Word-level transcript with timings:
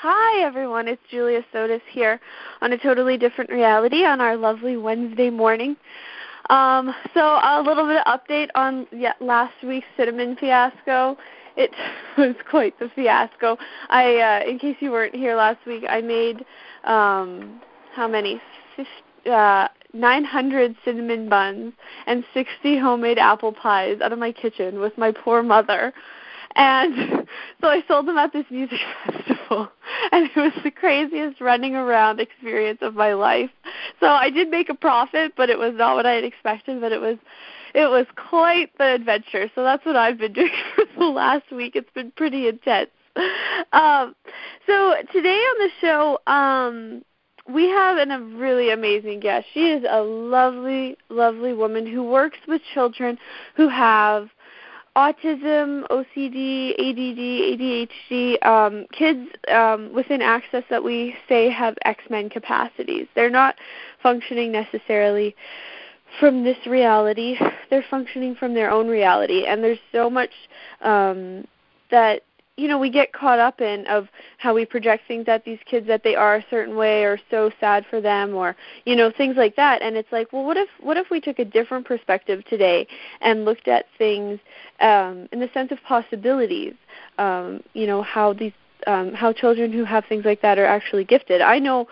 Hi, 0.00 0.46
everyone. 0.46 0.86
It's 0.86 1.02
Julia 1.10 1.44
Sotis 1.52 1.80
here 1.90 2.20
on 2.62 2.72
a 2.72 2.78
totally 2.78 3.16
different 3.16 3.50
reality 3.50 4.04
on 4.04 4.20
our 4.20 4.36
lovely 4.36 4.76
Wednesday 4.76 5.28
morning. 5.28 5.74
Um, 6.50 6.94
so, 7.14 7.20
a 7.20 7.60
little 7.66 7.84
bit 7.84 8.00
of 8.06 8.20
update 8.20 8.46
on 8.54 8.86
last 9.20 9.54
week's 9.64 9.88
cinnamon 9.96 10.36
fiasco. 10.36 11.16
It 11.56 11.72
was 12.16 12.36
quite 12.48 12.78
the 12.78 12.88
fiasco. 12.94 13.58
I, 13.88 14.18
uh, 14.18 14.48
in 14.48 14.60
case 14.60 14.76
you 14.78 14.92
weren't 14.92 15.16
here 15.16 15.34
last 15.34 15.66
week, 15.66 15.82
I 15.88 16.00
made 16.00 16.44
um, 16.84 17.60
how 17.92 18.06
many? 18.06 18.40
50, 18.76 19.30
uh, 19.32 19.66
900 19.94 20.76
cinnamon 20.84 21.28
buns 21.28 21.72
and 22.06 22.22
60 22.34 22.78
homemade 22.78 23.18
apple 23.18 23.52
pies 23.52 23.98
out 24.00 24.12
of 24.12 24.20
my 24.20 24.30
kitchen 24.30 24.78
with 24.78 24.96
my 24.96 25.10
poor 25.10 25.42
mother. 25.42 25.92
And 26.54 27.26
so 27.60 27.68
I 27.68 27.82
sold 27.88 28.06
them 28.06 28.18
at 28.18 28.32
this 28.32 28.46
music 28.50 28.78
festival, 29.04 29.37
and 30.12 30.30
it 30.30 30.36
was 30.36 30.52
the 30.62 30.70
craziest 30.70 31.40
running 31.40 31.74
around 31.74 32.20
experience 32.20 32.78
of 32.82 32.94
my 32.94 33.12
life. 33.12 33.50
So 34.00 34.06
I 34.06 34.30
did 34.30 34.50
make 34.50 34.68
a 34.68 34.74
profit, 34.74 35.32
but 35.36 35.50
it 35.50 35.58
was 35.58 35.74
not 35.76 35.96
what 35.96 36.06
I 36.06 36.12
had 36.12 36.24
expected. 36.24 36.80
But 36.80 36.92
it 36.92 37.00
was, 37.00 37.18
it 37.74 37.88
was 37.88 38.06
quite 38.16 38.76
the 38.78 38.94
adventure. 38.94 39.50
So 39.54 39.62
that's 39.62 39.84
what 39.84 39.96
I've 39.96 40.18
been 40.18 40.32
doing 40.34 40.50
for 40.74 40.84
the 40.98 41.06
last 41.06 41.50
week. 41.50 41.76
It's 41.76 41.90
been 41.94 42.12
pretty 42.12 42.48
intense. 42.48 42.90
Um, 43.72 44.14
so 44.66 44.94
today 45.12 45.36
on 45.36 45.58
the 45.58 45.68
show, 45.80 46.18
um, 46.26 47.02
we 47.52 47.68
have 47.68 47.98
an, 47.98 48.10
a 48.10 48.20
really 48.20 48.70
amazing 48.70 49.20
guest. 49.20 49.46
She 49.52 49.70
is 49.70 49.84
a 49.88 50.00
lovely, 50.02 50.96
lovely 51.08 51.52
woman 51.52 51.86
who 51.86 52.02
works 52.02 52.38
with 52.46 52.62
children 52.74 53.18
who 53.56 53.68
have 53.68 54.28
autism, 54.98 55.86
OCD, 55.90 56.72
ADD, 56.72 57.88
ADHD, 58.10 58.44
um, 58.44 58.84
kids 58.90 59.28
um, 59.46 59.92
within 59.92 60.20
access 60.20 60.64
that 60.70 60.82
we 60.82 61.14
say 61.28 61.48
have 61.50 61.76
X-Men 61.84 62.28
capacities. 62.28 63.06
They're 63.14 63.30
not 63.30 63.54
functioning 64.02 64.50
necessarily 64.50 65.36
from 66.18 66.42
this 66.42 66.56
reality. 66.66 67.36
They're 67.70 67.84
functioning 67.88 68.34
from 68.34 68.54
their 68.54 68.72
own 68.72 68.88
reality, 68.88 69.46
and 69.46 69.62
there's 69.62 69.78
so 69.92 70.10
much 70.10 70.32
um, 70.82 71.46
that 71.92 72.22
you 72.58 72.66
know 72.66 72.78
we 72.78 72.90
get 72.90 73.12
caught 73.12 73.38
up 73.38 73.60
in 73.60 73.86
of 73.86 74.08
how 74.38 74.52
we 74.52 74.64
project 74.64 75.04
things 75.06 75.26
at 75.28 75.44
these 75.44 75.58
kids 75.64 75.86
that 75.86 76.02
they 76.02 76.14
are 76.16 76.36
a 76.36 76.44
certain 76.50 76.76
way 76.76 77.04
or 77.04 77.18
so 77.30 77.50
sad 77.60 77.86
for 77.88 78.00
them 78.00 78.34
or 78.34 78.56
you 78.84 78.96
know 78.96 79.10
things 79.16 79.36
like 79.36 79.54
that 79.56 79.80
and 79.80 79.96
it's 79.96 80.10
like 80.10 80.32
well 80.32 80.44
what 80.44 80.56
if 80.56 80.68
what 80.80 80.96
if 80.96 81.08
we 81.10 81.20
took 81.20 81.38
a 81.38 81.44
different 81.44 81.86
perspective 81.86 82.44
today 82.46 82.86
and 83.20 83.44
looked 83.44 83.68
at 83.68 83.86
things 83.96 84.40
um 84.80 85.28
in 85.32 85.38
the 85.38 85.48
sense 85.54 85.70
of 85.70 85.78
possibilities 85.86 86.74
um 87.18 87.62
you 87.74 87.86
know 87.86 88.02
how 88.02 88.32
these 88.32 88.52
um 88.86 89.12
how 89.14 89.32
children 89.32 89.72
who 89.72 89.84
have 89.84 90.04
things 90.06 90.24
like 90.24 90.42
that 90.42 90.58
are 90.58 90.66
actually 90.66 91.04
gifted 91.04 91.40
i 91.40 91.58
know 91.58 91.86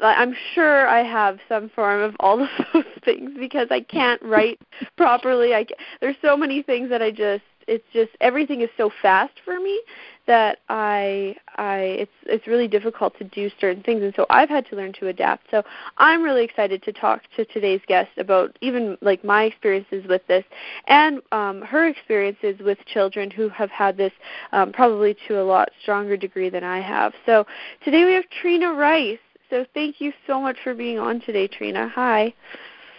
I'm 0.00 0.32
sure 0.54 0.86
I 0.86 1.02
have 1.02 1.38
some 1.48 1.70
form 1.70 2.00
of 2.02 2.14
all 2.20 2.40
of 2.44 2.48
those 2.72 2.84
things 3.04 3.32
because 3.36 3.66
I 3.72 3.80
can't 3.80 4.22
write 4.22 4.60
properly. 4.96 5.54
I 5.54 5.66
there's 6.00 6.14
so 6.22 6.36
many 6.36 6.62
things 6.62 6.88
that 6.90 7.02
I 7.02 7.10
just 7.10 7.42
it's 7.68 7.84
just 7.92 8.10
everything 8.20 8.62
is 8.62 8.70
so 8.76 8.90
fast 9.02 9.34
for 9.44 9.60
me 9.60 9.80
that 10.26 10.58
I 10.68 11.36
I 11.56 11.78
it's 12.00 12.12
it's 12.24 12.46
really 12.46 12.66
difficult 12.66 13.16
to 13.18 13.24
do 13.24 13.50
certain 13.60 13.82
things 13.82 14.02
and 14.02 14.12
so 14.16 14.26
I've 14.30 14.48
had 14.48 14.66
to 14.66 14.76
learn 14.76 14.92
to 14.94 15.08
adapt. 15.08 15.50
So 15.50 15.62
I'm 15.98 16.22
really 16.22 16.44
excited 16.44 16.82
to 16.84 16.92
talk 16.92 17.22
to 17.36 17.44
today's 17.46 17.80
guest 17.86 18.10
about 18.16 18.56
even 18.60 18.96
like 19.00 19.22
my 19.24 19.44
experiences 19.44 20.04
with 20.08 20.26
this 20.26 20.44
and 20.86 21.20
um 21.32 21.62
her 21.62 21.86
experiences 21.86 22.56
with 22.60 22.78
children 22.86 23.30
who 23.30 23.48
have 23.50 23.70
had 23.70 23.96
this 23.96 24.12
um 24.52 24.72
probably 24.72 25.16
to 25.28 25.40
a 25.40 25.44
lot 25.44 25.68
stronger 25.82 26.16
degree 26.16 26.50
than 26.50 26.64
I 26.64 26.80
have. 26.80 27.12
So 27.26 27.46
today 27.84 28.04
we 28.04 28.14
have 28.14 28.24
Trina 28.40 28.72
Rice. 28.72 29.18
So 29.50 29.64
thank 29.72 30.00
you 30.00 30.12
so 30.26 30.40
much 30.40 30.56
for 30.62 30.74
being 30.74 30.98
on 30.98 31.20
today, 31.20 31.48
Trina. 31.48 31.88
Hi. 31.94 32.34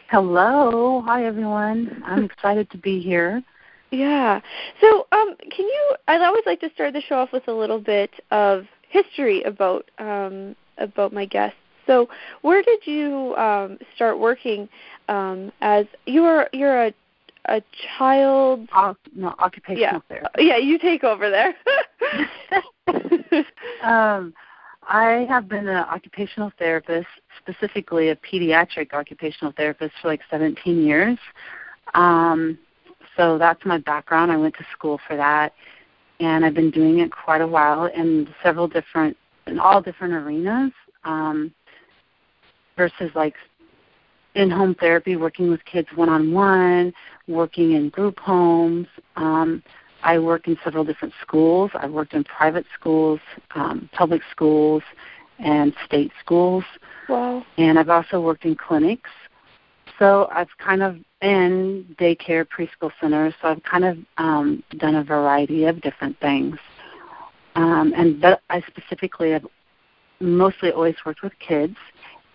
Hello. 0.09 1.03
Hi 1.05 1.25
everyone. 1.25 2.01
I'm 2.05 2.23
excited 2.31 2.71
to 2.71 2.77
be 2.77 2.99
here. 2.99 3.43
Yeah. 3.91 4.39
So, 4.81 5.07
um, 5.11 5.35
can 5.51 5.65
you? 5.65 5.95
I'd 6.07 6.21
always 6.21 6.43
like 6.45 6.59
to 6.61 6.69
start 6.73 6.93
the 6.93 7.01
show 7.01 7.15
off 7.15 7.31
with 7.31 7.47
a 7.47 7.53
little 7.53 7.79
bit 7.79 8.11
of 8.31 8.65
history 8.87 9.41
about 9.43 9.89
um, 9.97 10.55
about 10.77 11.13
my 11.13 11.25
guests. 11.25 11.57
So, 11.87 12.07
where 12.41 12.61
did 12.61 12.85
you 12.85 13.35
um, 13.35 13.79
start 13.95 14.19
working 14.19 14.69
um, 15.07 15.51
as 15.61 15.85
you 16.05 16.23
are? 16.23 16.49
You're 16.53 16.85
a 16.87 16.93
a 17.45 17.61
child. 17.97 18.67
Uh, 18.71 18.93
no, 19.15 19.33
occupational 19.39 19.79
yeah. 19.79 19.99
therapist. 20.07 20.35
Yeah, 20.37 20.57
you 20.57 20.77
take 20.77 21.03
over 21.03 21.29
there. 21.29 21.55
um, 23.83 24.33
I 24.87 25.25
have 25.29 25.47
been 25.47 25.67
an 25.67 25.77
occupational 25.77 26.51
therapist, 26.57 27.07
specifically 27.39 28.09
a 28.09 28.15
pediatric 28.15 28.93
occupational 28.93 29.53
therapist, 29.55 29.93
for 30.01 30.07
like 30.07 30.21
17 30.29 30.83
years. 30.83 31.17
Um, 31.93 32.57
so 33.19 33.37
that's 33.37 33.65
my 33.65 33.77
background. 33.77 34.31
I 34.31 34.37
went 34.37 34.55
to 34.55 34.65
school 34.71 34.99
for 35.05 35.17
that, 35.17 35.53
and 36.21 36.45
I've 36.45 36.53
been 36.53 36.71
doing 36.71 36.99
it 36.99 37.11
quite 37.11 37.41
a 37.41 37.47
while 37.47 37.85
in 37.85 38.33
several 38.41 38.67
different, 38.67 39.17
in 39.45 39.59
all 39.59 39.81
different 39.81 40.13
arenas. 40.13 40.71
Um, 41.03 41.53
versus 42.79 43.11
like 43.13 43.35
in-home 44.35 44.73
therapy, 44.75 45.17
working 45.17 45.49
with 45.49 45.63
kids 45.65 45.89
one-on-one, 45.95 46.93
working 47.27 47.73
in 47.73 47.89
group 47.89 48.17
homes. 48.19 48.87
Um, 49.17 49.61
I 50.01 50.17
work 50.17 50.47
in 50.47 50.57
several 50.63 50.85
different 50.85 51.13
schools. 51.21 51.71
I've 51.73 51.91
worked 51.91 52.13
in 52.13 52.23
private 52.23 52.65
schools, 52.73 53.19
um, 53.53 53.89
public 53.91 54.21
schools, 54.31 54.81
and 55.39 55.73
state 55.85 56.11
schools. 56.23 56.63
Wow. 57.09 57.43
And 57.57 57.77
I've 57.77 57.89
also 57.89 58.21
worked 58.21 58.45
in 58.45 58.55
clinics. 58.55 59.09
So 59.99 60.29
I've 60.31 60.47
kind 60.57 60.81
of 60.81 60.97
in 61.21 61.95
daycare 61.99 62.45
preschool 62.45 62.91
centers. 63.01 63.33
So 63.41 63.49
I've 63.49 63.63
kind 63.63 63.85
of 63.85 63.97
um, 64.17 64.63
done 64.77 64.95
a 64.95 65.03
variety 65.03 65.65
of 65.65 65.81
different 65.81 66.17
things. 66.19 66.55
Um, 67.55 67.93
and 67.95 68.21
but 68.21 68.41
I 68.49 68.61
specifically 68.61 69.31
have 69.31 69.45
mostly 70.21 70.71
always 70.71 70.95
worked 71.05 71.21
with 71.21 71.33
kids 71.45 71.75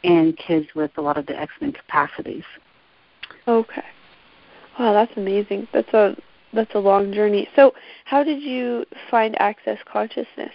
and 0.03 0.37
kids 0.37 0.67
with 0.75 0.91
a 0.99 1.01
lot 1.01 1.17
of 1.17 1.27
the 1.27 1.39
X-Men 1.39 1.73
capacities. 1.73 2.45
Okay. 3.49 3.85
Wow, 4.79 4.93
that's 4.93 5.17
amazing. 5.17 5.67
That's 5.73 5.93
a 5.95 6.17
that's 6.53 6.75
a 6.75 6.79
long 6.79 7.13
journey. 7.13 7.49
So, 7.57 7.73
how 8.05 8.23
did 8.23 8.43
you 8.43 8.85
find 9.11 9.41
access 9.41 9.79
consciousness? 9.91 10.53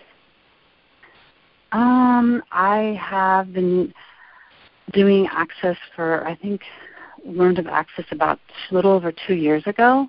Um, 1.72 2.44
I 2.52 2.98
have 3.02 3.54
been 3.54 3.94
doing 4.94 5.28
access 5.32 5.78
for 5.96 6.28
I 6.28 6.36
think 6.36 6.62
learned 7.26 7.60
of 7.60 7.68
Access 7.68 8.06
about 8.12 8.40
a 8.70 8.74
little 8.74 8.92
over 8.92 9.12
two 9.28 9.36
years 9.36 9.64
ago, 9.66 10.08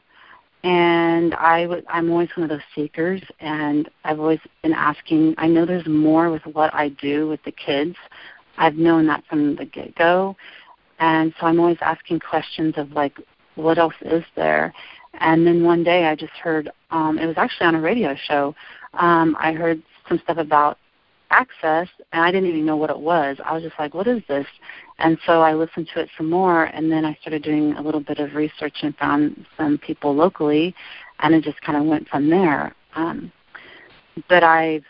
and 0.62 1.34
I 1.34 1.62
w- 1.62 1.82
I'm 1.88 2.10
always 2.10 2.28
one 2.36 2.44
of 2.44 2.50
those 2.50 2.66
seekers, 2.74 3.22
and 3.40 3.88
I've 4.04 4.20
always 4.20 4.40
been 4.62 4.72
asking. 4.72 5.34
I 5.38 5.46
know 5.46 5.64
there's 5.64 5.86
more 5.86 6.30
with 6.30 6.44
what 6.46 6.74
I 6.74 6.90
do 6.90 7.28
with 7.28 7.42
the 7.44 7.52
kids. 7.52 7.96
I've 8.58 8.76
known 8.76 9.06
that 9.06 9.24
from 9.28 9.56
the 9.56 9.64
get 9.64 9.94
go, 9.94 10.36
and 10.98 11.32
so 11.40 11.46
I'm 11.46 11.58
always 11.58 11.78
asking 11.80 12.20
questions 12.20 12.74
of 12.76 12.92
like, 12.92 13.18
what 13.54 13.78
else 13.78 13.94
is 14.02 14.24
there? 14.36 14.72
And 15.14 15.46
then 15.46 15.64
one 15.64 15.82
day 15.82 16.04
I 16.04 16.14
just 16.14 16.32
heard, 16.32 16.70
um, 16.90 17.18
it 17.18 17.26
was 17.26 17.36
actually 17.36 17.66
on 17.66 17.74
a 17.74 17.80
radio 17.80 18.14
show. 18.28 18.54
Um, 18.94 19.36
I 19.40 19.52
heard 19.52 19.82
some 20.08 20.20
stuff 20.22 20.36
about 20.36 20.78
access 21.30 21.88
and 22.12 22.22
I 22.22 22.30
didn't 22.30 22.48
even 22.48 22.66
know 22.66 22.76
what 22.76 22.90
it 22.90 22.98
was. 22.98 23.36
I 23.44 23.52
was 23.52 23.62
just 23.62 23.78
like, 23.78 23.94
what 23.94 24.06
is 24.06 24.22
this? 24.28 24.46
And 24.98 25.18
so 25.26 25.40
I 25.40 25.54
listened 25.54 25.88
to 25.94 26.00
it 26.00 26.10
some 26.16 26.28
more 26.28 26.64
and 26.64 26.90
then 26.90 27.04
I 27.04 27.16
started 27.20 27.42
doing 27.42 27.74
a 27.74 27.82
little 27.82 28.00
bit 28.00 28.18
of 28.18 28.34
research 28.34 28.76
and 28.82 28.96
found 28.96 29.46
some 29.56 29.78
people 29.78 30.14
locally 30.14 30.74
and 31.20 31.34
it 31.34 31.44
just 31.44 31.60
kind 31.62 31.78
of 31.78 31.84
went 31.84 32.08
from 32.08 32.28
there. 32.28 32.74
Um, 32.94 33.32
but 34.28 34.42
I've 34.42 34.84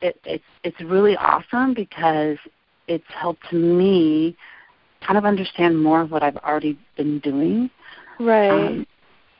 it, 0.00 0.18
it's 0.24 0.44
it's 0.64 0.80
really 0.80 1.16
awesome 1.16 1.74
because 1.74 2.38
it's 2.88 3.04
helped 3.08 3.52
me 3.52 4.36
kind 5.06 5.18
of 5.18 5.24
understand 5.24 5.80
more 5.82 6.00
of 6.00 6.10
what 6.10 6.22
I've 6.22 6.36
already 6.38 6.78
been 6.96 7.18
doing. 7.20 7.70
Right. 8.18 8.50
Um, 8.50 8.86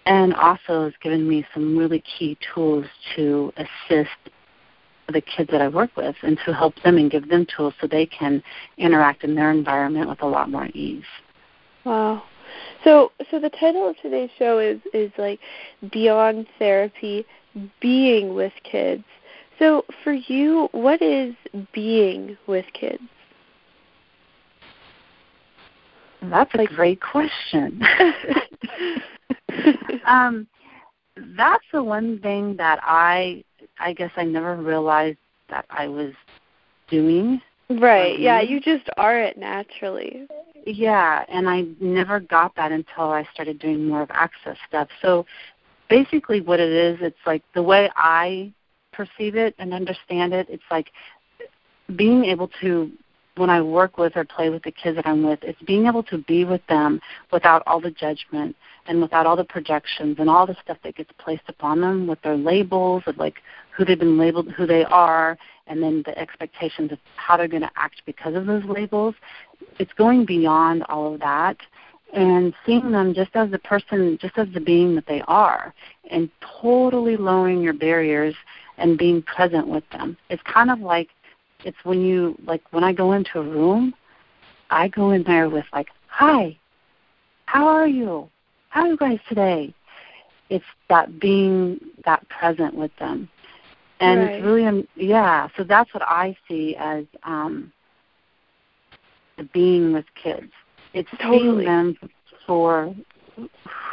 and 0.06 0.34
also 0.34 0.84
has 0.84 0.92
given 1.02 1.28
me 1.28 1.46
some 1.52 1.76
really 1.76 2.02
key 2.18 2.36
tools 2.54 2.86
to 3.16 3.52
assist 3.56 4.08
the 5.10 5.20
kids 5.20 5.50
that 5.50 5.60
I 5.60 5.68
work 5.68 5.90
with 5.96 6.16
and 6.22 6.38
to 6.44 6.54
help 6.54 6.74
them 6.82 6.96
and 6.96 7.10
give 7.10 7.28
them 7.28 7.46
tools 7.56 7.74
so 7.80 7.86
they 7.86 8.06
can 8.06 8.42
interact 8.78 9.24
in 9.24 9.34
their 9.34 9.50
environment 9.50 10.08
with 10.08 10.22
a 10.22 10.26
lot 10.26 10.50
more 10.50 10.66
ease. 10.74 11.04
Wow. 11.84 12.22
So 12.84 13.12
so 13.30 13.38
the 13.38 13.50
title 13.50 13.88
of 13.88 13.96
today's 14.00 14.30
show 14.38 14.58
is 14.58 14.80
is 14.92 15.12
like 15.18 15.40
beyond 15.92 16.46
therapy 16.58 17.26
being 17.80 18.34
with 18.34 18.52
kids. 18.64 19.04
So 19.58 19.84
for 20.02 20.12
you, 20.12 20.68
what 20.72 21.02
is 21.02 21.34
being 21.72 22.36
with 22.46 22.64
kids? 22.72 23.02
That's 26.22 26.50
a 26.54 26.66
great 26.66 27.00
question. 27.00 27.82
um, 30.06 30.46
that's 31.36 31.64
the 31.72 31.82
one 31.82 32.18
thing 32.20 32.56
that 32.56 32.78
I 32.82 33.44
I 33.80 33.92
guess 33.92 34.10
I 34.16 34.24
never 34.24 34.56
realized 34.56 35.18
that 35.48 35.64
I 35.70 35.88
was 35.88 36.12
doing. 36.88 37.40
Right. 37.68 38.18
Yeah, 38.18 38.40
you 38.40 38.60
just 38.60 38.88
are 38.96 39.18
it 39.18 39.38
naturally. 39.38 40.28
Yeah, 40.66 41.24
and 41.28 41.48
I 41.48 41.66
never 41.80 42.20
got 42.20 42.54
that 42.56 42.72
until 42.72 43.10
I 43.10 43.26
started 43.32 43.58
doing 43.58 43.88
more 43.88 44.02
of 44.02 44.10
access 44.10 44.56
stuff. 44.68 44.88
So 45.00 45.24
basically 45.88 46.40
what 46.40 46.60
it 46.60 46.70
is, 46.70 46.98
it's 47.00 47.18
like 47.26 47.42
the 47.54 47.62
way 47.62 47.90
I 47.96 48.52
perceive 48.92 49.36
it 49.36 49.54
and 49.58 49.72
understand 49.72 50.34
it, 50.34 50.48
it's 50.50 50.62
like 50.70 50.90
being 51.96 52.24
able 52.24 52.50
to 52.60 52.90
when 53.36 53.50
I 53.50 53.60
work 53.62 53.98
with 53.98 54.16
or 54.16 54.24
play 54.24 54.50
with 54.50 54.62
the 54.62 54.72
kids 54.72 54.96
that 54.96 55.06
I'm 55.06 55.22
with, 55.22 55.40
it's 55.42 55.60
being 55.62 55.86
able 55.86 56.02
to 56.04 56.18
be 56.18 56.44
with 56.44 56.64
them 56.68 57.00
without 57.32 57.62
all 57.66 57.80
the 57.80 57.90
judgment 57.90 58.56
and 58.86 59.00
without 59.00 59.26
all 59.26 59.36
the 59.36 59.44
projections 59.44 60.16
and 60.18 60.28
all 60.28 60.46
the 60.46 60.56
stuff 60.62 60.78
that 60.84 60.96
gets 60.96 61.10
placed 61.18 61.48
upon 61.48 61.80
them 61.80 62.06
with 62.06 62.20
their 62.22 62.36
labels 62.36 63.02
of 63.06 63.16
like 63.18 63.36
who 63.76 63.84
they've 63.84 63.98
been 63.98 64.18
labeled, 64.18 64.50
who 64.52 64.66
they 64.66 64.84
are, 64.84 65.38
and 65.66 65.82
then 65.82 66.02
the 66.04 66.18
expectations 66.18 66.90
of 66.90 66.98
how 67.16 67.36
they're 67.36 67.48
going 67.48 67.62
to 67.62 67.70
act 67.76 68.02
because 68.04 68.34
of 68.34 68.46
those 68.46 68.64
labels. 68.64 69.14
It's 69.78 69.92
going 69.92 70.26
beyond 70.26 70.82
all 70.88 71.14
of 71.14 71.20
that 71.20 71.56
and 72.12 72.52
seeing 72.66 72.90
them 72.90 73.14
just 73.14 73.30
as 73.34 73.50
the 73.50 73.58
person, 73.58 74.18
just 74.20 74.36
as 74.36 74.48
the 74.52 74.60
being 74.60 74.94
that 74.96 75.06
they 75.06 75.22
are, 75.28 75.72
and 76.10 76.28
totally 76.60 77.16
lowering 77.16 77.62
your 77.62 77.72
barriers 77.72 78.34
and 78.78 78.98
being 78.98 79.22
present 79.22 79.68
with 79.68 79.84
them. 79.90 80.16
It's 80.28 80.42
kind 80.42 80.70
of 80.70 80.80
like 80.80 81.08
it's 81.64 81.76
when 81.84 82.00
you 82.00 82.36
like 82.46 82.62
when 82.70 82.84
I 82.84 82.92
go 82.92 83.12
into 83.12 83.38
a 83.38 83.42
room, 83.42 83.94
I 84.70 84.88
go 84.88 85.10
in 85.10 85.22
there 85.24 85.48
with 85.48 85.64
like, 85.72 85.88
"Hi, 86.08 86.56
how 87.46 87.66
are 87.66 87.86
you? 87.86 88.28
How 88.68 88.82
are 88.82 88.88
you 88.88 88.96
guys 88.96 89.18
today?" 89.28 89.74
It's 90.48 90.64
that 90.88 91.20
being 91.20 91.80
that 92.04 92.28
present 92.28 92.74
with 92.74 92.90
them, 92.98 93.28
and 94.00 94.20
right. 94.20 94.30
it's 94.32 94.44
really 94.44 94.66
um, 94.66 94.86
yeah. 94.96 95.48
So 95.56 95.64
that's 95.64 95.92
what 95.94 96.02
I 96.02 96.36
see 96.48 96.76
as 96.76 97.04
um, 97.22 97.72
the 99.36 99.44
being 99.44 99.92
with 99.92 100.06
kids. 100.20 100.52
It's 100.92 101.10
totally. 101.20 101.64
seeing 101.64 101.64
them 101.64 101.96
for 102.46 102.94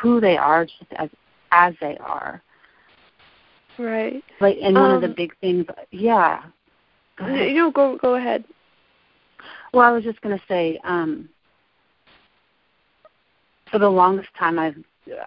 who 0.01 0.19
they 0.19 0.37
are, 0.37 0.65
just 0.65 0.91
as 0.97 1.09
as 1.51 1.73
they 1.79 1.97
are. 1.97 2.41
Right. 3.77 4.23
Like, 4.39 4.57
and 4.61 4.75
one 4.75 4.91
of 4.91 5.01
the 5.01 5.07
Um, 5.07 5.13
big 5.13 5.37
things, 5.39 5.65
yeah. 5.91 6.41
Go 7.17 7.25
ahead. 7.25 7.49
You 7.49 7.55
know, 7.55 7.71
go 7.71 7.97
go 7.97 8.15
ahead. 8.15 8.43
Well, 9.73 9.85
I 9.85 9.91
was 9.91 10.03
just 10.03 10.21
going 10.21 10.37
to 10.37 10.43
say, 10.47 10.79
um, 10.83 11.29
for 13.69 13.79
the 13.79 13.89
longest 13.89 14.29
time, 14.39 14.57
I've 14.59 14.75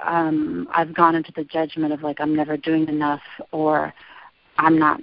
um, 0.04 0.68
I've 0.72 0.94
gone 0.94 1.14
into 1.14 1.32
the 1.34 1.44
judgment 1.44 1.92
of 1.92 2.02
like 2.02 2.20
I'm 2.20 2.34
never 2.34 2.56
doing 2.56 2.88
enough, 2.88 3.22
or 3.52 3.92
I'm 4.58 4.78
not, 4.78 5.00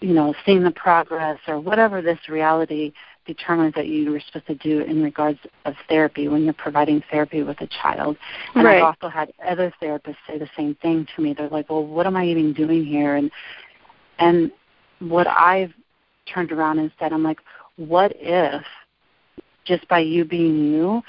you 0.00 0.14
know, 0.14 0.34
seeing 0.46 0.62
the 0.62 0.70
progress, 0.70 1.38
or 1.46 1.60
whatever 1.60 2.00
this 2.02 2.18
reality 2.28 2.92
determines 3.26 3.74
that 3.74 3.86
you 3.86 4.10
were 4.10 4.20
supposed 4.20 4.46
to 4.46 4.54
do 4.56 4.80
in 4.80 5.02
regards 5.02 5.38
of 5.66 5.74
therapy 5.88 6.26
when 6.26 6.44
you're 6.44 6.52
providing 6.54 7.02
therapy 7.10 7.42
with 7.42 7.60
a 7.60 7.66
child. 7.66 8.16
And 8.54 8.64
Right. 8.64 8.78
I've 8.78 8.84
also 9.02 9.08
had 9.08 9.32
other 9.46 9.72
therapists 9.80 10.16
say 10.26 10.38
the 10.38 10.48
same 10.56 10.74
thing 10.76 11.06
to 11.14 11.22
me. 11.22 11.34
They're 11.34 11.48
like, 11.48 11.70
"Well, 11.70 11.84
what 11.84 12.06
am 12.06 12.16
I 12.16 12.24
even 12.26 12.52
doing 12.52 12.84
here?" 12.84 13.16
And 13.16 13.30
and 14.18 14.50
what 15.00 15.26
I've 15.26 15.72
turned 16.32 16.52
around 16.52 16.78
and 16.78 16.90
said, 16.98 17.12
I'm 17.12 17.22
like, 17.22 17.38
what 17.76 18.12
if 18.16 18.62
just 19.64 19.86
by 19.88 20.00
you 20.00 20.24
being 20.24 20.72
you, 20.72 21.02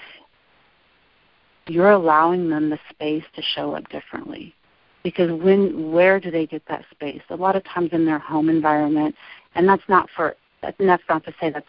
you're 1.67 1.91
allowing 1.91 2.49
them 2.49 2.69
the 2.69 2.79
space 2.89 3.23
to 3.35 3.41
show 3.41 3.73
up 3.75 3.87
differently? 3.89 4.53
Because 5.03 5.31
when 5.31 5.91
where 5.91 6.19
do 6.19 6.29
they 6.29 6.45
get 6.45 6.63
that 6.67 6.85
space? 6.91 7.21
A 7.29 7.35
lot 7.35 7.55
of 7.55 7.63
times 7.63 7.89
in 7.91 8.05
their 8.05 8.19
home 8.19 8.49
environment, 8.49 9.15
and 9.55 9.67
that's 9.67 9.87
not 9.87 10.07
for 10.15 10.35
that's 10.61 10.79
not 10.79 11.23
to 11.23 11.33
say 11.39 11.49
that's 11.49 11.65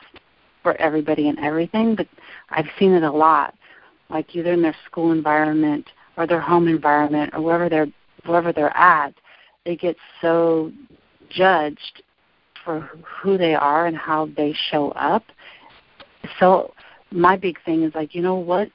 for 0.62 0.76
everybody 0.76 1.28
and 1.28 1.38
everything, 1.38 1.94
but 1.94 2.06
I've 2.50 2.68
seen 2.78 2.92
it 2.92 3.02
a 3.02 3.10
lot. 3.10 3.54
Like 4.10 4.36
either 4.36 4.52
in 4.52 4.62
their 4.62 4.76
school 4.84 5.12
environment 5.12 5.88
or 6.16 6.26
their 6.26 6.40
home 6.40 6.68
environment 6.68 7.32
or 7.32 7.40
wherever 7.40 7.68
they're 7.68 7.88
wherever 8.26 8.52
they're 8.52 8.76
at, 8.76 9.14
they 9.64 9.76
get 9.76 9.96
so 10.20 10.70
judged 11.30 12.02
for 12.64 12.90
who 13.20 13.38
they 13.38 13.54
are 13.54 13.86
and 13.86 13.96
how 13.96 14.28
they 14.36 14.54
show 14.70 14.90
up. 14.92 15.24
So 16.38 16.72
my 17.10 17.36
big 17.36 17.58
thing 17.64 17.82
is 17.82 17.94
like, 17.94 18.14
you 18.14 18.22
know 18.22 18.36
what? 18.36 18.70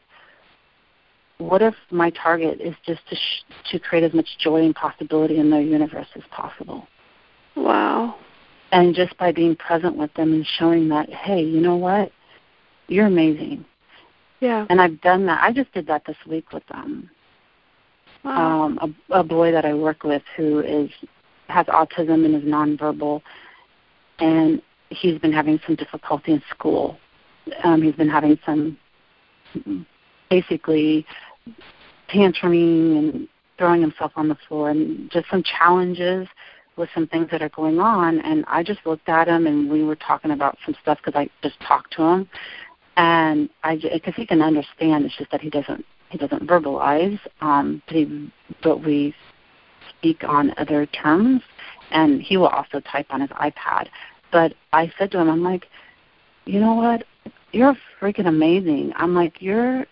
What 1.40 1.62
if 1.62 1.76
my 1.92 2.10
target 2.12 2.60
is 2.62 2.76
just 2.86 3.02
to 3.10 3.16
sh- 3.16 3.72
to 3.72 3.80
create 3.80 4.04
as 4.04 4.14
much 4.14 4.28
joy 4.40 4.64
and 4.64 4.74
possibility 4.74 5.38
in 5.38 5.50
their 5.52 5.62
universe 5.62 6.08
as 6.16 6.24
possible? 6.32 6.88
Wow. 7.56 8.16
And 8.72 8.96
just 8.96 9.16
by 9.18 9.32
being 9.32 9.56
present 9.56 9.96
with 9.96 10.14
them 10.16 10.34
and 10.34 10.46
showing 10.58 10.90
that, 10.90 11.10
hey, 11.10 11.42
you 11.42 11.62
know 11.62 11.76
what? 11.76 12.12
You're 12.88 13.06
amazing. 13.06 13.66
Yeah. 14.40 14.66
And 14.70 14.82
I've 14.82 15.00
done 15.02 15.26
that. 15.28 15.44
I 15.44 15.52
just 15.52 15.72
did 15.74 15.88
that 15.88 16.06
this 16.06 16.18
week 16.28 16.52
with 16.52 16.64
um 16.72 17.10
Wow. 18.24 18.64
um 18.64 18.96
a, 19.12 19.20
a 19.20 19.24
boy 19.24 19.52
that 19.52 19.64
I 19.64 19.74
work 19.74 20.04
with 20.04 20.24
who 20.36 20.60
is 20.60 20.90
has 21.50 21.66
autism 21.68 22.26
and 22.26 22.36
is 22.36 22.44
nonverbal 22.44 23.22
and 24.20 24.62
he's 24.90 25.20
been 25.20 25.34
having 25.34 25.60
some 25.66 25.76
difficulty 25.76 26.34
in 26.34 26.42
school. 26.50 26.98
Um, 27.64 27.82
he's 27.82 27.96
been 27.96 28.10
having 28.10 28.38
some 28.46 28.78
basically 30.30 31.06
tantruming 32.10 33.00
and 33.00 33.28
throwing 33.58 33.82
himself 33.82 34.12
on 34.16 34.28
the 34.28 34.38
floor 34.48 34.70
and 34.70 35.10
just 35.12 35.28
some 35.30 35.44
challenges 35.44 36.28
with 36.78 36.90
some 36.94 37.08
things 37.08 37.28
that 37.32 37.42
are 37.42 37.50
going 37.50 37.80
on. 37.80 38.20
And 38.20 38.46
I 38.48 38.64
just 38.64 38.80
looked 38.86 39.10
at 39.10 39.28
him 39.28 39.48
and 39.48 39.70
we 39.70 39.84
were 39.84 39.96
talking 39.96 40.32
about 40.32 40.58
some 40.66 40.76
stuff 40.82 41.00
because 41.04 41.20
I 41.20 41.30
just 41.42 41.60
talked 41.62 41.94
to 41.94 42.04
him, 42.04 42.30
and 42.96 43.50
I 43.64 43.78
because 43.78 44.14
he 44.16 44.26
can 44.26 44.42
understand. 44.42 45.06
It's 45.06 45.18
just 45.18 45.32
that 45.32 45.42
he 45.42 45.50
doesn't 45.50 45.84
he 46.10 46.18
doesn't 46.18 46.48
verbalize, 46.48 47.20
um, 47.42 47.82
but 47.88 47.96
he 47.96 48.32
but 48.64 48.84
we 48.84 49.14
speak 49.98 50.24
on 50.24 50.54
other 50.58 50.86
terms, 50.86 51.42
and 51.92 52.22
he 52.22 52.38
will 52.38 52.48
also 52.48 52.80
type 52.80 53.08
on 53.10 53.22
his 53.22 53.30
iPad. 53.32 53.88
But 54.32 54.54
I 54.74 54.92
said 54.98 55.12
to 55.12 55.20
him, 55.20 55.30
I'm 55.30 55.44
like, 55.44 55.68
you 56.46 56.60
know 56.60 56.74
what? 56.74 57.04
You're 57.52 57.78
freaking 58.00 58.28
amazing. 58.28 58.94
I'm 58.96 59.14
like, 59.14 59.42
you're 59.42 59.86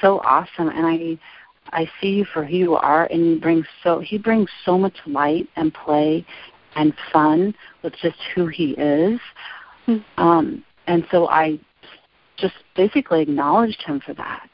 so 0.00 0.20
awesome, 0.20 0.68
and 0.68 0.86
I 0.86 1.18
I 1.72 1.88
see 2.00 2.08
you 2.08 2.24
for 2.24 2.44
who 2.44 2.56
you 2.56 2.74
are, 2.76 3.06
and 3.06 3.26
you 3.26 3.40
bring 3.40 3.64
so 3.82 4.00
he 4.00 4.18
brings 4.18 4.48
so 4.64 4.78
much 4.78 4.96
light 5.06 5.48
and 5.56 5.72
play 5.72 6.24
and 6.76 6.94
fun 7.12 7.54
with 7.82 7.94
just 8.00 8.16
who 8.34 8.46
he 8.46 8.72
is. 8.72 9.20
Mm. 9.86 10.04
Um, 10.18 10.64
and 10.86 11.06
so 11.10 11.28
I 11.28 11.58
just 12.36 12.54
basically 12.76 13.22
acknowledged 13.22 13.82
him 13.82 14.00
for 14.00 14.14
that, 14.14 14.48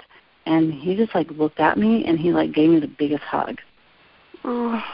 and 0.47 0.73
he 0.73 0.97
just 0.97 1.15
like 1.15 1.31
looked 1.31 1.61
at 1.61 1.79
me 1.79 2.05
and 2.05 2.19
he 2.19 2.33
like 2.33 2.53
gave 2.53 2.71
me 2.71 2.81
the 2.81 2.89
biggest 2.89 3.23
hug 3.23 3.59
Oh. 4.45 4.85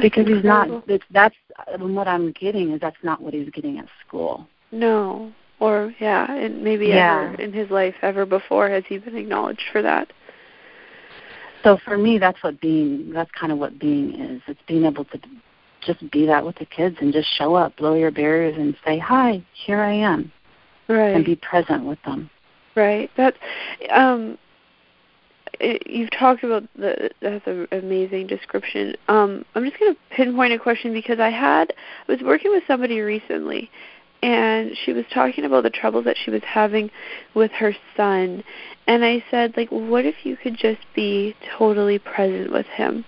Because 0.00 0.26
he's 0.26 0.44
not. 0.44 0.68
That's 1.10 1.34
what 1.78 2.08
I'm 2.08 2.32
getting 2.32 2.72
is 2.72 2.80
that's 2.80 2.96
not 3.02 3.20
what 3.22 3.34
he's 3.34 3.50
getting 3.50 3.78
at 3.78 3.86
school. 4.06 4.46
No. 4.72 5.32
Or 5.60 5.92
yeah, 5.98 6.30
and 6.32 6.62
maybe 6.62 6.86
Yeah. 6.88 7.30
ever 7.32 7.42
in 7.42 7.52
his 7.52 7.70
life 7.70 7.94
ever 8.02 8.24
before 8.24 8.68
has 8.68 8.84
he 8.86 8.98
been 8.98 9.16
acknowledged 9.16 9.64
for 9.72 9.82
that. 9.82 10.12
So 11.64 11.76
for 11.84 11.98
me, 11.98 12.18
that's 12.18 12.42
what 12.42 12.60
being. 12.60 13.10
That's 13.12 13.30
kind 13.32 13.50
of 13.52 13.58
what 13.58 13.78
being 13.78 14.14
is. 14.14 14.40
It's 14.46 14.60
being 14.68 14.84
able 14.84 15.04
to 15.06 15.18
just 15.80 16.08
be 16.10 16.26
that 16.26 16.44
with 16.44 16.56
the 16.56 16.64
kids 16.64 16.96
and 17.00 17.12
just 17.12 17.28
show 17.36 17.54
up, 17.54 17.76
blow 17.76 17.94
your 17.94 18.12
barriers, 18.12 18.56
and 18.56 18.76
say, 18.84 18.98
"Hi, 18.98 19.42
here 19.52 19.80
I 19.80 19.92
am," 19.92 20.30
Right. 20.88 21.14
and 21.14 21.24
be 21.24 21.34
present 21.36 21.84
with 21.84 22.00
them. 22.02 22.30
Right. 22.76 23.10
That's 23.16 23.36
um 23.90 24.38
you've 25.60 26.10
talked 26.10 26.44
about 26.44 26.64
the 26.76 27.10
that's 27.20 27.46
an 27.46 27.66
amazing 27.72 28.26
description. 28.26 28.94
Um 29.08 29.44
I'm 29.54 29.64
just 29.64 29.78
going 29.78 29.94
to 29.94 30.00
pinpoint 30.10 30.52
a 30.52 30.58
question 30.58 30.92
because 30.92 31.18
I 31.20 31.30
had 31.30 31.72
I 32.08 32.12
was 32.12 32.22
working 32.22 32.50
with 32.50 32.64
somebody 32.66 33.00
recently 33.00 33.70
and 34.22 34.72
she 34.84 34.92
was 34.92 35.04
talking 35.12 35.44
about 35.44 35.62
the 35.62 35.70
troubles 35.70 36.04
that 36.04 36.16
she 36.24 36.30
was 36.30 36.42
having 36.44 36.90
with 37.34 37.52
her 37.52 37.74
son 37.96 38.42
and 38.86 39.04
I 39.04 39.24
said 39.30 39.54
like 39.56 39.68
what 39.70 40.04
if 40.04 40.24
you 40.24 40.36
could 40.36 40.56
just 40.56 40.80
be 40.94 41.34
totally 41.56 41.98
present 41.98 42.52
with 42.52 42.66
him? 42.66 43.04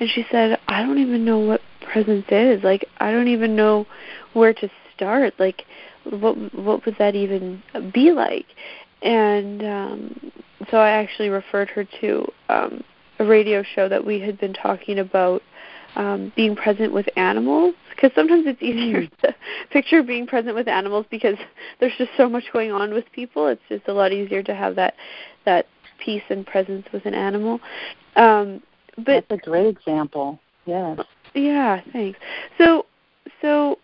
And 0.00 0.08
she 0.08 0.24
said, 0.30 0.58
"I 0.66 0.82
don't 0.82 0.98
even 0.98 1.26
know 1.26 1.38
what 1.38 1.60
presence 1.82 2.24
is. 2.30 2.64
Like 2.64 2.86
I 2.98 3.12
don't 3.12 3.28
even 3.28 3.54
know 3.54 3.86
where 4.32 4.54
to 4.54 4.70
start. 4.94 5.34
Like 5.38 5.64
what 6.04 6.36
what 6.54 6.86
would 6.86 6.96
that 6.98 7.14
even 7.14 7.62
be 7.92 8.10
like?" 8.10 8.46
And 9.02 9.62
um, 9.62 10.32
so 10.70 10.78
I 10.78 10.90
actually 10.90 11.28
referred 11.28 11.70
her 11.70 11.84
to 12.00 12.26
um, 12.48 12.84
a 13.18 13.24
radio 13.24 13.62
show 13.62 13.88
that 13.88 14.04
we 14.04 14.20
had 14.20 14.38
been 14.38 14.52
talking 14.52 14.98
about 14.98 15.42
um, 15.96 16.32
being 16.36 16.54
present 16.54 16.92
with 16.92 17.06
animals 17.16 17.74
because 17.90 18.10
sometimes 18.14 18.44
it's 18.46 18.62
easier 18.62 19.06
to 19.22 19.34
picture 19.70 20.02
being 20.02 20.26
present 20.26 20.54
with 20.54 20.68
animals 20.68 21.06
because 21.10 21.36
there's 21.80 21.92
just 21.98 22.10
so 22.16 22.28
much 22.28 22.44
going 22.52 22.72
on 22.72 22.92
with 22.94 23.04
people. 23.12 23.46
It's 23.48 23.62
just 23.68 23.88
a 23.88 23.92
lot 23.92 24.12
easier 24.12 24.42
to 24.42 24.54
have 24.54 24.76
that 24.76 24.94
that 25.44 25.66
peace 25.98 26.22
and 26.30 26.46
presence 26.46 26.86
with 26.92 27.04
an 27.06 27.14
animal. 27.14 27.60
Um, 28.16 28.62
but 28.96 29.24
That's 29.28 29.42
a 29.46 29.50
great 29.50 29.66
example. 29.66 30.38
Yes. 30.66 31.00
yeah, 31.34 31.80
thanks. 31.92 32.18
So, 32.58 32.86
so 33.40 33.78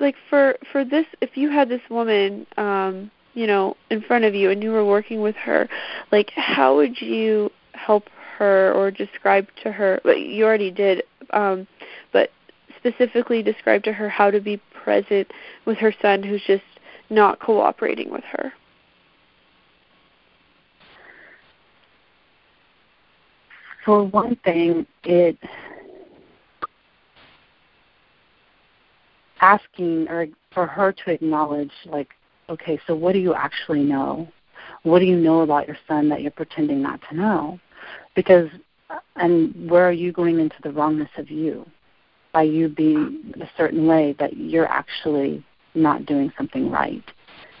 like 0.00 0.14
for 0.30 0.56
for 0.70 0.84
this 0.84 1.06
if 1.20 1.36
you 1.36 1.50
had 1.50 1.68
this 1.68 1.80
woman 1.90 2.46
um 2.56 3.10
you 3.34 3.46
know 3.46 3.76
in 3.90 4.00
front 4.00 4.24
of 4.24 4.34
you 4.34 4.50
and 4.50 4.62
you 4.62 4.70
were 4.70 4.84
working 4.84 5.20
with 5.20 5.36
her 5.36 5.68
like 6.12 6.30
how 6.34 6.76
would 6.76 7.00
you 7.00 7.50
help 7.72 8.04
her 8.38 8.72
or 8.72 8.90
describe 8.90 9.46
to 9.62 9.72
her 9.72 10.00
but 10.04 10.20
you 10.20 10.44
already 10.44 10.70
did 10.70 11.02
um 11.32 11.66
but 12.12 12.30
specifically 12.78 13.42
describe 13.42 13.82
to 13.82 13.92
her 13.92 14.08
how 14.08 14.30
to 14.30 14.40
be 14.40 14.60
present 14.82 15.30
with 15.64 15.78
her 15.78 15.92
son 16.00 16.22
who's 16.22 16.42
just 16.46 16.62
not 17.10 17.40
cooperating 17.40 18.10
with 18.10 18.24
her? 18.24 18.52
For 23.84 24.04
one 24.04 24.36
thing 24.44 24.86
it 25.04 25.38
asking 29.40 30.08
or 30.08 30.26
for 30.52 30.66
her 30.66 30.92
to 30.92 31.10
acknowledge 31.10 31.70
like 31.86 32.10
okay 32.48 32.80
so 32.86 32.94
what 32.94 33.12
do 33.12 33.18
you 33.18 33.34
actually 33.34 33.82
know? 33.82 34.28
What 34.82 35.00
do 35.00 35.06
you 35.06 35.16
know 35.16 35.40
about 35.40 35.66
your 35.66 35.78
son 35.86 36.08
that 36.08 36.22
you're 36.22 36.30
pretending 36.30 36.82
not 36.82 37.00
to 37.08 37.16
know? 37.16 37.60
Because 38.14 38.48
uh, 38.90 38.98
and 39.16 39.70
where 39.70 39.86
are 39.86 39.92
you 39.92 40.12
going 40.12 40.38
into 40.38 40.56
the 40.62 40.72
wrongness 40.72 41.10
of 41.16 41.30
you 41.30 41.66
by 42.32 42.42
you 42.42 42.68
being 42.68 43.34
a 43.40 43.48
certain 43.56 43.86
way 43.86 44.14
that 44.18 44.36
you're 44.36 44.68
actually 44.68 45.44
not 45.74 46.06
doing 46.06 46.32
something 46.36 46.70
right? 46.70 47.04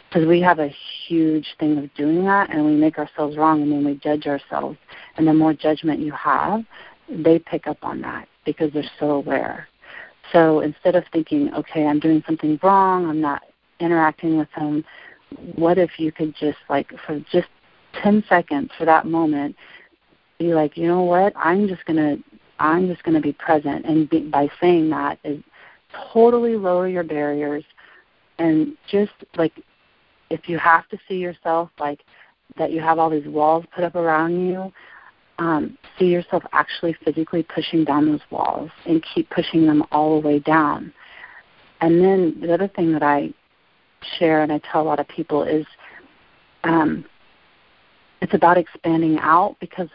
Because 0.08 0.26
we 0.26 0.40
have 0.40 0.58
a 0.58 0.74
huge 1.06 1.46
thing 1.60 1.76
of 1.76 1.92
doing 1.94 2.24
that 2.24 2.50
and 2.50 2.64
we 2.64 2.72
make 2.72 2.98
ourselves 2.98 3.36
wrong 3.36 3.62
and 3.62 3.70
then 3.70 3.84
we 3.84 3.94
judge 3.96 4.26
ourselves. 4.26 4.78
And 5.16 5.26
the 5.28 5.34
more 5.34 5.52
judgment 5.52 6.00
you 6.00 6.12
have 6.12 6.64
they 7.08 7.38
pick 7.38 7.66
up 7.66 7.78
on 7.82 8.00
that 8.02 8.28
because 8.44 8.72
they're 8.72 8.90
so 8.98 9.10
aware. 9.10 9.68
So 10.32 10.60
instead 10.60 10.94
of 10.94 11.04
thinking, 11.12 11.52
okay, 11.54 11.86
I'm 11.86 12.00
doing 12.00 12.22
something 12.26 12.58
wrong, 12.62 13.08
I'm 13.08 13.20
not 13.20 13.42
interacting 13.80 14.38
with 14.38 14.48
him, 14.54 14.84
what 15.56 15.78
if 15.78 15.98
you 15.98 16.12
could 16.12 16.34
just 16.36 16.58
like 16.68 16.92
for 17.06 17.20
just 17.30 17.48
10 18.02 18.24
seconds 18.28 18.70
for 18.78 18.84
that 18.84 19.06
moment 19.06 19.56
be 20.38 20.54
like, 20.54 20.76
you 20.76 20.86
know 20.86 21.02
what? 21.02 21.32
I'm 21.36 21.68
just 21.68 21.84
going 21.84 21.96
to 21.96 22.22
I'm 22.60 22.88
just 22.88 23.04
going 23.04 23.14
to 23.14 23.20
be 23.20 23.32
present 23.32 23.84
and 23.84 24.10
be, 24.10 24.20
by 24.20 24.48
saying 24.60 24.90
that 24.90 25.18
is 25.22 25.42
totally 26.12 26.56
lower 26.56 26.88
your 26.88 27.04
barriers 27.04 27.64
and 28.38 28.76
just 28.90 29.12
like 29.36 29.52
if 30.28 30.48
you 30.48 30.58
have 30.58 30.88
to 30.88 30.98
see 31.08 31.16
yourself 31.16 31.70
like 31.78 32.00
that 32.56 32.72
you 32.72 32.80
have 32.80 32.98
all 32.98 33.10
these 33.10 33.26
walls 33.26 33.64
put 33.74 33.84
up 33.84 33.94
around 33.94 34.48
you 34.48 34.72
um, 35.38 35.78
see 35.98 36.06
yourself 36.06 36.42
actually 36.52 36.96
physically 37.04 37.42
pushing 37.42 37.84
down 37.84 38.06
those 38.06 38.20
walls 38.30 38.70
and 38.86 39.04
keep 39.14 39.30
pushing 39.30 39.66
them 39.66 39.84
all 39.92 40.20
the 40.20 40.26
way 40.26 40.38
down. 40.40 40.92
And 41.80 42.02
then 42.02 42.40
the 42.40 42.52
other 42.52 42.68
thing 42.68 42.92
that 42.92 43.02
I 43.02 43.32
share 44.18 44.42
and 44.42 44.52
I 44.52 44.60
tell 44.70 44.82
a 44.82 44.84
lot 44.84 45.00
of 45.00 45.08
people 45.08 45.42
is 45.42 45.66
um, 46.64 47.04
it's 48.20 48.34
about 48.34 48.58
expanding 48.58 49.18
out 49.20 49.56
because 49.60 49.88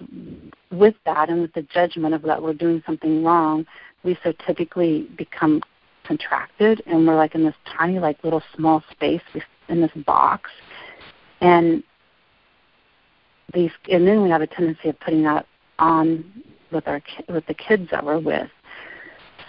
with 0.71 0.95
that 1.05 1.29
and 1.29 1.41
with 1.41 1.53
the 1.53 1.63
judgment 1.63 2.13
of 2.13 2.21
that 2.23 2.41
we're 2.41 2.53
doing 2.53 2.81
something 2.85 3.23
wrong, 3.23 3.65
we 4.03 4.17
so 4.23 4.33
typically 4.45 5.09
become 5.17 5.61
contracted 6.05 6.81
and 6.85 7.07
we're 7.07 7.15
like 7.15 7.35
in 7.35 7.43
this 7.43 7.55
tiny 7.77 7.99
like 7.99 8.23
little 8.23 8.43
small 8.55 8.83
space 8.91 9.21
in 9.69 9.81
this 9.81 9.91
box 10.05 10.49
and 11.41 11.83
these, 13.53 13.71
and 13.91 14.07
then 14.07 14.23
we 14.23 14.29
have 14.29 14.41
a 14.41 14.47
tendency 14.47 14.89
of 14.89 14.99
putting 14.99 15.23
that 15.23 15.45
on 15.79 16.23
with 16.71 16.87
our 16.87 17.01
with 17.29 17.45
the 17.45 17.53
kids 17.53 17.87
that 17.91 18.03
we're 18.03 18.19
with. 18.19 18.49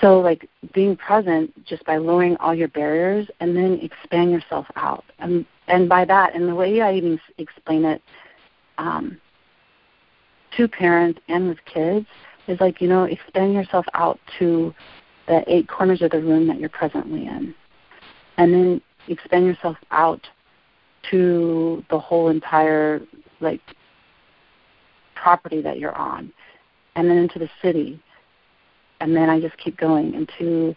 So 0.00 0.20
like 0.20 0.48
being 0.72 0.96
present 0.96 1.52
just 1.64 1.84
by 1.84 1.96
lowering 1.96 2.36
all 2.38 2.54
your 2.54 2.68
barriers 2.68 3.28
and 3.40 3.56
then 3.56 3.78
expand 3.80 4.30
yourself 4.30 4.66
out. 4.76 5.04
And 5.18 5.46
and 5.66 5.88
by 5.88 6.04
that, 6.04 6.34
and 6.34 6.48
the 6.48 6.54
way 6.54 6.80
I 6.80 6.94
even 6.94 7.18
explain 7.38 7.84
it 7.84 8.02
um, 8.78 9.18
to 10.56 10.68
parents 10.68 11.20
and 11.28 11.48
with 11.48 11.58
kids 11.64 12.06
is 12.48 12.60
like 12.60 12.80
you 12.80 12.88
know 12.88 13.04
expand 13.04 13.54
yourself 13.54 13.86
out 13.94 14.18
to 14.38 14.74
the 15.26 15.42
eight 15.46 15.68
corners 15.68 16.02
of 16.02 16.10
the 16.10 16.20
room 16.20 16.46
that 16.48 16.58
you're 16.58 16.68
presently 16.68 17.26
in, 17.26 17.54
and 18.36 18.52
then 18.52 18.80
expand 19.08 19.46
yourself 19.46 19.76
out 19.90 20.26
to 21.10 21.84
the 21.90 21.98
whole 21.98 22.28
entire 22.28 23.00
like 23.40 23.60
property 25.14 25.62
that 25.62 25.78
you're 25.78 25.96
on, 25.96 26.32
and 26.96 27.08
then 27.08 27.16
into 27.16 27.38
the 27.38 27.48
city, 27.62 28.00
and 29.04 29.14
then 29.14 29.28
I 29.28 29.38
just 29.38 29.58
keep 29.58 29.76
going 29.76 30.14
into 30.14 30.74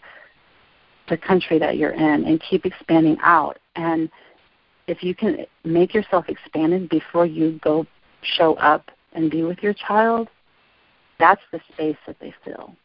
the 1.08 1.16
country 1.16 1.58
that 1.58 1.78
you're 1.78 1.92
in 1.92 2.26
and 2.26 2.38
keep 2.42 2.66
expanding 2.66 3.16
out. 3.22 3.58
And 3.74 4.10
if 4.86 5.02
you 5.02 5.14
can 5.14 5.46
make 5.64 5.94
yourself 5.94 6.26
expanded 6.28 6.90
before 6.90 7.24
you 7.24 7.58
go 7.64 7.86
show 8.20 8.52
up 8.56 8.90
and 9.14 9.30
be 9.30 9.44
with 9.44 9.62
your 9.62 9.72
child, 9.72 10.28
that's 11.18 11.40
the 11.52 11.60
space 11.72 11.96
that 12.06 12.16
they 12.20 12.34
fill. 12.44 12.76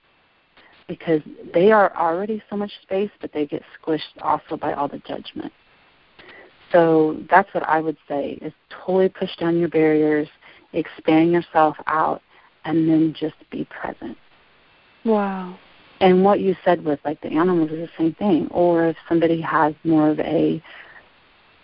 Because 0.88 1.19
they 1.53 1.73
are 1.73 1.93
already 1.97 2.41
so 2.50 2.55
much 2.55 2.71
space, 2.81 3.12
but 3.19 3.33
they 3.33 3.45
get 3.45 3.63
squished 3.77 4.21
also 4.21 4.55
by 4.55 4.71
all 4.71 4.88
the 4.88 5.00
judgment. 5.00 5.51
So 6.71 7.19
that's 7.29 7.53
what 7.53 7.67
I 7.67 7.81
would 7.81 7.97
say 8.07 8.39
is 8.41 8.53
totally 8.69 9.09
push 9.09 9.35
down 9.35 9.59
your 9.59 9.67
barriers 9.67 10.29
expand 10.73 11.31
yourself 11.31 11.77
out, 11.88 12.21
and 12.65 12.89
then 12.89 13.15
just 13.17 13.35
be 13.51 13.65
present. 13.65 14.17
Wow. 15.05 15.57
And 16.00 16.24
what 16.24 16.39
you 16.39 16.55
said 16.65 16.83
with 16.83 17.00
like 17.05 17.22
the 17.22 17.29
animals 17.29 17.72
is 17.72 17.88
the 17.88 17.89
same 17.98 18.13
thing. 18.15 18.48
Or 18.51 18.88
if 18.88 18.98
somebody 19.07 19.39
has 19.41 19.74
more 19.83 20.10
of 20.10 20.19
a, 20.19 20.62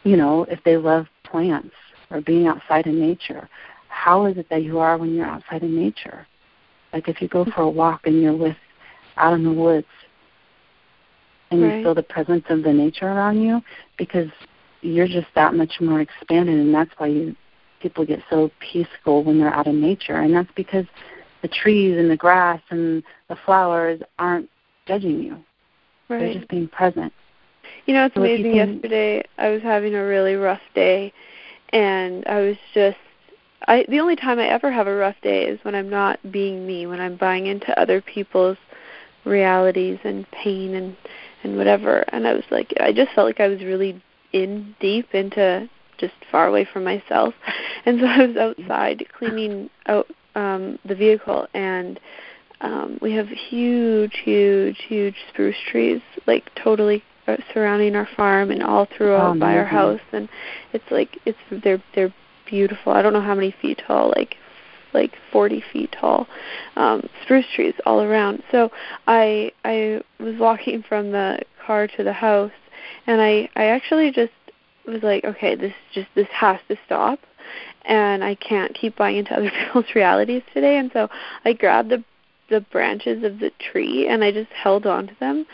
you 0.03 0.17
know, 0.17 0.43
if 0.45 0.63
they 0.63 0.77
love 0.77 1.07
plants 1.23 1.75
or 2.09 2.21
being 2.21 2.47
outside 2.47 2.85
in 2.85 2.99
nature, 2.99 3.49
how 3.89 4.25
is 4.25 4.37
it 4.37 4.47
that 4.49 4.63
you 4.63 4.79
are 4.79 4.97
when 4.97 5.13
you're 5.13 5.25
outside 5.25 5.63
in 5.63 5.75
nature? 5.75 6.25
Like 6.93 7.07
if 7.07 7.21
you 7.21 7.27
go 7.27 7.45
for 7.45 7.61
a 7.61 7.69
walk 7.69 8.01
and 8.05 8.21
you're 8.21 8.35
with 8.35 8.57
out 9.17 9.33
in 9.33 9.43
the 9.43 9.51
woods 9.51 9.87
and 11.51 11.61
right. 11.61 11.77
you 11.77 11.83
feel 11.83 11.95
the 11.95 12.03
presence 12.03 12.45
of 12.49 12.63
the 12.63 12.71
nature 12.71 13.07
around 13.07 13.41
you 13.41 13.61
because 13.97 14.29
you're 14.81 15.07
just 15.07 15.27
that 15.35 15.53
much 15.53 15.81
more 15.81 15.99
expanded 15.99 16.57
and 16.57 16.73
that's 16.73 16.91
why 16.97 17.07
you 17.07 17.35
people 17.81 18.05
get 18.05 18.19
so 18.29 18.51
peaceful 18.59 19.23
when 19.23 19.39
they're 19.39 19.53
out 19.53 19.67
in 19.67 19.81
nature, 19.81 20.17
and 20.17 20.33
that's 20.33 20.51
because 20.55 20.85
the 21.41 21.47
trees 21.47 21.97
and 21.97 22.09
the 22.09 22.17
grass 22.17 22.61
and 22.69 23.03
the 23.27 23.37
flowers 23.45 24.01
aren't 24.17 24.49
judging 24.87 25.21
you. 25.21 25.37
Right. 26.09 26.19
They're 26.19 26.33
just 26.35 26.47
being 26.49 26.67
present. 26.67 27.13
You 27.85 27.93
know, 27.93 28.05
it's 28.05 28.15
so 28.15 28.21
amazing. 28.21 28.53
Can... 28.53 28.73
Yesterday, 28.73 29.23
I 29.37 29.49
was 29.49 29.61
having 29.61 29.95
a 29.95 30.05
really 30.05 30.35
rough 30.35 30.61
day, 30.73 31.13
and 31.69 32.25
I 32.27 32.41
was 32.41 32.57
just. 32.73 32.97
I 33.67 33.85
the 33.89 33.99
only 33.99 34.15
time 34.15 34.39
I 34.39 34.47
ever 34.47 34.71
have 34.71 34.87
a 34.87 34.95
rough 34.95 35.17
day 35.21 35.43
is 35.45 35.59
when 35.63 35.75
I'm 35.75 35.89
not 35.89 36.19
being 36.31 36.65
me, 36.65 36.87
when 36.87 37.01
I'm 37.01 37.17
buying 37.17 37.47
into 37.47 37.77
other 37.79 38.01
people's 38.01 38.57
realities 39.25 39.99
and 40.03 40.29
pain 40.31 40.75
and 40.75 40.95
and 41.43 41.57
whatever. 41.57 41.99
And 42.09 42.27
I 42.27 42.33
was 42.33 42.43
like, 42.51 42.73
I 42.79 42.91
just 42.91 43.11
felt 43.13 43.27
like 43.27 43.39
I 43.39 43.47
was 43.47 43.61
really 43.61 44.01
in 44.33 44.75
deep 44.79 45.13
into 45.13 45.69
just 45.97 46.13
far 46.31 46.47
away 46.47 46.67
from 46.71 46.83
myself. 46.83 47.33
And 47.85 48.01
so 48.01 48.05
I 48.05 48.25
was 48.25 48.35
outside 48.35 49.05
cleaning 49.17 49.69
out 49.87 50.07
um 50.39 50.79
the 50.85 50.95
vehicle 50.95 51.47
and 51.53 51.99
um 52.61 52.97
we 53.01 53.13
have 53.13 53.27
huge 53.27 54.15
huge 54.23 54.77
huge 54.87 55.15
spruce 55.29 55.55
trees 55.69 56.01
like 56.27 56.49
totally 56.55 57.03
uh, 57.27 57.37
surrounding 57.53 57.95
our 57.95 58.07
farm 58.17 58.49
and 58.51 58.63
all 58.63 58.87
throughout 58.97 59.35
oh, 59.35 59.39
by 59.39 59.55
our 59.55 59.65
house 59.65 60.01
and 60.13 60.27
it's 60.73 60.89
like 60.89 61.17
it's 61.25 61.37
they're 61.63 61.83
they're 61.93 62.13
beautiful. 62.49 62.93
I 62.93 63.01
don't 63.01 63.13
know 63.13 63.21
how 63.21 63.35
many 63.35 63.53
feet 63.61 63.81
tall, 63.85 64.11
like 64.15 64.35
like 64.91 65.11
40 65.31 65.63
feet 65.71 65.95
tall 65.99 66.27
um 66.75 67.07
spruce 67.23 67.45
trees 67.55 67.75
all 67.85 68.01
around. 68.01 68.43
So 68.51 68.71
I 69.07 69.51
I 69.63 70.01
was 70.19 70.35
walking 70.37 70.83
from 70.89 71.11
the 71.11 71.39
car 71.65 71.87
to 71.87 72.03
the 72.03 72.13
house 72.13 72.51
and 73.07 73.21
I 73.21 73.49
I 73.55 73.65
actually 73.65 74.11
just 74.11 74.31
was 74.87 75.03
like, 75.03 75.23
okay, 75.23 75.55
this 75.55 75.73
just 75.93 76.07
this 76.15 76.27
has 76.31 76.59
to 76.67 76.75
stop, 76.85 77.19
and 77.85 78.23
I 78.23 78.35
can't 78.35 78.73
keep 78.75 78.95
buying 78.95 79.17
into 79.17 79.33
other 79.35 79.51
people's 79.65 79.95
realities 79.95 80.43
today. 80.53 80.77
And 80.77 80.91
so 80.93 81.09
I 81.45 81.53
grabbed 81.53 81.89
the 81.89 82.03
the 82.49 82.61
branches 82.61 83.23
of 83.23 83.37
the 83.37 83.51
tree 83.59 84.07
and 84.07 84.23
I 84.23 84.31
just 84.31 84.51
held 84.51 84.87
on 84.87 85.05
to 85.05 85.15
them. 85.19 85.45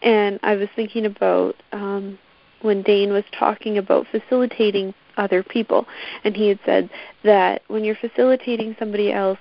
And 0.00 0.40
I 0.42 0.54
was 0.54 0.68
thinking 0.74 1.04
about 1.04 1.56
um, 1.72 2.18
when 2.62 2.82
Dane 2.82 3.12
was 3.12 3.24
talking 3.38 3.76
about 3.76 4.06
facilitating 4.10 4.94
other 5.16 5.42
people, 5.42 5.86
and 6.24 6.36
he 6.36 6.48
had 6.48 6.60
said 6.64 6.90
that 7.24 7.62
when 7.68 7.84
you're 7.84 7.96
facilitating 7.96 8.76
somebody 8.78 9.12
else, 9.12 9.38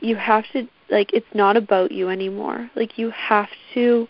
you 0.00 0.16
have 0.16 0.44
to 0.52 0.68
like 0.90 1.12
it's 1.12 1.34
not 1.34 1.56
about 1.56 1.92
you 1.92 2.08
anymore. 2.08 2.70
Like 2.76 2.98
you 2.98 3.10
have 3.10 3.48
to 3.74 4.08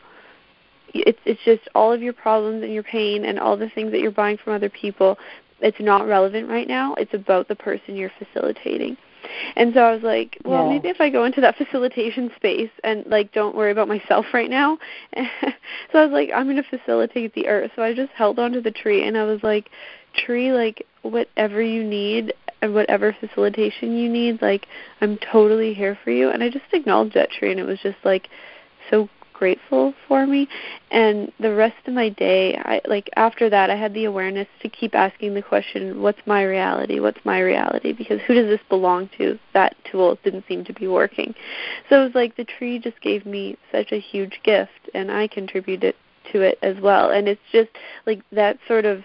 it's 0.95 1.19
it's 1.25 1.41
just 1.45 1.69
all 1.75 1.93
of 1.93 2.03
your 2.03 2.13
problems 2.13 2.63
and 2.63 2.73
your 2.73 2.83
pain 2.83 3.25
and 3.25 3.39
all 3.39 3.57
the 3.57 3.69
things 3.71 3.91
that 3.93 4.01
you're 4.01 4.11
buying 4.11 4.39
from 4.39 4.55
other 4.55 4.71
people 4.71 5.19
it's 5.65 5.81
not 5.81 6.07
relevant 6.07 6.49
right 6.49 6.69
now 6.69 6.95
it's 6.95 7.15
about 7.15 7.49
the 7.49 7.57
person 7.57 7.97
you're 7.97 8.13
facilitating 8.19 8.97
And 9.57 9.73
so 9.75 9.81
I 9.81 9.93
was 9.95 10.03
like, 10.03 10.37
well, 10.45 10.65
Yeah. 10.65 10.69
maybe 10.75 10.89
if 10.89 11.01
I 11.01 11.09
go 11.11 11.25
into 11.25 11.41
that 11.41 11.57
facilitation 11.63 12.31
space 12.37 12.71
and 12.85 13.05
like 13.07 13.33
don't 13.33 13.57
worry 13.57 13.71
about 13.73 13.89
myself 13.89 14.27
right 14.35 14.51
now. 14.51 14.79
so 15.17 15.95
I 15.95 16.05
was 16.05 16.13
like, 16.13 16.31
I'm 16.35 16.45
going 16.45 16.63
to 16.63 16.79
facilitate 16.79 17.33
the 17.35 17.49
earth. 17.49 17.71
So 17.75 17.83
I 17.83 17.95
just 17.95 18.13
held 18.13 18.39
onto 18.39 18.61
the 18.61 18.71
tree 18.71 19.07
and 19.07 19.17
I 19.17 19.25
was 19.25 19.43
like, 19.43 19.71
tree, 20.27 20.53
like 20.53 20.87
whatever 21.03 21.63
you 21.63 21.83
need 21.85 22.35
and 22.61 22.75
whatever 22.75 23.17
facilitation 23.19 23.97
you 23.97 24.09
need, 24.11 24.43
like 24.43 24.67
I'm 25.01 25.19
totally 25.33 25.73
here 25.75 25.99
for 26.05 26.11
you. 26.11 26.29
And 26.31 26.43
I 26.43 26.51
just 26.51 26.67
acknowledged 26.73 27.15
that 27.15 27.31
tree 27.31 27.51
and 27.51 27.59
it 27.59 27.67
was 27.67 27.81
just 27.83 27.99
like 28.05 28.29
so 28.91 29.09
grateful 29.35 29.93
for 30.09 30.27
me. 30.27 30.49
And 30.91 31.31
the 31.39 31.55
rest 31.55 31.77
of 31.87 31.93
my 31.93 32.09
day 32.09 32.57
i 32.57 32.81
like 32.89 33.11
after 33.17 33.51
that 33.51 33.69
i 33.69 33.77
had 33.77 33.93
the 33.93 34.05
awareness 34.05 34.49
to 34.63 34.69
keep 34.69 34.95
asking 34.95 35.35
the 35.35 35.43
question 35.43 36.01
what's 36.01 36.21
my 36.27 36.43
reality? 36.43 37.01
What's 37.01 37.23
my 37.25 37.41
reality? 37.41 37.93
Because 37.93 38.21
who 38.27 38.35
does 38.35 38.47
this 38.47 38.61
belong 38.69 39.11
to? 39.19 39.39
That 39.53 39.77
tool 39.91 40.19
didn't 40.25 40.45
seem 40.49 40.65
to 40.65 40.73
be 40.73 40.87
working. 40.87 41.35
So 41.89 42.01
it 42.01 42.05
was 42.05 42.15
like 42.15 42.37
the 42.37 42.45
tree 42.45 42.79
just 42.79 43.01
gave 43.01 43.27
me 43.27 43.59
such 43.71 43.93
a 43.93 44.01
huge 44.01 44.41
gift 44.43 44.89
and 44.95 45.11
i 45.11 45.29
contributed 45.29 45.95
to 46.33 46.41
it 46.41 46.59
as 46.63 46.77
well. 46.81 47.11
And 47.11 47.29
it's 47.29 47.41
just 47.53 47.71
like 48.07 48.23
that 48.33 48.59
sort 48.67 48.85
of 48.85 49.03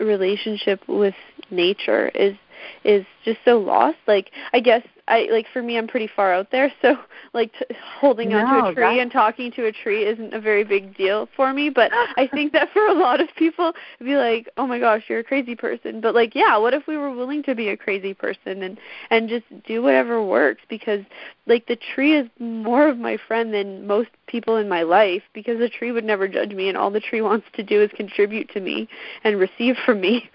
relationship 0.00 0.80
with 0.88 1.14
nature 1.50 2.08
is 2.08 2.34
is 2.84 3.04
just 3.24 3.38
so 3.44 3.58
lost. 3.58 3.98
Like 4.06 4.30
i 4.52 4.60
guess 4.60 4.82
i 5.08 5.26
like 5.30 5.46
for 5.52 5.62
me 5.62 5.76
i'm 5.76 5.86
pretty 5.86 6.08
far 6.14 6.32
out 6.32 6.50
there. 6.50 6.72
So 6.82 6.96
like 7.34 7.52
t- 7.52 7.74
holding 8.00 8.30
No, 8.30 8.38
onto 8.38 8.70
a 8.70 8.74
tree 8.74 9.00
and 9.00 9.10
talking 9.10 9.52
to 9.52 9.66
a 9.66 9.72
tree 9.72 10.04
isn't 10.04 10.34
a 10.34 10.40
very 10.40 10.64
big 10.64 10.96
deal 10.96 11.28
for 11.36 11.52
me. 11.52 11.70
But 11.70 11.90
i 12.16 12.28
think 12.32 12.52
that 12.52 12.68
for 12.72 12.86
a 12.86 12.94
lot 12.94 13.20
of 13.20 13.28
people 13.36 13.72
it'd 13.98 14.06
be 14.06 14.16
like 14.16 14.48
oh 14.56 14.66
my 14.66 14.78
gosh 14.78 15.04
you're 15.08 15.20
a 15.20 15.24
crazy 15.24 15.54
person. 15.54 16.00
But 16.00 16.14
like 16.14 16.34
yeah 16.34 16.56
what 16.56 16.74
if 16.74 16.86
we 16.86 16.96
were 16.96 17.10
willing 17.14 17.42
to 17.44 17.54
be 17.54 17.68
a 17.68 17.76
crazy 17.76 18.14
person 18.14 18.62
and 18.62 18.78
and 19.10 19.28
just 19.28 19.44
do 19.66 19.82
whatever 19.82 20.24
works? 20.24 20.62
Because 20.68 21.04
like 21.46 21.66
the 21.66 21.78
tree 21.94 22.16
is 22.16 22.28
more 22.38 22.88
of 22.88 22.98
my 22.98 23.16
friend 23.28 23.52
than 23.52 23.86
most 23.86 24.10
people 24.26 24.56
in 24.56 24.68
my 24.68 24.82
life 24.82 25.22
because 25.34 25.58
the 25.58 25.68
tree 25.68 25.92
would 25.92 26.04
never 26.04 26.26
judge 26.28 26.52
me 26.52 26.68
and 26.68 26.76
all 26.78 26.90
the 26.90 27.00
tree 27.00 27.20
wants 27.20 27.46
to 27.54 27.62
do 27.62 27.82
is 27.82 27.90
contribute 27.94 28.48
to 28.50 28.60
me 28.60 28.88
and 29.24 29.38
receive 29.38 29.76
from 29.84 30.00
me 30.00 30.30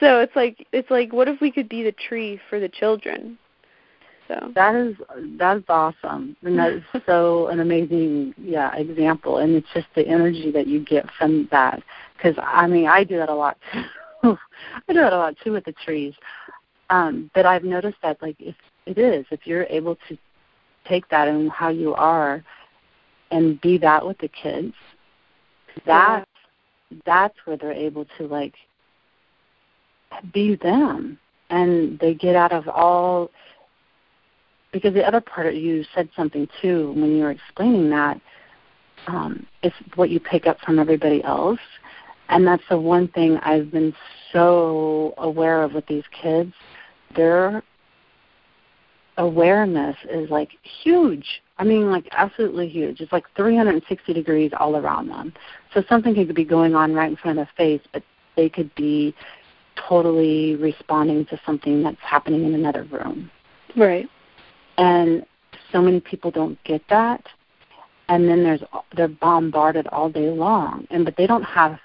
so 0.00 0.20
it's 0.20 0.34
like 0.36 0.66
it's 0.72 0.90
like 0.90 1.12
what 1.12 1.28
if 1.28 1.40
we 1.40 1.50
could 1.50 1.68
be 1.68 1.82
the 1.82 1.92
tree 1.92 2.40
for 2.48 2.60
the 2.60 2.68
children 2.68 3.38
so 4.28 4.52
That 4.54 4.74
is 4.74 4.94
that's 5.38 5.64
awesome, 5.68 6.36
and 6.42 6.58
that 6.58 6.72
is 6.72 6.82
so 7.06 7.48
an 7.48 7.60
amazing 7.60 8.34
yeah 8.36 8.76
example, 8.76 9.38
and 9.38 9.54
it's 9.54 9.66
just 9.74 9.86
the 9.96 10.06
energy 10.06 10.50
that 10.52 10.66
you 10.66 10.84
get 10.84 11.06
from 11.18 11.48
that. 11.50 11.82
Because 12.16 12.34
I 12.38 12.66
mean, 12.66 12.86
I 12.86 13.04
do 13.04 13.16
that 13.16 13.30
a 13.30 13.34
lot 13.34 13.56
too. 13.72 14.36
I 14.88 14.92
do 14.92 15.00
that 15.00 15.14
a 15.14 15.16
lot 15.16 15.34
too 15.42 15.52
with 15.52 15.64
the 15.64 15.72
trees. 15.84 16.12
Um, 16.90 17.30
but 17.34 17.46
I've 17.46 17.64
noticed 17.64 17.98
that 18.02 18.20
like 18.20 18.36
if 18.38 18.54
it 18.84 18.98
is, 18.98 19.24
if 19.30 19.46
you're 19.46 19.64
able 19.64 19.96
to 20.08 20.18
take 20.86 21.08
that 21.08 21.28
and 21.28 21.50
how 21.50 21.70
you 21.70 21.94
are, 21.94 22.44
and 23.30 23.58
be 23.62 23.78
that 23.78 24.06
with 24.06 24.18
the 24.18 24.28
kids, 24.28 24.74
that's 25.86 26.28
that's 27.06 27.36
where 27.46 27.56
they're 27.56 27.72
able 27.72 28.04
to 28.18 28.26
like 28.26 28.54
be 30.32 30.56
them, 30.56 31.18
and 31.50 31.98
they 31.98 32.14
get 32.14 32.36
out 32.36 32.52
of 32.52 32.68
all 32.68 33.30
because 34.72 34.92
the 34.94 35.06
other 35.06 35.20
part 35.20 35.54
you 35.54 35.84
said 35.94 36.08
something 36.14 36.46
too 36.60 36.92
when 36.92 37.16
you 37.16 37.22
were 37.22 37.30
explaining 37.30 37.88
that 37.90 38.20
um, 39.06 39.46
it's 39.62 39.74
what 39.94 40.10
you 40.10 40.20
pick 40.20 40.46
up 40.46 40.58
from 40.60 40.78
everybody 40.78 41.22
else, 41.24 41.60
and 42.28 42.46
that's 42.46 42.62
the 42.68 42.78
one 42.78 43.08
thing 43.08 43.38
I've 43.38 43.70
been 43.70 43.94
so 44.32 45.14
aware 45.18 45.62
of 45.62 45.72
with 45.72 45.86
these 45.86 46.04
kids. 46.20 46.52
Their 47.16 47.62
awareness 49.16 49.96
is 50.10 50.30
like 50.30 50.50
huge. 50.82 51.42
I 51.58 51.64
mean, 51.64 51.90
like 51.90 52.06
absolutely 52.12 52.68
huge. 52.68 53.00
It's 53.00 53.12
like 53.12 53.24
360 53.36 54.12
degrees 54.12 54.52
all 54.58 54.76
around 54.76 55.08
them. 55.08 55.32
So 55.74 55.82
something 55.88 56.14
could 56.14 56.34
be 56.34 56.44
going 56.44 56.74
on 56.74 56.94
right 56.94 57.10
in 57.10 57.16
front 57.16 57.38
of 57.38 57.46
their 57.46 57.52
face, 57.56 57.86
but 57.92 58.02
they 58.36 58.48
could 58.48 58.72
be 58.74 59.14
totally 59.88 60.56
responding 60.56 61.24
to 61.26 61.40
something 61.44 61.82
that's 61.82 62.00
happening 62.00 62.44
in 62.44 62.54
another 62.54 62.84
room. 62.84 63.30
Right. 63.76 64.08
And 64.76 65.24
so 65.72 65.80
many 65.80 66.00
people 66.00 66.30
don't 66.30 66.62
get 66.64 66.82
that. 66.90 67.24
And 68.08 68.28
then 68.28 68.42
there's 68.42 68.62
they're 68.96 69.08
bombarded 69.08 69.86
all 69.88 70.08
day 70.08 70.30
long. 70.30 70.86
And 70.90 71.04
but 71.04 71.16
they 71.16 71.26
don't 71.26 71.42
have 71.42 71.78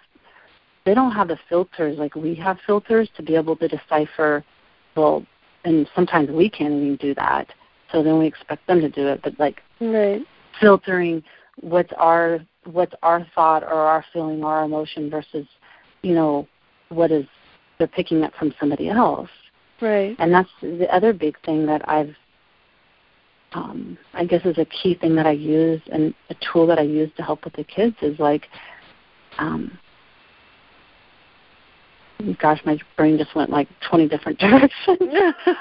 they 0.86 0.94
don't 0.94 1.12
have 1.12 1.28
the 1.28 1.40
filters 1.50 1.98
like 1.98 2.16
we 2.16 2.36
have 2.36 2.58
filters 2.66 3.10
to 3.18 3.24
be 3.24 3.36
able 3.36 3.56
to 3.58 3.68
decipher 3.68 4.44
well 4.96 5.26
and 5.66 5.90
sometimes 5.96 6.30
we 6.30 6.50
can't 6.50 6.74
even 6.74 6.96
do 6.98 7.14
that. 7.16 7.48
So 7.92 8.04
then 8.04 8.20
we 8.20 8.26
expect 8.26 8.66
them 8.68 8.82
to 8.82 8.90
do 8.90 9.08
it. 9.08 9.22
But 9.24 9.40
like 9.40 9.62
right. 9.80 10.22
filtering 10.60 11.24
what's 11.62 11.92
our 11.98 12.40
what's 12.66 12.94
our 13.04 13.26
thought 13.36 13.64
or 13.64 13.74
our 13.74 14.04
feeling 14.14 14.44
or 14.44 14.54
our 14.54 14.66
emotion 14.66 15.10
versus 15.10 15.46
you 16.02 16.14
know 16.14 16.48
what 16.90 17.12
is 17.12 17.26
they're 17.84 17.88
picking 17.90 18.24
up 18.24 18.34
from 18.40 18.54
somebody 18.60 18.88
else. 18.90 19.30
Right. 19.82 20.16
And 20.18 20.34
that's 20.34 20.50
the 20.62 20.88
other 20.90 21.12
big 21.12 21.36
thing 21.42 21.66
that 21.66 21.88
I've 21.90 22.16
um, 23.52 23.98
I 24.14 24.26
guess 24.26 24.46
is 24.46 24.58
a 24.58 24.66
key 24.66 24.96
thing 24.96 25.16
that 25.16 25.28
I 25.28 25.32
use 25.32 25.82
and 25.92 26.14
a 26.30 26.36
tool 26.36 26.66
that 26.68 26.80
I 26.80 26.84
use 26.84 27.12
to 27.18 27.24
help 27.24 27.44
with 27.44 27.54
the 27.54 27.64
kids 27.64 27.96
is 28.02 28.18
like 28.20 28.48
um 29.38 29.78
gosh 32.40 32.62
my 32.66 32.80
brain 32.96 33.18
just 33.18 33.36
went 33.36 33.50
like 33.50 33.68
20 33.90 34.08
different 34.08 34.40
directions 34.40 34.98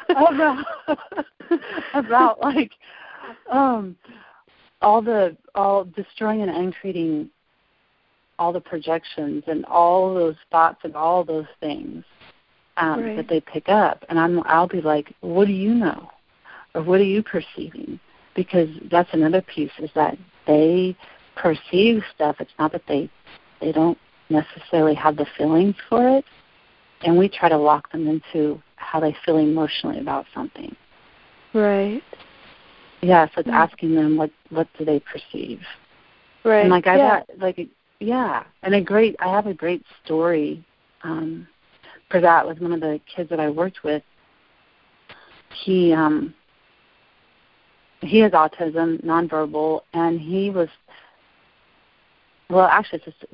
about 0.08 0.64
about 1.94 2.40
like 2.40 2.70
um 3.50 3.96
all 4.80 5.02
the 5.02 5.36
all 5.54 5.84
destroying 5.84 6.40
and 6.42 6.50
uncreating 6.50 7.28
all 8.42 8.52
the 8.52 8.60
projections 8.60 9.44
and 9.46 9.64
all 9.66 10.12
those 10.14 10.34
thoughts 10.50 10.80
and 10.82 10.96
all 10.96 11.22
those 11.22 11.46
things 11.60 12.04
um, 12.76 13.02
Right. 13.04 13.16
that 13.16 13.28
they 13.28 13.40
pick 13.40 13.68
up, 13.68 14.04
and 14.08 14.18
I'm 14.18 14.42
I'll 14.46 14.66
be 14.66 14.80
like, 14.80 15.14
what 15.20 15.46
do 15.46 15.52
you 15.52 15.72
know, 15.74 16.10
or 16.74 16.82
what 16.82 16.98
are 17.00 17.04
you 17.16 17.22
perceiving? 17.22 18.00
Because 18.34 18.68
that's 18.90 19.10
another 19.12 19.42
piece 19.42 19.70
is 19.78 19.90
that 19.94 20.18
they 20.46 20.96
perceive 21.36 22.02
stuff. 22.14 22.36
It's 22.40 22.58
not 22.58 22.72
that 22.72 22.82
they 22.88 23.08
they 23.60 23.70
don't 23.70 23.98
necessarily 24.28 24.94
have 24.94 25.16
the 25.16 25.26
feelings 25.38 25.76
for 25.88 26.08
it, 26.08 26.24
and 27.04 27.16
we 27.16 27.28
try 27.28 27.48
to 27.48 27.56
lock 27.56 27.92
them 27.92 28.08
into 28.08 28.60
how 28.74 28.98
they 28.98 29.14
feel 29.24 29.36
emotionally 29.38 30.00
about 30.00 30.26
something. 30.34 30.74
right 31.54 32.02
Yeah, 33.02 33.26
so 33.26 33.40
it's 33.42 33.50
Mm. 33.50 33.62
asking 33.64 33.94
them 33.94 34.16
what 34.16 34.30
what 34.50 34.66
do 34.78 34.84
they 34.84 34.98
perceive. 35.12 35.60
right 36.44 36.62
And 36.62 36.70
like 36.70 36.86
I 36.88 36.96
yeah. 36.96 37.20
got 37.20 37.38
like 37.38 37.58
yeah, 38.02 38.44
and 38.62 38.74
a 38.74 38.80
great 38.80 39.16
I 39.20 39.28
have 39.28 39.46
a 39.46 39.54
great 39.54 39.84
story 40.04 40.64
um 41.02 41.46
for 42.10 42.20
that 42.20 42.46
with 42.46 42.60
one 42.60 42.72
of 42.72 42.80
the 42.80 43.00
kids 43.14 43.30
that 43.30 43.40
I 43.40 43.48
worked 43.48 43.84
with. 43.84 44.02
He 45.64 45.92
um 45.92 46.34
he 48.00 48.18
has 48.18 48.32
autism, 48.32 49.02
nonverbal, 49.04 49.82
and 49.94 50.20
he 50.20 50.50
was 50.50 50.68
well 52.50 52.66
actually 52.66 53.02
it's 53.06 53.16
just 53.18 53.32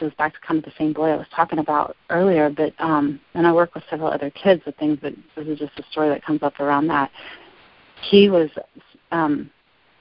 goes 0.00 0.14
back 0.14 0.32
to 0.34 0.40
kind 0.46 0.58
of 0.58 0.64
the 0.64 0.76
same 0.78 0.92
boy 0.92 1.10
I 1.10 1.16
was 1.16 1.26
talking 1.34 1.58
about 1.60 1.96
earlier, 2.10 2.50
but 2.50 2.72
um 2.80 3.20
and 3.34 3.46
I 3.46 3.52
work 3.52 3.74
with 3.74 3.84
several 3.88 4.10
other 4.10 4.30
kids 4.30 4.62
with 4.66 4.76
things, 4.76 4.98
but 5.00 5.14
this 5.36 5.46
is 5.46 5.58
just 5.58 5.78
a 5.78 5.84
story 5.90 6.08
that 6.08 6.24
comes 6.24 6.42
up 6.42 6.58
around 6.60 6.88
that. 6.88 7.10
He 8.10 8.28
was 8.28 8.50
um 9.12 9.50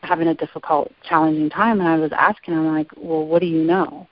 having 0.04 0.28
a 0.28 0.34
difficult, 0.34 0.92
challenging 1.04 1.50
time, 1.50 1.80
and 1.80 1.90
I 1.90 1.98
was 1.98 2.12
asking 2.12 2.54
him 2.54 2.68
like, 2.68 2.90
"Well, 2.96 3.26
what 3.26 3.40
do 3.42 3.48
you 3.48 3.64
know?" 3.64 4.08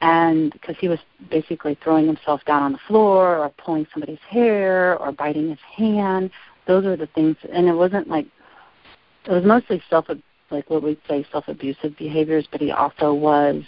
And 0.00 0.52
because 0.52 0.76
he 0.78 0.88
was 0.88 0.98
basically 1.30 1.76
throwing 1.82 2.06
himself 2.06 2.44
down 2.44 2.62
on 2.62 2.72
the 2.72 2.78
floor, 2.88 3.38
or 3.38 3.48
pulling 3.50 3.86
somebody's 3.92 4.18
hair, 4.28 4.98
or 4.98 5.12
biting 5.12 5.48
his 5.50 5.60
hand. 5.60 6.30
Those 6.66 6.84
are 6.86 6.96
the 6.96 7.06
things, 7.08 7.36
and 7.52 7.68
it 7.68 7.74
wasn't 7.74 8.08
like 8.08 8.26
it 9.26 9.30
was 9.30 9.44
mostly 9.44 9.82
self, 9.88 10.06
like 10.50 10.68
what 10.68 10.82
we'd 10.82 10.98
say 11.08 11.24
self-abusive 11.30 11.96
behaviors, 11.96 12.46
but 12.50 12.60
he 12.60 12.72
also 12.72 13.14
was 13.14 13.62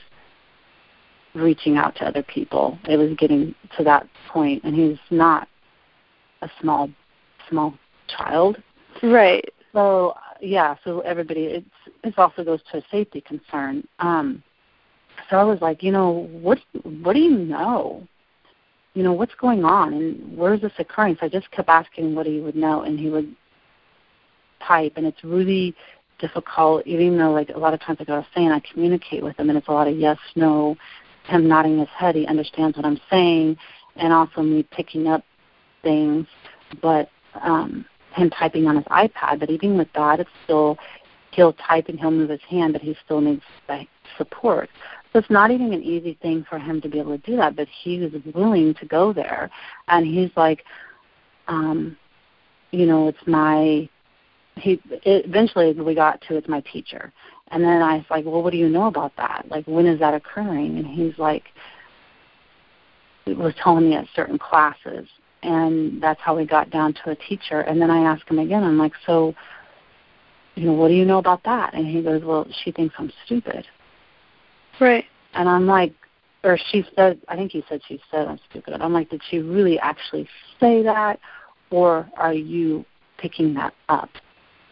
reaching 1.34 1.76
out 1.76 1.94
to 1.96 2.06
other 2.06 2.22
people. 2.22 2.78
It 2.88 2.96
was 2.96 3.14
getting 3.16 3.54
to 3.76 3.84
that 3.84 4.06
point, 4.28 4.64
and 4.64 4.74
he's 4.74 4.98
not 5.10 5.48
a 6.42 6.50
small, 6.60 6.88
small 7.48 7.74
child. 8.08 8.62
right 9.02 9.44
So 9.72 10.14
yeah, 10.44 10.76
so 10.84 11.00
everybody, 11.00 11.44
it's 11.44 11.66
this 12.02 12.14
also 12.16 12.44
goes 12.44 12.60
to 12.70 12.78
a 12.78 12.82
safety 12.90 13.20
concern. 13.20 13.86
Um, 13.98 14.42
so 15.30 15.36
I 15.36 15.44
was 15.44 15.60
like, 15.60 15.82
you 15.82 15.92
know, 15.92 16.28
what 16.32 16.58
what 17.02 17.14
do 17.14 17.20
you 17.20 17.36
know? 17.36 18.06
You 18.94 19.02
know, 19.02 19.12
what's 19.12 19.34
going 19.34 19.64
on, 19.64 19.92
and 19.92 20.36
where's 20.36 20.60
this 20.60 20.72
occurring? 20.78 21.16
So 21.18 21.26
I 21.26 21.28
just 21.28 21.50
kept 21.50 21.68
asking 21.68 22.14
what 22.14 22.26
he 22.26 22.40
would 22.40 22.56
know, 22.56 22.82
and 22.82 22.98
he 22.98 23.10
would 23.10 23.34
type, 24.66 24.92
and 24.96 25.06
it's 25.06 25.24
really 25.24 25.74
difficult. 26.18 26.86
Even 26.86 27.18
though, 27.18 27.32
like 27.32 27.50
a 27.50 27.58
lot 27.58 27.74
of 27.74 27.80
times, 27.80 27.98
like 27.98 28.08
I 28.08 28.18
was 28.18 28.26
saying, 28.34 28.50
I 28.50 28.60
communicate 28.72 29.22
with 29.22 29.38
him, 29.38 29.48
and 29.48 29.58
it's 29.58 29.68
a 29.68 29.72
lot 29.72 29.88
of 29.88 29.96
yes, 29.96 30.18
no, 30.36 30.76
him 31.26 31.48
nodding 31.48 31.78
his 31.78 31.88
head. 31.88 32.14
He 32.14 32.26
understands 32.26 32.76
what 32.76 32.86
I'm 32.86 33.00
saying, 33.10 33.56
and 33.96 34.12
also 34.12 34.42
me 34.42 34.66
picking 34.70 35.08
up 35.08 35.24
things, 35.82 36.26
but 36.80 37.08
um 37.42 37.84
him 38.14 38.30
typing 38.30 38.66
on 38.66 38.76
his 38.76 38.84
iPad, 38.86 39.40
but 39.40 39.50
even 39.50 39.76
with 39.76 39.88
that, 39.94 40.20
it's 40.20 40.30
still 40.44 40.78
he'll 41.32 41.52
type 41.54 41.88
and 41.88 41.98
he'll 41.98 42.10
move 42.10 42.30
his 42.30 42.40
hand, 42.48 42.72
but 42.72 42.82
he 42.82 42.96
still 43.04 43.20
needs 43.20 43.42
support. 44.16 44.70
So 45.12 45.18
it's 45.18 45.30
not 45.30 45.50
even 45.50 45.72
an 45.72 45.82
easy 45.82 46.18
thing 46.22 46.44
for 46.48 46.58
him 46.58 46.80
to 46.80 46.88
be 46.88 46.98
able 46.98 47.16
to 47.16 47.26
do 47.26 47.36
that, 47.36 47.56
but 47.56 47.68
he 47.82 47.98
was 48.00 48.12
willing 48.34 48.74
to 48.74 48.86
go 48.86 49.12
there, 49.12 49.50
and 49.88 50.06
he's 50.06 50.30
like, 50.36 50.64
um, 51.48 51.96
you 52.70 52.86
know, 52.86 53.08
it's 53.08 53.26
my. 53.26 53.88
He 54.56 54.80
it, 54.90 55.26
eventually 55.26 55.72
we 55.72 55.96
got 55.96 56.20
to 56.22 56.36
it's 56.36 56.48
my 56.48 56.60
teacher, 56.60 57.12
and 57.48 57.62
then 57.62 57.82
I 57.82 57.96
was 57.96 58.06
like, 58.10 58.24
well, 58.24 58.42
what 58.42 58.52
do 58.52 58.56
you 58.56 58.68
know 58.68 58.86
about 58.86 59.12
that? 59.16 59.46
Like, 59.48 59.66
when 59.66 59.86
is 59.86 59.98
that 59.98 60.14
occurring? 60.14 60.78
And 60.78 60.86
he's 60.86 61.18
like, 61.18 61.44
he 63.24 63.34
was 63.34 63.54
telling 63.62 63.90
me 63.90 63.96
at 63.96 64.06
certain 64.14 64.38
classes, 64.38 65.08
and 65.44 66.02
that's 66.02 66.20
how 66.20 66.36
we 66.36 66.46
got 66.46 66.70
down 66.70 66.94
to 67.04 67.10
a 67.10 67.16
teacher. 67.16 67.60
And 67.60 67.80
then 67.80 67.90
I 67.90 68.00
asked 68.00 68.28
him 68.28 68.38
again. 68.38 68.64
I'm 68.64 68.78
like, 68.78 68.94
so, 69.06 69.34
you 70.54 70.64
know, 70.64 70.72
what 70.72 70.88
do 70.88 70.94
you 70.94 71.04
know 71.04 71.18
about 71.18 71.44
that? 71.44 71.74
And 71.74 71.86
he 71.86 72.02
goes, 72.02 72.22
well, 72.24 72.46
she 72.64 72.72
thinks 72.72 72.94
I'm 72.98 73.12
stupid. 73.26 73.66
Right. 74.80 75.04
And 75.34 75.48
I'm 75.48 75.66
like, 75.66 75.92
or 76.42 76.58
she 76.70 76.84
said, 76.96 77.20
I 77.28 77.36
think 77.36 77.52
he 77.52 77.64
said 77.68 77.80
she 77.86 78.00
said 78.10 78.26
I'm 78.26 78.40
stupid. 78.50 78.74
I'm 78.80 78.92
like, 78.92 79.10
did 79.10 79.22
she 79.30 79.38
really 79.38 79.78
actually 79.78 80.28
say 80.60 80.82
that, 80.82 81.18
or 81.70 82.08
are 82.16 82.34
you 82.34 82.84
picking 83.18 83.54
that 83.54 83.74
up? 83.88 84.10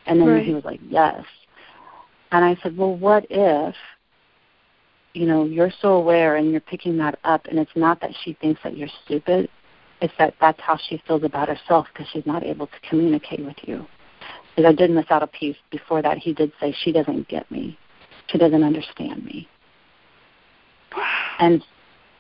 And 0.06 0.20
then 0.20 0.28
right. 0.28 0.44
he 0.44 0.52
was 0.52 0.64
like, 0.64 0.80
yes. 0.88 1.24
And 2.30 2.44
I 2.44 2.56
said, 2.62 2.76
well, 2.76 2.96
what 2.96 3.26
if, 3.30 3.74
you 5.14 5.26
know, 5.26 5.44
you're 5.44 5.72
so 5.80 5.94
aware 5.94 6.36
and 6.36 6.50
you're 6.50 6.60
picking 6.60 6.96
that 6.98 7.18
up, 7.24 7.46
and 7.46 7.58
it's 7.58 7.70
not 7.74 8.00
that 8.00 8.10
she 8.22 8.34
thinks 8.34 8.60
that 8.64 8.76
you're 8.76 8.88
stupid, 9.04 9.48
it's 10.02 10.12
that 10.18 10.34
that's 10.40 10.60
how 10.60 10.76
she 10.76 11.00
feels 11.06 11.22
about 11.22 11.48
herself 11.48 11.86
because 11.92 12.08
she's 12.12 12.26
not 12.26 12.42
able 12.42 12.66
to 12.66 12.88
communicate 12.88 13.44
with 13.44 13.56
you. 13.62 13.86
Because 14.54 14.68
I 14.68 14.74
did 14.74 14.90
miss 14.90 15.06
out 15.10 15.22
a 15.22 15.28
piece 15.28 15.56
before 15.70 16.02
that. 16.02 16.18
He 16.18 16.34
did 16.34 16.52
say 16.60 16.74
she 16.82 16.92
doesn't 16.92 17.28
get 17.28 17.50
me, 17.50 17.78
she 18.26 18.36
doesn't 18.36 18.62
understand 18.62 19.24
me. 19.24 19.48
And 21.38 21.64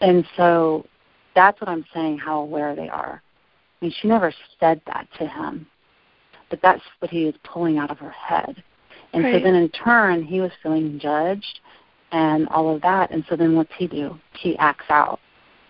and 0.00 0.24
so 0.36 0.86
that's 1.34 1.60
what 1.60 1.68
I'm 1.68 1.84
saying, 1.92 2.18
how 2.18 2.40
aware 2.40 2.74
they 2.74 2.88
are. 2.88 3.20
I 3.80 3.84
mean, 3.84 3.94
she 4.00 4.08
never 4.08 4.32
said 4.60 4.80
that 4.86 5.08
to 5.18 5.26
him, 5.26 5.66
but 6.50 6.60
that's 6.62 6.82
what 7.00 7.10
he 7.10 7.24
was 7.24 7.34
pulling 7.42 7.78
out 7.78 7.90
of 7.90 7.98
her 7.98 8.10
head. 8.10 8.62
And 9.12 9.24
right. 9.24 9.34
so 9.34 9.44
then 9.44 9.54
in 9.56 9.68
turn, 9.70 10.22
he 10.22 10.40
was 10.40 10.52
feeling 10.62 10.98
judged 11.00 11.60
and 12.12 12.48
all 12.48 12.74
of 12.74 12.80
that. 12.82 13.10
And 13.10 13.24
so 13.28 13.36
then 13.36 13.56
what's 13.56 13.72
he 13.76 13.86
do? 13.86 14.18
He 14.38 14.56
acts 14.58 14.86
out 14.88 15.20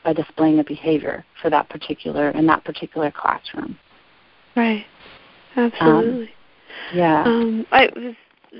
by 0.04 0.12
displaying 0.12 0.58
a 0.58 0.64
behavior 0.64 1.24
for 1.40 1.50
that 1.50 1.68
particular 1.68 2.30
in 2.30 2.46
that 2.46 2.64
particular 2.64 3.10
classroom. 3.10 3.78
Right. 4.56 4.84
Absolutely. 5.56 6.22
Um, 6.22 6.28
yeah. 6.94 7.22
Um, 7.24 7.66
I 7.70 7.88
was 7.94 8.14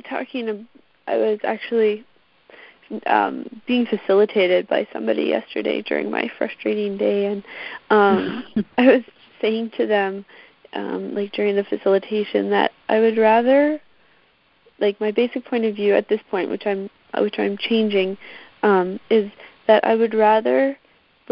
talking. 0.08 0.66
I 1.06 1.16
was 1.16 1.38
actually 1.44 2.04
um, 3.06 3.46
being 3.66 3.86
facilitated 3.86 4.68
by 4.68 4.86
somebody 4.92 5.24
yesterday 5.24 5.82
during 5.82 6.10
my 6.10 6.30
frustrating 6.38 6.96
day, 6.96 7.26
and 7.26 7.44
um, 7.90 8.44
I 8.78 8.86
was 8.86 9.02
saying 9.40 9.72
to 9.76 9.86
them, 9.86 10.24
um, 10.74 11.14
like 11.14 11.32
during 11.32 11.56
the 11.56 11.64
facilitation, 11.64 12.50
that 12.50 12.72
I 12.88 13.00
would 13.00 13.18
rather, 13.18 13.80
like 14.78 15.00
my 15.00 15.10
basic 15.10 15.44
point 15.44 15.64
of 15.64 15.74
view 15.74 15.94
at 15.94 16.08
this 16.08 16.20
point, 16.30 16.50
which 16.50 16.66
I'm 16.66 16.88
which 17.18 17.38
I'm 17.38 17.58
changing, 17.58 18.16
um, 18.62 18.98
is 19.10 19.30
that 19.66 19.84
I 19.84 19.94
would 19.94 20.14
rather 20.14 20.76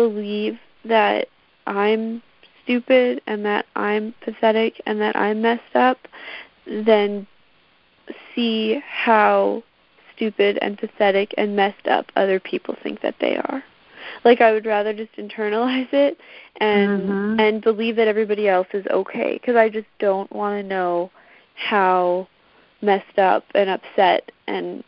believe 0.09 0.59
that 0.85 1.29
I'm 1.67 2.23
stupid 2.63 3.21
and 3.27 3.45
that 3.45 3.67
I'm 3.77 4.15
pathetic 4.23 4.81
and 4.87 5.01
that 5.01 5.17
I'm 5.17 5.43
messed 5.43 5.75
up 5.75 5.99
than 6.67 7.27
see 8.35 8.81
how 8.87 9.63
stupid 10.15 10.59
and 10.63 10.79
pathetic 10.79 11.35
and 11.37 11.57
messed 11.57 11.87
up 11.87 12.07
other 12.17 12.41
people 12.41 12.77
think 12.83 13.03
that 13.03 13.17
they 13.21 13.37
are. 13.37 13.63
Like 14.25 14.41
I 14.41 14.53
would 14.53 14.67
rather 14.67 14.93
just 14.93 15.13
internalize 15.17 15.93
it 15.93 16.19
and 16.57 17.03
mm-hmm. 17.03 17.41
and 17.41 17.63
believe 17.63 17.97
that 17.97 18.09
everybody 18.09 18.49
else 18.49 18.69
is 18.73 18.87
okay 18.91 19.35
because 19.35 19.57
I 19.57 19.69
just 19.69 19.87
don't 19.99 20.31
want 20.33 20.61
to 20.61 20.67
know 20.67 21.11
how 21.55 22.29
messed 22.83 23.19
up 23.19 23.45
and 23.55 23.69
upset 23.69 24.33
and 24.47 24.83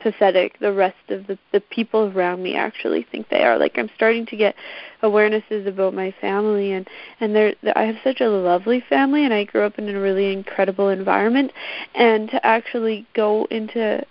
pathetic. 0.00 0.58
The 0.58 0.72
rest 0.72 0.96
of 1.08 1.26
the 1.26 1.38
the 1.52 1.60
people 1.60 2.12
around 2.14 2.42
me 2.42 2.56
actually 2.56 3.02
think 3.10 3.28
they 3.28 3.42
are. 3.42 3.58
Like 3.58 3.78
i'm 3.78 3.90
starting 3.94 4.26
to 4.26 4.36
get 4.36 4.54
awarenesses 5.02 5.66
about 5.66 5.94
my 5.94 6.14
family 6.20 6.72
and 6.72 6.88
and 7.20 7.34
they're 7.34 7.54
i 7.76 7.84
have 7.84 7.96
such 8.04 8.20
a 8.20 8.28
lovely 8.28 8.80
family 8.88 9.24
and 9.24 9.34
i 9.34 9.44
grew 9.44 9.62
up 9.62 9.78
in 9.78 9.88
a 9.88 10.00
really 10.00 10.32
incredible 10.32 10.88
environment. 10.88 11.52
And 11.94 12.30
to 12.30 12.44
actually 12.46 13.06
go 13.14 13.46
into 13.50 14.04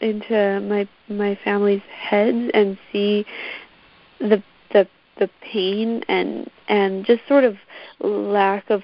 into 0.00 0.60
my 0.60 0.88
my 1.08 1.38
family's 1.44 1.82
heads 1.90 2.50
and 2.54 2.78
see 2.92 3.26
the 4.20 4.42
the 4.72 4.86
the 5.18 5.28
pain 5.40 6.02
and 6.08 6.50
and 6.68 7.04
just 7.04 7.26
sort 7.26 7.44
of 7.44 7.56
lack 8.00 8.70
of 8.70 8.82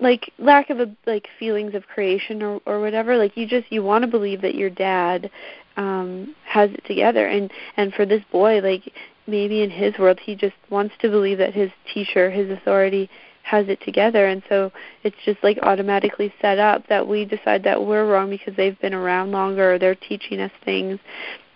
like 0.00 0.32
lack 0.38 0.70
of 0.70 0.80
a 0.80 0.94
like 1.06 1.28
feelings 1.38 1.74
of 1.74 1.86
creation 1.86 2.42
or 2.42 2.60
or 2.66 2.80
whatever 2.80 3.16
like 3.16 3.36
you 3.36 3.46
just 3.46 3.70
you 3.70 3.82
want 3.82 4.02
to 4.02 4.08
believe 4.08 4.42
that 4.42 4.54
your 4.54 4.70
dad 4.70 5.30
um 5.76 6.34
has 6.44 6.70
it 6.70 6.84
together. 6.84 7.26
And 7.26 7.50
and 7.76 7.92
for 7.92 8.06
this 8.06 8.22
boy 8.30 8.60
like 8.60 8.92
maybe 9.26 9.62
in 9.62 9.70
his 9.70 9.98
world 9.98 10.18
he 10.20 10.34
just 10.34 10.56
wants 10.70 10.94
to 11.00 11.08
believe 11.08 11.38
that 11.38 11.54
his 11.54 11.70
teacher 11.92 12.30
his 12.30 12.50
authority 12.50 13.10
has 13.42 13.68
it 13.68 13.80
together. 13.80 14.26
And 14.26 14.42
so 14.48 14.70
it's 15.02 15.16
just 15.24 15.42
like 15.42 15.58
automatically 15.62 16.32
set 16.40 16.58
up 16.58 16.86
that 16.88 17.08
we 17.08 17.24
decide 17.24 17.64
that 17.64 17.86
we're 17.86 18.06
wrong 18.06 18.28
because 18.28 18.54
they've 18.56 18.78
been 18.80 18.94
around 18.94 19.32
longer 19.32 19.74
or 19.74 19.78
they're 19.78 19.94
teaching 19.94 20.40
us 20.40 20.52
things 20.64 20.98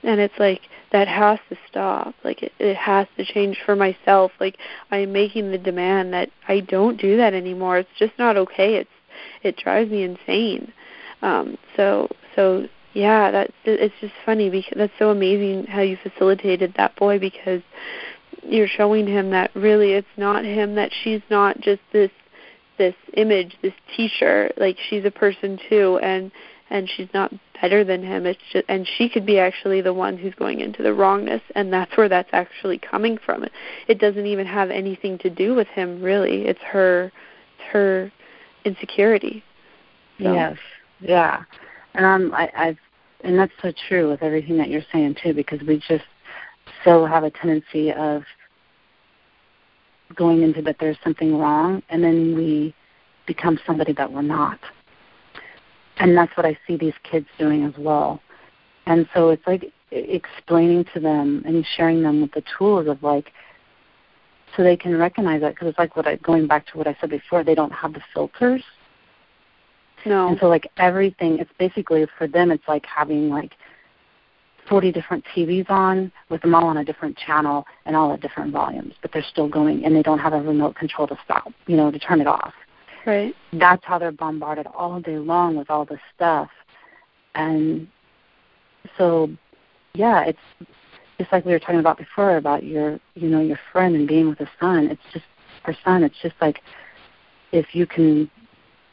and 0.02 0.20
it's 0.20 0.38
like 0.38 0.62
that 0.92 1.08
has 1.08 1.38
to 1.48 1.56
stop. 1.68 2.14
Like 2.24 2.42
it, 2.42 2.52
it 2.58 2.76
has 2.76 3.06
to 3.16 3.24
change 3.24 3.58
for 3.64 3.76
myself. 3.76 4.32
Like 4.40 4.56
i'm 4.90 5.12
making 5.12 5.50
the 5.50 5.58
demand 5.58 6.12
that 6.12 6.30
i 6.48 6.60
don't 6.60 7.00
do 7.00 7.16
that 7.16 7.34
anymore. 7.34 7.78
It's 7.78 7.90
just 7.98 8.12
not 8.18 8.36
okay. 8.36 8.76
It's 8.76 8.90
it 9.42 9.56
drives 9.56 9.90
me 9.90 10.02
insane. 10.02 10.72
Um 11.22 11.56
so 11.76 12.08
so 12.34 12.66
yeah 12.94 13.30
that's 13.30 13.52
it's 13.64 13.94
just 14.00 14.14
funny 14.26 14.50
because 14.50 14.74
that's 14.76 14.92
so 14.98 15.10
amazing 15.10 15.66
how 15.66 15.80
you 15.80 15.96
facilitated 15.96 16.74
that 16.76 16.94
boy 16.96 17.18
because 17.18 17.62
you're 18.42 18.68
showing 18.68 19.06
him 19.06 19.30
that 19.30 19.54
really 19.54 19.92
it's 19.92 20.06
not 20.16 20.44
him 20.44 20.74
that 20.74 20.90
she's 21.02 21.22
not 21.30 21.60
just 21.60 21.80
this 21.92 22.10
this 22.78 22.94
image 23.14 23.56
this 23.62 23.74
teacher. 23.96 24.50
Like 24.56 24.76
she's 24.88 25.04
a 25.04 25.10
person 25.10 25.58
too. 25.68 25.98
And 26.02 26.32
and 26.72 26.88
she's 26.88 27.08
not 27.12 27.30
better 27.60 27.84
than 27.84 28.02
him. 28.02 28.24
It's 28.26 28.40
just 28.50 28.64
and 28.68 28.88
she 28.96 29.08
could 29.08 29.26
be 29.26 29.38
actually 29.38 29.82
the 29.82 29.92
one 29.92 30.16
who's 30.16 30.34
going 30.34 30.60
into 30.60 30.82
the 30.82 30.94
wrongness 30.94 31.42
and 31.54 31.72
that's 31.72 31.96
where 31.96 32.08
that's 32.08 32.30
actually 32.32 32.78
coming 32.78 33.18
from. 33.24 33.44
It 33.44 33.52
it 33.86 33.98
doesn't 33.98 34.26
even 34.26 34.46
have 34.46 34.70
anything 34.70 35.18
to 35.18 35.30
do 35.30 35.54
with 35.54 35.68
him 35.68 36.02
really. 36.02 36.46
It's 36.46 36.62
her 36.62 37.12
it's 37.58 37.68
her 37.72 38.10
insecurity. 38.64 39.44
So. 40.18 40.32
yes. 40.32 40.56
Yeah. 41.00 41.42
And 41.94 42.06
i'm 42.06 42.34
i 42.34 42.50
i've 42.56 42.78
and 43.22 43.38
that's 43.38 43.52
so 43.60 43.72
true 43.88 44.08
with 44.08 44.22
everything 44.22 44.56
that 44.56 44.68
you're 44.68 44.82
saying 44.90 45.16
too 45.22 45.34
because 45.34 45.60
we 45.66 45.76
just 45.86 46.04
so 46.84 47.04
have 47.04 47.22
a 47.22 47.30
tendency 47.30 47.92
of 47.92 48.22
going 50.16 50.42
into 50.42 50.62
that 50.62 50.76
there's 50.80 50.96
something 51.04 51.38
wrong 51.38 51.82
and 51.90 52.02
then 52.02 52.34
we 52.34 52.74
become 53.26 53.58
somebody 53.66 53.92
that 53.92 54.10
we're 54.10 54.22
not 54.22 54.58
and 55.98 56.16
that's 56.16 56.36
what 56.36 56.46
i 56.46 56.56
see 56.66 56.76
these 56.76 56.94
kids 57.02 57.26
doing 57.38 57.64
as 57.64 57.74
well. 57.78 58.20
And 58.86 59.08
so 59.14 59.30
it's 59.30 59.46
like 59.46 59.72
explaining 59.90 60.84
to 60.94 61.00
them 61.00 61.42
and 61.46 61.64
sharing 61.76 62.02
them 62.02 62.22
with 62.22 62.32
the 62.32 62.42
tools 62.58 62.88
of 62.88 63.02
like 63.02 63.32
so 64.56 64.62
they 64.62 64.76
can 64.76 64.96
recognize 64.96 65.40
that 65.40 65.54
because 65.54 65.68
it's 65.68 65.78
like 65.78 65.96
what 65.96 66.06
I 66.06 66.16
going 66.16 66.46
back 66.46 66.66
to 66.68 66.78
what 66.78 66.86
I 66.86 66.96
said 67.00 67.10
before 67.10 67.44
they 67.44 67.54
don't 67.54 67.72
have 67.72 67.94
the 67.94 68.02
filters. 68.12 68.62
No. 70.04 70.28
And 70.28 70.38
so 70.40 70.48
like 70.48 70.68
everything 70.78 71.38
it's 71.38 71.50
basically 71.58 72.06
for 72.18 72.26
them 72.26 72.50
it's 72.50 72.66
like 72.66 72.84
having 72.86 73.28
like 73.28 73.52
40 74.68 74.92
different 74.92 75.24
TVs 75.34 75.68
on 75.70 76.12
with 76.28 76.40
them 76.42 76.54
all 76.54 76.66
on 76.66 76.78
a 76.78 76.84
different 76.84 77.16
channel 77.16 77.64
and 77.84 77.96
all 77.96 78.12
at 78.12 78.20
different 78.20 78.52
volumes, 78.52 78.94
but 79.02 79.12
they're 79.12 79.24
still 79.30 79.48
going 79.48 79.84
and 79.84 79.94
they 79.94 80.02
don't 80.02 80.18
have 80.18 80.32
a 80.32 80.40
remote 80.40 80.76
control 80.76 81.06
to 81.08 81.18
stop, 81.24 81.52
you 81.66 81.76
know, 81.76 81.90
to 81.90 81.98
turn 81.98 82.20
it 82.20 82.26
off. 82.26 82.52
Right. 83.04 83.34
That's 83.52 83.84
how 83.84 83.98
they're 83.98 84.12
bombarded 84.12 84.66
all 84.66 85.00
day 85.00 85.18
long 85.18 85.56
with 85.56 85.70
all 85.70 85.84
this 85.84 86.00
stuff. 86.14 86.50
And 87.34 87.88
so, 88.96 89.30
yeah, 89.94 90.24
it's 90.24 90.38
just 91.18 91.32
like 91.32 91.44
we 91.44 91.52
were 91.52 91.58
talking 91.58 91.80
about 91.80 91.98
before 91.98 92.36
about 92.36 92.64
your, 92.64 93.00
you 93.14 93.28
know, 93.28 93.40
your 93.40 93.58
friend 93.72 93.96
and 93.96 94.06
being 94.06 94.28
with 94.28 94.40
a 94.40 94.50
son. 94.60 94.88
It's 94.88 95.02
just, 95.12 95.24
her 95.64 95.76
son, 95.84 96.02
it's 96.02 96.16
just 96.22 96.34
like 96.40 96.60
if 97.52 97.74
you 97.74 97.86
can 97.86 98.30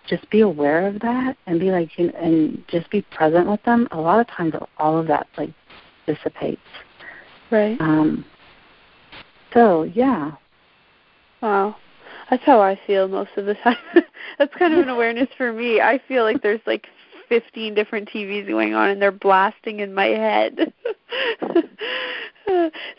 just 0.07 0.29
be 0.29 0.41
aware 0.41 0.87
of 0.87 0.99
that 0.99 1.37
and 1.45 1.59
be 1.59 1.71
like 1.71 1.89
and 1.97 2.63
just 2.67 2.89
be 2.89 3.01
present 3.03 3.47
with 3.47 3.61
them 3.63 3.87
a 3.91 3.99
lot 3.99 4.19
of 4.19 4.27
times 4.27 4.53
all 4.77 4.97
of 4.97 5.07
that 5.07 5.27
like 5.37 5.51
dissipates 6.07 6.59
right 7.51 7.79
um 7.79 8.25
so 9.53 9.83
yeah 9.83 10.31
wow 11.41 11.75
That's 12.29 12.43
how 12.43 12.61
I 12.61 12.79
feel 12.85 13.07
most 13.07 13.31
of 13.37 13.45
the 13.45 13.55
time. 13.55 13.77
That's 14.37 14.53
kind 14.55 14.73
of 14.73 14.79
an 14.79 14.89
awareness 14.89 15.29
for 15.37 15.51
me. 15.51 15.81
I 15.81 15.99
feel 16.07 16.23
like 16.23 16.41
there's 16.41 16.61
like 16.67 16.87
15 17.27 17.73
different 17.73 18.09
TVs 18.09 18.47
going 18.47 18.73
on 18.73 18.89
and 18.89 19.01
they're 19.01 19.11
blasting 19.11 19.79
in 19.79 19.93
my 19.93 20.05
head. 20.05 20.73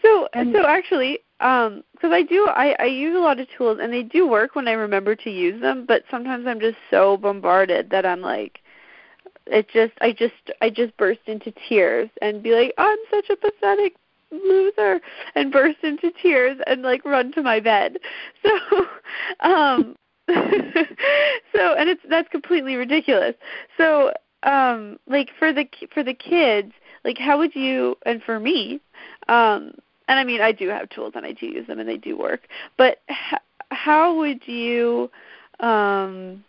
so 0.02 0.28
and, 0.32 0.54
so 0.54 0.66
actually 0.66 1.18
um 1.40 1.82
because 1.92 2.12
I 2.12 2.22
do 2.22 2.46
I 2.48 2.76
I 2.78 2.86
use 2.86 3.16
a 3.16 3.20
lot 3.20 3.40
of 3.40 3.48
tools 3.56 3.78
and 3.80 3.92
they 3.92 4.02
do 4.02 4.26
work 4.28 4.54
when 4.54 4.68
I 4.68 4.72
remember 4.72 5.14
to 5.16 5.30
use 5.30 5.60
them, 5.60 5.84
but 5.86 6.04
sometimes 6.10 6.46
I'm 6.46 6.60
just 6.60 6.78
so 6.90 7.16
bombarded 7.16 7.90
that 7.90 8.06
I'm 8.06 8.20
like 8.20 8.60
it 9.46 9.68
just 9.68 9.92
I 10.00 10.12
just 10.12 10.34
I 10.60 10.70
just 10.70 10.96
burst 10.96 11.20
into 11.26 11.52
tears 11.68 12.08
and 12.22 12.42
be 12.42 12.54
like, 12.54 12.72
I'm 12.78 12.98
such 13.10 13.30
a 13.30 13.36
pathetic 13.36 13.94
loser 14.30 15.00
and 15.34 15.52
burst 15.52 15.78
into 15.82 16.10
tears 16.22 16.58
and 16.66 16.82
like 16.82 17.04
run 17.04 17.32
to 17.32 17.42
my 17.42 17.60
bed. 17.60 17.98
So 18.42 18.86
um 19.40 19.96
so 20.28 21.74
and 21.74 21.90
it's 21.90 22.02
that's 22.08 22.28
completely 22.28 22.76
ridiculous. 22.76 23.34
So 23.76 24.12
um 24.44 24.98
like 25.06 25.30
for 25.38 25.52
the 25.52 25.66
for 25.92 26.02
the 26.02 26.14
kids, 26.14 26.72
like 27.04 27.18
how 27.18 27.38
would 27.38 27.54
you 27.54 27.96
and 28.06 28.22
for 28.22 28.38
me 28.40 28.80
um 29.28 29.72
and 30.08 30.18
I 30.18 30.24
mean 30.24 30.40
I 30.40 30.52
do 30.52 30.68
have 30.68 30.88
tools 30.90 31.12
and 31.16 31.26
I 31.26 31.32
do 31.32 31.46
use 31.46 31.66
them 31.66 31.80
and 31.80 31.88
they 31.88 31.96
do 31.96 32.16
work. 32.16 32.42
But 32.78 32.98
h- 33.10 33.40
how 33.70 34.16
would 34.16 34.46
you 34.46 35.10
um 35.60 36.44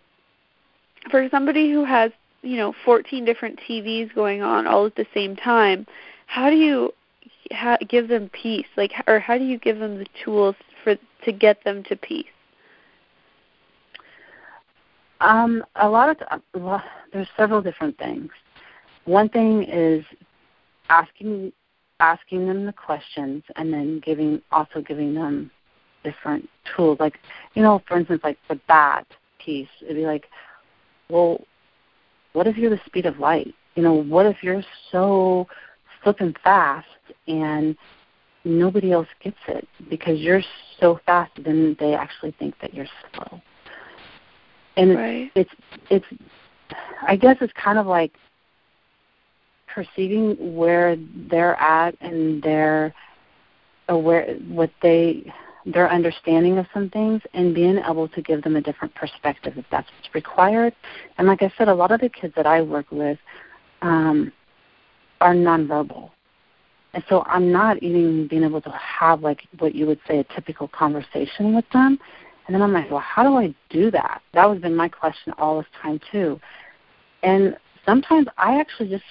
for 1.10 1.28
somebody 1.30 1.72
who 1.72 1.84
has 1.84 2.12
you 2.44 2.58
know 2.58 2.74
14 2.86 3.26
different 3.26 3.60
TVs 3.67 4.13
going 4.13 4.41
on 4.41 4.67
all 4.67 4.86
at 4.86 4.96
the 4.96 5.06
same 5.13 5.36
time 5.36 5.86
how 6.28 6.50
do 6.50 6.56
you 6.56 6.94
give 7.88 8.08
them 8.08 8.30
peace. 8.30 8.68
Like 8.78 8.92
or 9.08 9.20
how 9.20 9.38
do 9.38 9.44
you 9.44 9.58
give 9.58 9.80
them 9.80 9.98
the 9.98 10.08
tools 10.24 10.56
for 10.84 10.96
to 11.26 11.32
get 11.32 11.64
them 11.64 11.84
to 11.84 11.96
peace? 11.96 12.26
Um 15.20 15.64
a 15.76 15.90
lot 15.90 16.10
of 16.10 16.42
a 16.54 16.58
lot, 16.58 16.84
there's 17.14 17.28
several 17.38 17.62
different 17.62 17.98
things. 17.98 18.30
One 19.06 19.30
thing 19.30 19.64
is 19.64 20.04
asking 20.90 21.54
asking 22.00 22.48
them 22.48 22.66
the 22.66 22.74
questions 22.74 23.44
and 23.56 23.72
then 23.72 24.02
giving 24.04 24.42
also 24.52 24.82
giving 24.82 25.14
them 25.14 25.52
different 26.04 26.50
tools. 26.76 27.00
Like 27.00 27.20
you 27.54 27.62
know 27.62 27.82
for 27.88 27.98
instance 27.98 28.22
like 28.24 28.38
the 28.50 28.60
bat 28.68 29.06
piece 29.44 29.70
it'd 29.82 29.96
be 29.96 30.06
like 30.06 30.28
well 31.10 31.42
what 32.34 32.48
if 32.48 32.58
you're 32.58 32.70
the 32.70 32.80
speed 32.86 33.06
of 33.06 33.20
light? 33.20 33.54
You 33.76 33.84
know, 33.84 33.94
what 33.94 34.26
if 34.26 34.38
you're 34.42 34.64
so 34.92 35.48
flipping 36.04 36.36
fast 36.44 36.88
and 37.28 37.76
nobody 38.44 38.92
else 38.92 39.08
gets 39.24 39.38
it 39.48 39.68
because 39.90 40.20
you're 40.20 40.42
so 40.80 41.00
fast 41.06 41.32
then 41.44 41.76
they 41.80 41.94
actually 41.94 42.32
think 42.40 42.56
that 42.62 42.74
you're 42.74 42.88
slow. 43.14 43.42
And 44.78 44.96
right. 44.96 45.32
it's 45.36 45.52
it's 45.90 46.06
I 47.08 47.16
guess 47.16 47.38
it's 47.42 47.54
kind 47.54 47.78
of 47.78 47.86
like 47.86 48.14
perceiving 49.68 50.56
where 50.56 50.98
they're 51.30 51.60
at 51.60 51.96
and 52.02 52.42
their 52.42 52.94
aware 53.90 54.36
what 54.48 54.72
they 54.82 55.32
their 55.66 55.92
understanding 55.92 56.58
of 56.58 56.66
some 56.74 56.90
things 56.90 57.22
and 57.34 57.54
being 57.54 57.78
able 57.78 58.08
to 58.08 58.22
give 58.22 58.42
them 58.42 58.56
a 58.56 58.62
different 58.62 58.94
perspective 58.96 59.54
if 59.58 59.66
that's 59.70 59.88
what's 59.96 60.16
required. 60.16 60.74
And 61.18 61.28
like 61.28 61.44
I 61.44 61.54
said, 61.58 61.68
a 61.68 61.74
lot 61.74 61.92
of 61.92 62.02
the 62.02 62.10
kids 62.10 62.34
that 62.36 62.48
I 62.48 62.62
work 62.62 62.88
with 62.92 63.20
um, 63.84 64.32
are 65.22 65.34
nonverbal. 65.34 66.10
And 66.94 67.04
so 67.08 67.24
I'm 67.26 67.52
not 67.52 67.82
even 67.82 68.28
being 68.28 68.44
able 68.44 68.62
to 68.62 68.72
have 68.72 69.22
like 69.22 69.48
what 69.60 69.76
you 69.76 69.86
would 69.88 70.00
say 70.08 70.20
a 70.20 70.24
typical 70.36 70.68
conversation 70.68 71.56
with 71.56 71.66
them. 71.72 72.00
And 72.46 72.56
then 72.56 72.62
I'm 72.62 72.74
like, 72.74 72.92
well, 72.92 73.00
how 73.00 73.24
do 73.24 73.38
I 73.38 73.54
do 73.70 73.92
that? 73.92 74.22
That 74.34 74.50
was 74.50 74.60
been 74.60 74.76
my 74.76 74.90
question 74.90 75.34
all 75.38 75.60
this 75.60 75.70
time 75.82 76.02
too. 76.12 76.40
And 77.24 77.56
sometimes 77.86 78.28
I 78.38 78.60
actually 78.60 78.90
just, 78.90 79.04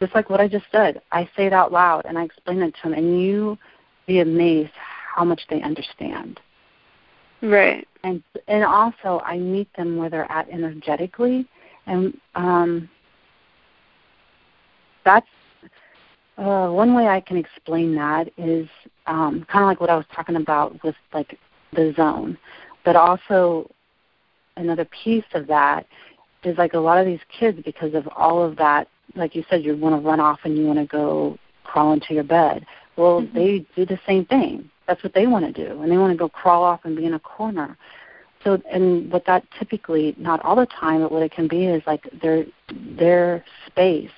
just 0.00 0.14
like 0.14 0.30
what 0.30 0.40
I 0.40 0.48
just 0.48 0.64
said, 0.72 1.00
I 1.12 1.28
say 1.36 1.46
it 1.46 1.52
out 1.52 1.70
loud 1.70 2.06
and 2.06 2.18
I 2.18 2.24
explain 2.24 2.60
it 2.62 2.74
to 2.82 2.88
them, 2.88 2.94
and 2.94 3.22
you 3.22 3.56
be 4.06 4.20
amazed 4.20 4.72
how 4.74 5.24
much 5.24 5.42
they 5.48 5.62
understand. 5.62 6.40
Right. 7.40 7.86
And 8.02 8.22
and 8.48 8.64
also 8.64 9.20
I 9.24 9.38
meet 9.38 9.68
them 9.76 9.96
where 9.96 10.10
they're 10.10 10.30
at 10.30 10.48
energetically 10.48 11.46
and 11.86 12.18
um 12.34 12.88
that's 15.04 15.26
uh, 16.36 16.68
one 16.68 16.94
way 16.94 17.06
I 17.06 17.20
can 17.20 17.36
explain 17.36 17.94
that 17.94 18.28
is 18.36 18.68
um, 19.06 19.46
kind 19.50 19.62
of 19.62 19.68
like 19.68 19.80
what 19.80 19.90
I 19.90 19.96
was 19.96 20.06
talking 20.14 20.36
about 20.36 20.82
with 20.82 20.96
like 21.12 21.38
the 21.72 21.92
zone, 21.96 22.36
but 22.84 22.96
also 22.96 23.70
another 24.56 24.86
piece 24.86 25.24
of 25.34 25.46
that 25.46 25.86
is 26.42 26.58
like 26.58 26.74
a 26.74 26.78
lot 26.78 26.98
of 26.98 27.06
these 27.06 27.20
kids 27.38 27.58
because 27.64 27.94
of 27.94 28.08
all 28.08 28.42
of 28.42 28.56
that. 28.56 28.88
Like 29.14 29.34
you 29.34 29.44
said, 29.48 29.62
you 29.62 29.76
want 29.76 30.00
to 30.00 30.06
run 30.06 30.20
off 30.20 30.40
and 30.44 30.56
you 30.58 30.64
want 30.64 30.78
to 30.78 30.86
go 30.86 31.38
crawl 31.62 31.92
into 31.92 32.14
your 32.14 32.24
bed. 32.24 32.66
Well, 32.96 33.22
mm-hmm. 33.22 33.36
they 33.36 33.66
do 33.76 33.86
the 33.86 34.00
same 34.06 34.24
thing. 34.24 34.70
That's 34.86 35.02
what 35.02 35.14
they 35.14 35.26
want 35.26 35.46
to 35.46 35.52
do, 35.52 35.80
and 35.82 35.90
they 35.90 35.96
want 35.96 36.12
to 36.12 36.18
go 36.18 36.28
crawl 36.28 36.62
off 36.62 36.80
and 36.84 36.96
be 36.96 37.06
in 37.06 37.14
a 37.14 37.18
corner. 37.20 37.76
So, 38.42 38.60
and 38.70 39.10
what 39.10 39.24
that 39.24 39.44
typically, 39.58 40.14
not 40.18 40.44
all 40.44 40.56
the 40.56 40.66
time, 40.66 41.00
but 41.00 41.10
what 41.10 41.22
it 41.22 41.32
can 41.32 41.48
be 41.48 41.64
is 41.64 41.82
like 41.86 42.06
their 42.20 42.44
their 42.98 43.42
space 43.66 44.10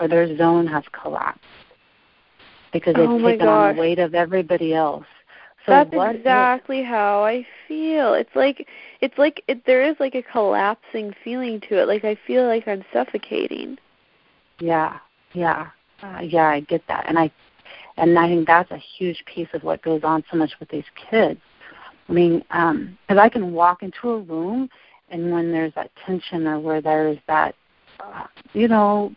or 0.00 0.08
their 0.08 0.36
zone 0.36 0.66
has 0.66 0.82
collapsed 0.92 1.40
because 2.72 2.94
they've 2.94 3.08
oh 3.08 3.18
taken 3.18 3.46
on 3.48 3.76
the 3.76 3.80
weight 3.80 3.98
of 3.98 4.14
everybody 4.14 4.74
else. 4.74 5.04
So 5.66 5.72
That's 5.72 5.90
exactly 5.92 6.82
how 6.82 7.22
I 7.22 7.46
feel. 7.68 8.14
It's 8.14 8.34
like 8.34 8.66
it's 9.02 9.18
like 9.18 9.42
it, 9.46 9.66
there 9.66 9.82
is 9.82 9.94
like 10.00 10.14
a 10.14 10.22
collapsing 10.22 11.14
feeling 11.22 11.60
to 11.68 11.80
it. 11.82 11.86
Like 11.86 12.04
I 12.04 12.16
feel 12.26 12.46
like 12.46 12.66
I'm 12.66 12.84
suffocating. 12.92 13.76
Yeah, 14.58 14.98
yeah, 15.34 15.68
uh, 16.02 16.20
yeah. 16.22 16.48
I 16.48 16.60
get 16.60 16.82
that, 16.88 17.04
and 17.08 17.18
I 17.18 17.30
and 17.98 18.18
I 18.18 18.28
think 18.28 18.46
that's 18.46 18.70
a 18.70 18.78
huge 18.78 19.22
piece 19.26 19.48
of 19.52 19.62
what 19.62 19.82
goes 19.82 20.00
on 20.02 20.24
so 20.30 20.38
much 20.38 20.52
with 20.60 20.70
these 20.70 20.84
kids. 21.10 21.40
I 22.08 22.12
mean, 22.12 22.38
because 22.38 22.70
um, 22.72 22.98
I 23.08 23.28
can 23.28 23.52
walk 23.52 23.82
into 23.82 24.10
a 24.10 24.18
room, 24.18 24.68
and 25.10 25.30
when 25.30 25.52
there's 25.52 25.74
that 25.74 25.90
tension 26.06 26.46
or 26.46 26.58
where 26.58 26.80
there's 26.80 27.18
that, 27.26 27.54
uh, 28.00 28.26
you 28.54 28.66
know, 28.66 29.14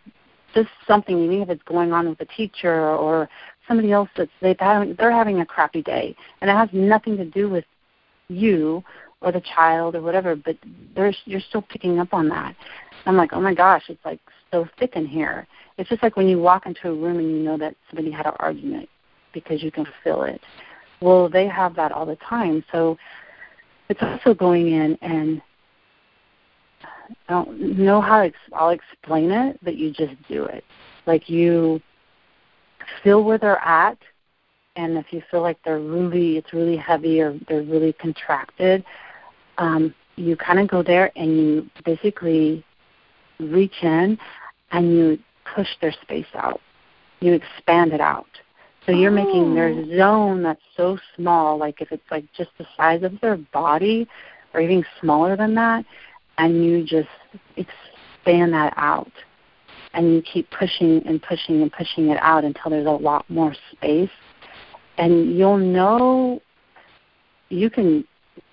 just 0.54 0.70
something, 0.88 1.24
even 1.24 1.42
if 1.42 1.50
it's 1.50 1.63
going 1.63 1.94
on 1.94 2.10
with 2.10 2.20
a 2.22 2.26
teacher 2.26 2.89
or 2.89 3.30
somebody 3.68 3.92
else 3.92 4.10
that's 4.16 4.32
they've 4.42 4.60
having, 4.60 4.96
they're 4.98 5.12
having 5.12 5.42
a 5.42 5.46
crappy 5.46 5.82
day, 5.82 6.16
and 6.42 6.50
it 6.50 6.54
has 6.56 6.70
nothing 6.74 7.18
to 7.18 7.26
do 7.26 7.50
with 7.50 7.66
you 8.28 8.84
or 9.22 9.32
the 9.32 9.42
child 9.42 9.96
or 9.96 10.02
whatever, 10.02 10.36
but 10.36 10.58
there's 10.96 11.18
you're 11.26 11.39
still 11.39 11.62
picking 11.62 12.00
up 12.00 12.13
on 12.13 12.28
that. 12.30 12.56
I'm 13.06 13.18
like, 13.18 13.34
oh 13.34 13.42
my 13.42 13.54
gosh, 13.54 13.84
it's 13.88 14.04
like 14.06 14.20
so 14.52 14.68
thick 14.80 14.96
in 14.96 15.06
here. 15.06 15.48
It's 15.78 15.89
just 15.89 16.04
like 16.04 16.16
when 16.16 16.28
you 16.28 16.39
walk 16.39 16.66
into 16.66 16.89
a 16.89 16.94
room 16.94 17.18
and 17.18 17.30
you 17.30 17.39
know 17.44 17.58
that 17.58 17.76
somebody 17.89 18.12
had 18.12 18.26
an 18.26 18.34
argument 18.39 18.88
because 19.34 19.63
you 19.63 19.72
can 19.72 19.86
feel 20.04 20.24
it. 20.24 20.42
Well, 21.02 21.28
they 21.30 21.48
have 21.48 21.76
that 21.76 21.92
all 21.92 22.06
the 22.06 22.18
time. 22.18 22.63
So 22.72 22.98
it's 23.89 24.02
also 24.02 24.34
going 24.34 24.68
in 24.68 24.98
and 25.02 25.42
I 27.10 27.34
don't 27.34 27.78
know 27.78 28.02
how 28.02 28.24
to, 28.24 28.32
I'll 28.54 28.70
explain 28.70 29.32
it, 29.32 29.60
but 29.63 29.76
you 29.76 29.92
just 29.92 30.16
do 30.28 30.46
it. 30.46 30.63
Like 31.06 31.30
you 31.30 31.82
feel 33.04 33.24
where 33.24 33.38
they're 33.38 33.60
at, 33.60 33.98
and 34.76 34.98
if 34.98 35.12
you 35.12 35.22
feel 35.30 35.42
like 35.42 35.58
they're 35.63 35.80
really, 35.80 36.38
it's 36.38 36.54
really 36.54 36.78
heavy 36.78 37.22
or 37.22 37.38
they're 37.48 37.62
really 37.62 37.94
contracted, 37.94 38.84
um, 39.58 39.94
you 40.16 40.36
kind 40.36 40.60
of 40.60 40.68
go 40.68 40.82
there 40.82 41.12
and 41.16 41.38
you 41.38 41.70
basically 41.86 42.63
reach 43.39 43.84
in 43.84 44.18
and 44.72 44.92
you 44.92 45.20
push 45.56 45.68
their 45.82 45.94
space 46.02 46.26
out. 46.36 46.62
You 47.20 47.34
expand 47.34 47.94
it 47.94 48.02
out. 48.02 48.28
So 48.86 48.92
you're 48.92 49.12
oh. 49.12 49.16
making 49.16 49.56
their 49.56 49.70
oh. 49.70 49.98
zone 49.98 50.44
that's 50.44 50.62
so 50.76 50.98
small, 51.16 51.58
like 51.58 51.82
if 51.82 51.92
it's 51.92 52.04
like 52.12 52.26
just 52.36 52.50
the 52.58 52.66
size 52.76 53.04
of 53.04 53.20
their 53.22 53.38
body 53.38 54.08
or 54.54 54.62
even 54.62 54.86
smaller 55.00 55.36
than 55.36 55.56
that, 55.56 55.86
and 56.38 56.63
you 56.63 56.84
just 56.84 57.10
expand 57.56 58.54
that 58.54 58.74
out. 58.78 59.12
And 59.93 60.13
you 60.13 60.22
keep 60.24 60.50
pushing 60.50 61.06
and 61.06 61.22
pushing 61.22 61.62
and 61.62 61.72
pushing 61.72 62.10
it 62.10 62.17
out 62.22 62.43
until 62.43 62.72
there's 62.72 62.88
a 62.88 62.89
lot 62.89 63.30
more 63.30 63.54
space. 63.72 64.10
And 64.98 65.38
you'll 65.38 65.58
know, 65.58 66.41
you 67.50 67.69
can 67.69 68.04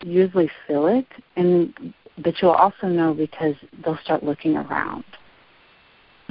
usually 0.03 0.51
feel 0.67 0.87
it, 0.87 1.07
and 1.37 1.95
but 2.19 2.35
you'll 2.43 2.51
also 2.51 2.89
know 2.89 3.15
because 3.15 3.55
they'll 3.83 3.99
start 3.99 4.23
looking 4.23 4.57
around 4.57 5.05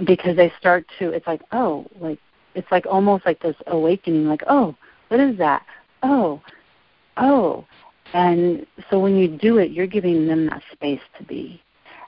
because 0.06 0.36
they 0.36 0.52
start 0.60 0.86
to 0.98 1.10
it's 1.10 1.28
like 1.28 1.42
oh 1.52 1.86
like 2.00 2.20
it's 2.56 2.72
like 2.72 2.86
almost 2.86 3.26
like 3.26 3.42
this 3.42 3.56
awakening 3.68 4.26
like 4.26 4.44
oh 4.48 4.76
what 5.10 5.20
is 5.20 5.38
that 5.38 5.66
oh 6.04 6.42
oh 7.18 7.66
and 8.14 8.66
so 8.90 9.00
when 9.00 9.16
you 9.16 9.28
do 9.28 9.58
it 9.58 9.72
you're 9.72 9.88
giving 9.88 10.28
them 10.28 10.48
that 10.48 10.62
space 10.72 11.02
to 11.18 11.24
be 11.24 11.62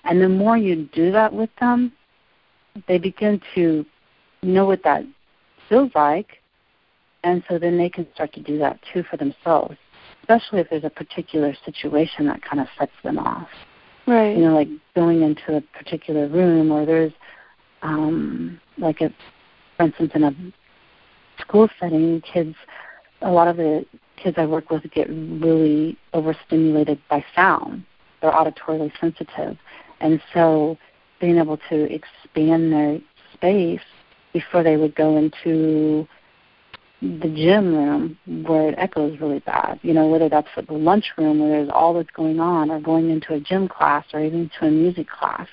and 0.04 0.22
the 0.22 0.30
more 0.30 0.58
you 0.58 0.88
do 0.94 1.12
that 1.12 1.32
with 1.32 1.50
them 1.60 1.92
they 2.88 2.98
begin 2.98 3.42
to 3.54 3.86
know 4.44 4.66
what 4.66 4.84
that 4.84 5.04
feels 5.70 5.92
like 5.94 6.40
and 7.24 7.44
so 7.48 7.60
then 7.60 7.78
they 7.78 7.90
can 7.90 8.08
start 8.14 8.34
to 8.34 8.42
do 8.42 8.58
that 8.58 8.80
too 8.94 9.04
for 9.10 9.18
themselves 9.18 9.78
especially 10.22 10.60
if 10.60 10.70
there's 10.70 10.84
a 10.84 10.90
particular 10.90 11.54
situation 11.66 12.26
that 12.28 12.42
kind 12.42 12.60
of 12.60 12.68
sets 12.78 12.92
them 13.04 13.20
off. 13.20 13.48
Right. 14.08 14.36
You 14.36 14.46
know, 14.46 14.56
like 14.56 14.70
going 14.96 15.22
into 15.22 15.58
a 15.58 15.62
particular 15.62 16.28
room 16.28 16.72
or 16.72 16.86
there's 16.86 17.14
um 17.82 18.60
like 18.78 19.02
a 19.02 19.14
for 19.78 19.84
instance 19.84 20.12
in 20.16 20.24
a 20.24 20.36
school 21.42 21.70
setting, 21.80 22.22
kids 22.22 22.56
a 23.22 23.32
lot 23.32 23.48
of 23.48 23.58
the 23.58 23.86
kids 24.22 24.38
I 24.38 24.46
work 24.46 24.70
with 24.70 24.84
get 24.92 25.08
really 25.10 25.98
overstimulated 26.14 27.00
by 27.10 27.24
sound. 27.36 27.84
They're 28.22 28.32
auditorily 28.32 28.92
sensitive. 29.00 29.58
And 30.00 30.22
so 30.34 30.78
being 31.20 31.38
able 31.38 31.58
to 31.70 31.94
expand 31.94 32.72
their 32.72 33.00
space 33.34 33.82
before 34.34 34.64
they 34.64 34.78
would 34.78 34.96
go 34.96 35.18
into 35.18 36.08
the 37.02 37.28
gym 37.36 37.76
room 37.76 38.46
where 38.48 38.70
it 38.70 38.76
echoes 38.78 39.20
really 39.20 39.40
bad. 39.40 39.80
You 39.82 39.94
know, 39.94 40.08
whether 40.08 40.30
that's 40.30 40.48
at 40.56 40.68
the 40.68 40.74
lunchroom 40.74 41.40
where 41.40 41.50
there's 41.50 41.70
all 41.74 41.94
that's 41.94 42.12
going 42.12 42.40
on, 42.40 42.70
or 42.70 42.80
going 42.80 43.10
into 43.10 43.34
a 43.34 43.40
gym 43.40 43.68
class, 43.68 44.06
or 44.14 44.24
even 44.24 44.52
to 44.60 44.68
a 44.68 44.72
music 44.72 45.08
class. 45.10 45.48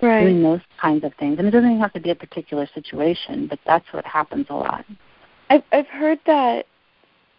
Right. 0.00 0.22
Doing 0.22 0.42
those 0.42 0.60
kinds 0.80 1.04
of 1.04 1.12
things, 1.14 1.38
and 1.38 1.48
it 1.48 1.50
doesn't 1.50 1.68
even 1.68 1.80
have 1.80 1.92
to 1.94 2.00
be 2.00 2.10
a 2.10 2.14
particular 2.14 2.68
situation, 2.74 3.48
but 3.48 3.58
that's 3.66 3.84
what 3.92 4.06
happens 4.06 4.46
a 4.48 4.54
lot. 4.54 4.84
I've 5.50 5.64
I've 5.72 5.88
heard 5.88 6.20
that 6.26 6.66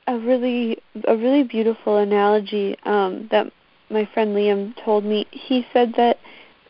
a 0.08 0.18
really 0.18 0.78
a 1.08 1.16
really 1.16 1.44
beautiful 1.44 1.98
analogy 1.98 2.78
um, 2.84 3.28
that 3.32 3.52
my 3.90 4.08
friend 4.14 4.36
Liam 4.36 4.74
told 4.84 5.04
me. 5.04 5.26
He 5.32 5.66
said 5.74 5.94
that 5.98 6.18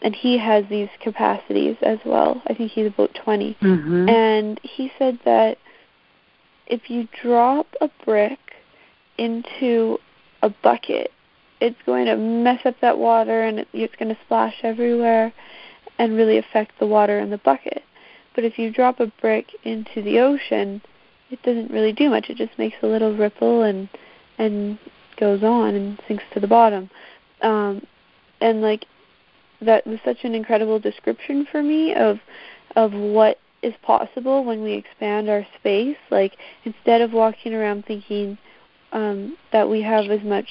and 0.01 0.15
he 0.15 0.37
has 0.37 0.65
these 0.69 0.89
capacities 1.01 1.77
as 1.81 1.99
well. 2.05 2.41
I 2.47 2.53
think 2.53 2.71
he's 2.71 2.87
about 2.87 3.15
20. 3.15 3.57
Mm-hmm. 3.61 4.09
And 4.09 4.59
he 4.61 4.91
said 4.99 5.19
that 5.25 5.57
if 6.67 6.89
you 6.89 7.07
drop 7.21 7.67
a 7.81 7.89
brick 8.03 8.39
into 9.17 9.97
a 10.41 10.49
bucket, 10.49 11.11
it's 11.61 11.77
going 11.85 12.05
to 12.05 12.17
mess 12.17 12.59
up 12.65 12.75
that 12.81 12.97
water 12.97 13.43
and 13.43 13.65
it's 13.73 13.95
going 13.95 14.13
to 14.13 14.21
splash 14.25 14.55
everywhere 14.63 15.33
and 15.97 16.15
really 16.15 16.37
affect 16.37 16.77
the 16.79 16.87
water 16.87 17.19
in 17.19 17.29
the 17.29 17.37
bucket. 17.37 17.83
But 18.35 18.43
if 18.43 18.59
you 18.59 18.71
drop 18.71 18.99
a 18.99 19.11
brick 19.21 19.47
into 19.63 20.01
the 20.01 20.19
ocean, 20.19 20.81
it 21.29 21.41
doesn't 21.43 21.71
really 21.71 21.93
do 21.93 22.09
much. 22.09 22.29
It 22.29 22.37
just 22.37 22.57
makes 22.57 22.75
a 22.81 22.87
little 22.87 23.15
ripple 23.15 23.63
and 23.63 23.89
and 24.37 24.77
goes 25.17 25.43
on 25.43 25.75
and 25.75 25.99
sinks 26.07 26.23
to 26.33 26.39
the 26.39 26.47
bottom. 26.47 26.89
Um, 27.41 27.85
and 28.41 28.61
like 28.61 28.85
that 29.61 29.87
was 29.87 29.99
such 30.03 30.23
an 30.23 30.35
incredible 30.35 30.79
description 30.79 31.47
for 31.51 31.63
me 31.63 31.93
of 31.95 32.19
of 32.75 32.93
what 32.93 33.39
is 33.61 33.73
possible 33.81 34.43
when 34.43 34.61
we 34.61 34.73
expand 34.73 35.29
our 35.29 35.45
space. 35.59 35.97
Like 36.11 36.33
instead 36.63 37.01
of 37.01 37.13
walking 37.13 37.53
around 37.53 37.85
thinking 37.85 38.37
um, 38.91 39.37
that 39.51 39.69
we 39.69 39.81
have 39.81 40.05
as 40.11 40.23
much 40.23 40.47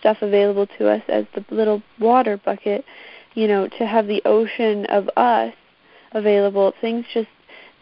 stuff 0.00 0.18
available 0.22 0.66
to 0.78 0.88
us 0.88 1.02
as 1.08 1.26
the 1.34 1.44
little 1.54 1.82
water 1.98 2.40
bucket, 2.42 2.84
you 3.34 3.48
know, 3.48 3.68
to 3.68 3.86
have 3.86 4.06
the 4.06 4.22
ocean 4.24 4.86
of 4.86 5.08
us 5.16 5.52
available. 6.12 6.72
Things 6.80 7.04
just 7.12 7.28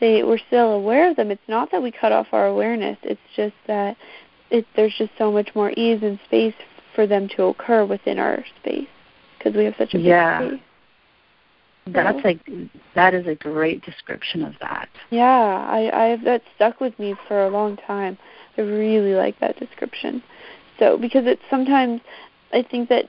they 0.02 0.24
we're 0.24 0.38
still 0.48 0.72
aware 0.72 1.08
of 1.08 1.16
them. 1.16 1.30
It's 1.30 1.48
not 1.48 1.70
that 1.70 1.80
we 1.80 1.92
cut 1.92 2.10
off 2.10 2.26
our 2.32 2.46
awareness. 2.46 2.98
It's 3.04 3.20
just 3.36 3.54
that 3.68 3.96
it, 4.50 4.66
there's 4.74 4.94
just 4.98 5.12
so 5.16 5.30
much 5.30 5.50
more 5.54 5.70
ease 5.70 6.00
and 6.02 6.18
space 6.26 6.54
for 6.94 7.06
them 7.06 7.28
to 7.36 7.44
occur 7.44 7.86
within 7.86 8.18
our 8.18 8.44
space 8.60 8.88
because 9.38 9.54
we 9.56 9.64
have 9.64 9.74
such 9.78 9.94
a 9.94 9.98
big 9.98 10.06
yeah. 10.06 10.48
space. 10.48 10.60
That's 11.86 12.24
like 12.24 12.40
that 12.94 13.14
is 13.14 13.26
a 13.26 13.36
great 13.36 13.82
description 13.84 14.44
of 14.44 14.54
that. 14.60 14.88
Yeah, 15.10 15.22
I 15.24 16.12
I 16.12 16.16
that 16.24 16.42
stuck 16.56 16.80
with 16.80 16.98
me 16.98 17.14
for 17.28 17.44
a 17.44 17.48
long 17.48 17.76
time. 17.76 18.18
I 18.58 18.62
really 18.62 19.14
like 19.14 19.38
that 19.40 19.56
description. 19.58 20.22
So 20.78 20.98
because 20.98 21.26
it's 21.26 21.42
sometimes 21.48 22.00
I 22.52 22.62
think 22.68 22.88
that 22.88 23.06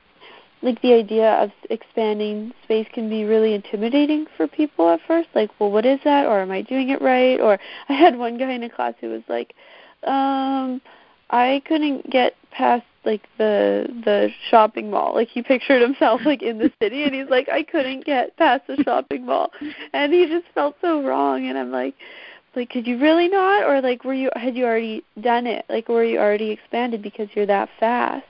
like 0.64 0.82
the 0.82 0.94
idea 0.94 1.34
of 1.34 1.52
expanding 1.70 2.54
space 2.64 2.88
can 2.94 3.10
be 3.10 3.26
really 3.26 3.54
intimidating 3.54 4.26
for 4.38 4.48
people 4.48 4.90
at 4.90 5.02
first 5.06 5.28
like 5.36 5.50
well 5.60 5.70
what 5.70 5.86
is 5.86 6.00
that? 6.04 6.26
Or 6.26 6.42
am 6.42 6.52
i 6.52 6.62
doing 6.62 6.90
it 6.90 7.02
right? 7.02 7.40
Or 7.40 7.60
i 7.90 7.94
had 7.94 8.18
one 8.18 8.38
guy 8.38 8.52
in 8.52 8.64
a 8.64 8.70
class 8.70 8.94
who 9.00 9.10
was 9.10 9.24
like 9.28 9.54
um 10.08 10.82
i 11.30 11.62
couldn't 11.66 12.10
get 12.10 12.36
past 12.52 12.86
like 13.06 13.24
the 13.38 13.88
the 14.06 14.30
shopping 14.50 14.90
mall. 14.90 15.14
Like 15.14 15.28
he 15.28 15.42
pictured 15.42 15.82
himself 15.82 16.22
like 16.26 16.42
in 16.42 16.58
the 16.58 16.72
city 16.82 17.04
and 17.04 17.14
he's 17.14 17.30
like 17.30 17.50
i 17.50 17.64
couldn't 17.64 18.06
get 18.06 18.36
past 18.38 18.66
the 18.68 18.82
shopping 18.84 19.26
mall. 19.26 19.52
And 19.94 20.14
he 20.14 20.26
just 20.28 20.46
felt 20.56 20.76
so 20.82 21.04
wrong. 21.04 21.46
And 21.48 21.58
i'm 21.58 21.72
like 21.72 21.96
like 22.56 22.70
could 22.70 22.88
you 22.88 23.00
really 23.00 23.28
not? 23.28 23.64
Or 23.64 23.82
like 23.82 24.04
were 24.04 24.14
you 24.14 24.30
had 24.36 24.56
you 24.56 24.66
already 24.66 25.04
done 25.20 25.48
it? 25.48 25.66
Like 25.70 25.90
were 25.90 26.04
you 26.04 26.20
already 26.20 26.52
expanded 26.52 27.02
because 27.02 27.28
you're 27.34 27.48
that 27.48 27.70
fast? 27.80 28.26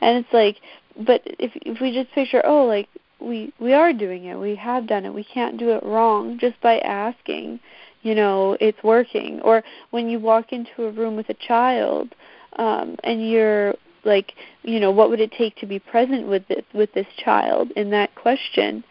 And 0.00 0.18
it's 0.18 0.32
like 0.32 0.56
but 0.96 1.22
if 1.24 1.52
if 1.56 1.80
we 1.80 1.92
just 1.92 2.10
picture 2.12 2.42
oh 2.44 2.64
like 2.64 2.88
we 3.20 3.52
we 3.58 3.72
are 3.72 3.92
doing 3.92 4.24
it 4.24 4.36
we 4.36 4.56
have 4.56 4.86
done 4.86 5.04
it 5.04 5.12
we 5.12 5.24
can't 5.24 5.58
do 5.58 5.70
it 5.70 5.82
wrong 5.82 6.38
just 6.38 6.60
by 6.60 6.78
asking 6.78 7.60
you 8.02 8.14
know 8.14 8.56
it's 8.60 8.82
working. 8.82 9.40
Or 9.42 9.62
when 9.90 10.08
you 10.08 10.18
walk 10.18 10.52
into 10.52 10.84
a 10.84 10.90
room 10.90 11.16
with 11.16 11.28
a 11.28 11.34
child 11.34 12.14
um 12.56 12.96
and 13.04 13.28
you're 13.28 13.74
like 14.04 14.32
you 14.62 14.80
know 14.80 14.90
what 14.90 15.10
would 15.10 15.20
it 15.20 15.32
take 15.32 15.56
to 15.56 15.66
be 15.66 15.78
present 15.78 16.26
with 16.26 16.46
this 16.48 16.64
with 16.74 16.92
this 16.94 17.06
child 17.18 17.70
in 17.72 17.90
that 17.90 18.14
question? 18.14 18.84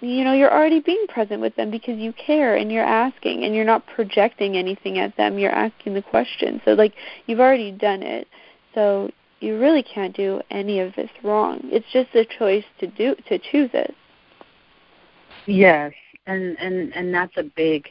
You 0.00 0.24
know 0.24 0.32
you're 0.32 0.52
already 0.52 0.80
being 0.80 1.06
present 1.08 1.40
with 1.40 1.56
them 1.56 1.70
because 1.70 1.98
you 1.98 2.12
care 2.12 2.56
and 2.56 2.70
you're 2.70 2.84
asking 2.84 3.44
and 3.44 3.54
you're 3.54 3.64
not 3.64 3.86
projecting 3.86 4.56
anything 4.56 4.98
at 4.98 5.16
them. 5.16 5.38
You're 5.38 5.52
asking 5.52 5.94
the 5.94 6.02
question. 6.02 6.60
So 6.64 6.72
like 6.72 6.94
you've 7.26 7.40
already 7.40 7.72
done 7.72 8.02
it. 8.02 8.28
So 8.74 9.10
you 9.40 9.58
really 9.58 9.82
can't 9.82 10.16
do 10.16 10.40
any 10.50 10.80
of 10.80 10.94
this 10.94 11.10
wrong. 11.22 11.60
It's 11.64 11.86
just 11.92 12.14
a 12.14 12.24
choice 12.24 12.64
to 12.80 12.86
do 12.86 13.14
to 13.28 13.38
choose 13.38 13.70
it. 13.74 13.94
Yes, 15.46 15.92
and 16.26 16.56
and 16.58 16.92
and 16.94 17.12
that's 17.14 17.36
a 17.36 17.42
big 17.42 17.88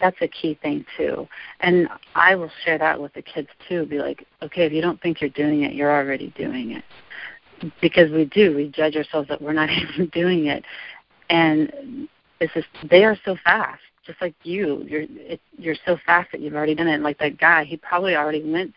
that's 0.00 0.16
a 0.20 0.28
key 0.28 0.58
thing 0.60 0.84
too. 0.96 1.28
And 1.60 1.88
I 2.14 2.34
will 2.34 2.50
share 2.64 2.78
that 2.78 3.00
with 3.00 3.12
the 3.14 3.22
kids 3.22 3.48
too. 3.68 3.86
Be 3.86 3.98
like, 3.98 4.26
okay, 4.42 4.66
if 4.66 4.72
you 4.72 4.82
don't 4.82 5.00
think 5.00 5.20
you're 5.20 5.30
doing 5.30 5.62
it, 5.62 5.74
you're 5.74 5.94
already 5.94 6.32
doing 6.36 6.72
it. 6.72 6.84
Because 7.80 8.10
we 8.10 8.24
do, 8.24 8.54
we 8.56 8.68
judge 8.68 8.96
ourselves 8.96 9.28
that 9.28 9.40
we're 9.40 9.52
not 9.52 9.70
even 9.94 10.06
doing 10.08 10.46
it, 10.46 10.64
and 11.30 12.08
it's 12.40 12.52
just 12.52 12.66
they 12.90 13.04
are 13.04 13.16
so 13.24 13.36
fast, 13.44 13.80
just 14.04 14.20
like 14.20 14.34
you. 14.42 14.84
You're 14.86 15.06
it, 15.08 15.40
you're 15.56 15.76
so 15.86 15.96
fast 16.04 16.32
that 16.32 16.40
you've 16.40 16.54
already 16.54 16.74
done 16.74 16.88
it. 16.88 16.94
And 16.94 17.04
Like 17.04 17.18
that 17.18 17.38
guy, 17.38 17.64
he 17.64 17.76
probably 17.76 18.16
already 18.16 18.42
went 18.42 18.74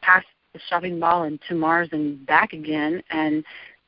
past 0.00 0.26
the 0.52 0.60
shopping 0.68 0.98
mall 0.98 1.24
and 1.24 1.38
to 1.48 1.54
Mars 1.54 1.88
and 1.92 2.24
back 2.26 2.52
again 2.52 3.02
and 3.10 3.44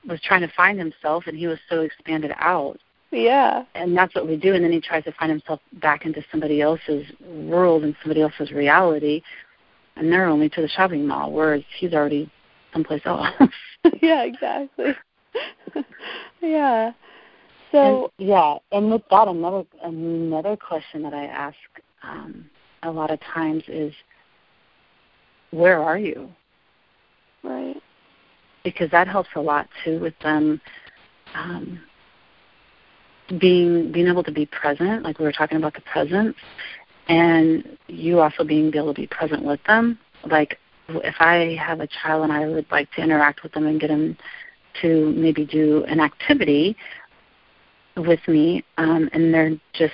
was 0.09 0.21
trying 0.23 0.41
to 0.41 0.53
find 0.57 0.79
himself 0.79 1.25
and 1.27 1.37
he 1.37 1.47
was 1.47 1.59
so 1.69 1.83
expanded 1.83 2.33
out. 2.39 2.79
Yeah. 3.11 3.65
And 3.75 3.97
that's 3.97 4.15
what 4.15 4.27
we 4.27 4.37
do 4.37 4.55
and 4.55 4.65
then 4.65 4.73
he 4.73 4.81
tries 4.81 5.05
to 5.05 5.13
find 5.13 5.31
himself 5.31 5.61
back 5.75 6.07
into 6.07 6.23
somebody 6.31 6.61
else's 6.61 7.07
world 7.23 7.85
and 7.85 7.95
somebody 8.03 8.23
else's 8.23 8.51
reality 8.51 9.23
and 9.97 10.11
they're 10.11 10.27
only 10.27 10.49
to 10.51 10.61
the 10.61 10.69
shopping 10.69 11.07
mall, 11.07 11.31
whereas 11.31 11.63
he's 11.79 11.93
already 11.93 12.31
someplace 12.73 13.03
else. 13.05 13.29
yeah, 14.03 14.25
exactly. 14.25 14.93
yeah. 16.41 16.93
So 17.71 18.11
and, 18.19 18.29
yeah, 18.29 18.57
and 18.73 18.91
with 18.91 19.03
that 19.11 19.29
another 19.29 19.65
another 19.83 20.57
question 20.57 21.03
that 21.03 21.15
I 21.15 21.27
ask 21.27 21.57
um 22.03 22.49
a 22.83 22.91
lot 22.91 23.11
of 23.11 23.21
times 23.21 23.63
is 23.69 23.93
where 25.51 25.83
are 25.83 25.99
you? 25.99 26.31
Right. 27.45 27.77
Because 28.65 28.91
that 28.91 29.07
helps 29.07 29.29
a 29.37 29.41
lot 29.41 29.69
too 29.85 30.01
with 30.01 30.19
them 30.21 30.61
um, 31.35 31.81
being 33.39 33.93
being 33.93 34.09
able 34.09 34.23
to 34.25 34.33
be 34.33 34.47
present, 34.47 35.03
like 35.03 35.19
we 35.19 35.25
were 35.25 35.33
talking 35.33 35.59
about 35.59 35.75
the 35.75 35.83
presence, 35.83 36.37
and 37.09 37.79
you 37.87 38.21
also 38.21 38.45
being 38.45 38.75
able 38.75 38.95
to 38.95 39.01
be 39.01 39.07
present 39.07 39.45
with 39.45 39.61
them. 39.67 39.99
Like 40.25 40.59
if 40.89 41.15
I 41.21 41.57
have 41.61 41.81
a 41.81 41.89
child 42.03 42.25
and 42.25 42.33
I 42.33 42.49
would 42.49 42.67
like 42.71 42.91
to 42.93 43.03
interact 43.03 43.43
with 43.43 43.53
them 43.53 43.67
and 43.67 43.81
get 43.81 43.89
them 43.89 44.17
to 44.83 45.13
maybe 45.13 45.45
do 45.45 45.85
an 45.85 46.01
activity 46.01 46.77
with 47.97 48.21
me, 48.27 48.65
um, 48.79 49.09
and 49.13 49.33
they're 49.33 49.57
just 49.75 49.93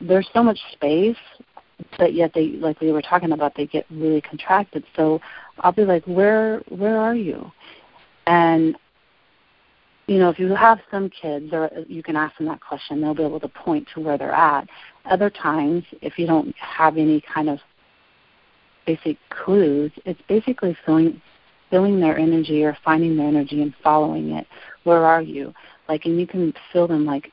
there's 0.00 0.28
so 0.32 0.42
much 0.42 0.58
space 0.72 1.16
but 1.98 2.14
yet 2.14 2.32
they 2.34 2.48
like 2.52 2.80
we 2.80 2.92
were 2.92 3.02
talking 3.02 3.32
about 3.32 3.54
they 3.56 3.66
get 3.66 3.86
really 3.90 4.20
contracted. 4.20 4.84
So 4.96 5.20
i'll 5.60 5.72
be 5.72 5.84
like 5.84 6.04
where 6.06 6.60
where 6.68 6.98
are 6.98 7.14
you? 7.14 7.50
And 8.26 8.76
you 10.06 10.18
know 10.18 10.30
if 10.30 10.38
you 10.38 10.54
have 10.54 10.80
some 10.90 11.10
kids 11.10 11.52
or 11.52 11.70
you 11.86 12.02
can 12.02 12.16
ask 12.16 12.36
them 12.38 12.46
that 12.46 12.60
question 12.60 13.00
they'll 13.00 13.14
be 13.14 13.24
able 13.24 13.40
to 13.40 13.48
point 13.48 13.88
to 13.94 14.00
where 14.00 14.18
they're 14.18 14.32
at. 14.32 14.68
Other 15.04 15.30
times 15.30 15.84
if 16.00 16.18
you 16.18 16.26
don't 16.26 16.54
have 16.56 16.96
any 16.96 17.20
kind 17.20 17.48
of 17.48 17.58
basic 18.86 19.16
clues 19.30 19.92
it's 20.04 20.20
basically 20.28 20.76
feeling 20.84 21.20
feeling 21.70 22.00
their 22.00 22.18
energy 22.18 22.64
or 22.64 22.76
finding 22.84 23.16
their 23.16 23.28
energy 23.28 23.62
and 23.62 23.74
following 23.82 24.32
it. 24.32 24.46
Where 24.84 25.06
are 25.06 25.22
you? 25.22 25.54
Like 25.88 26.04
and 26.04 26.20
you 26.20 26.26
can 26.26 26.52
feel 26.72 26.86
them 26.86 27.04
like 27.04 27.32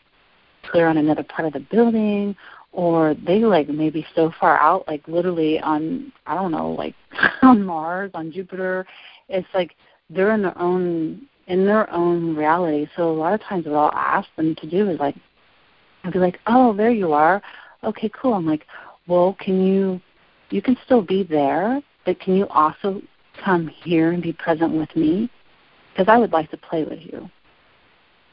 clear 0.63 0.87
on 0.87 0.97
another 0.97 1.23
part 1.23 1.47
of 1.47 1.53
the 1.53 1.59
building 1.59 2.35
or 2.71 3.15
they 3.25 3.39
like 3.39 3.67
maybe 3.67 4.05
so 4.15 4.31
far 4.39 4.59
out, 4.59 4.87
like 4.87 5.07
literally 5.07 5.59
on 5.59 6.11
I 6.25 6.35
don't 6.35 6.51
know, 6.51 6.71
like 6.71 6.95
on 7.41 7.63
Mars, 7.63 8.11
on 8.13 8.31
Jupiter. 8.31 8.85
It's 9.27 9.47
like 9.53 9.75
they're 10.09 10.31
in 10.31 10.41
their 10.41 10.57
own 10.57 11.27
in 11.47 11.65
their 11.65 11.91
own 11.91 12.35
reality. 12.35 12.87
So 12.95 13.09
a 13.09 13.13
lot 13.13 13.33
of 13.33 13.41
times 13.41 13.65
what 13.65 13.75
I'll 13.75 13.91
ask 13.93 14.27
them 14.35 14.55
to 14.55 14.69
do 14.69 14.89
is 14.89 14.99
like 14.99 15.15
I'll 16.03 16.11
be 16.11 16.19
like, 16.19 16.39
Oh, 16.47 16.73
there 16.73 16.91
you 16.91 17.13
are. 17.13 17.41
Okay, 17.83 18.09
cool. 18.13 18.33
I'm 18.33 18.45
like, 18.45 18.65
Well, 19.07 19.35
can 19.39 19.65
you 19.65 19.99
you 20.51 20.61
can 20.61 20.77
still 20.85 21.01
be 21.01 21.23
there, 21.23 21.81
but 22.05 22.19
can 22.19 22.35
you 22.35 22.47
also 22.47 23.01
come 23.43 23.67
here 23.67 24.11
and 24.11 24.21
be 24.21 24.33
present 24.33 24.73
with 24.73 24.95
me? 24.95 25.29
Because 25.91 26.07
I 26.07 26.17
would 26.17 26.31
like 26.31 26.51
to 26.51 26.57
play 26.57 26.83
with 26.83 26.99
you. 27.01 27.29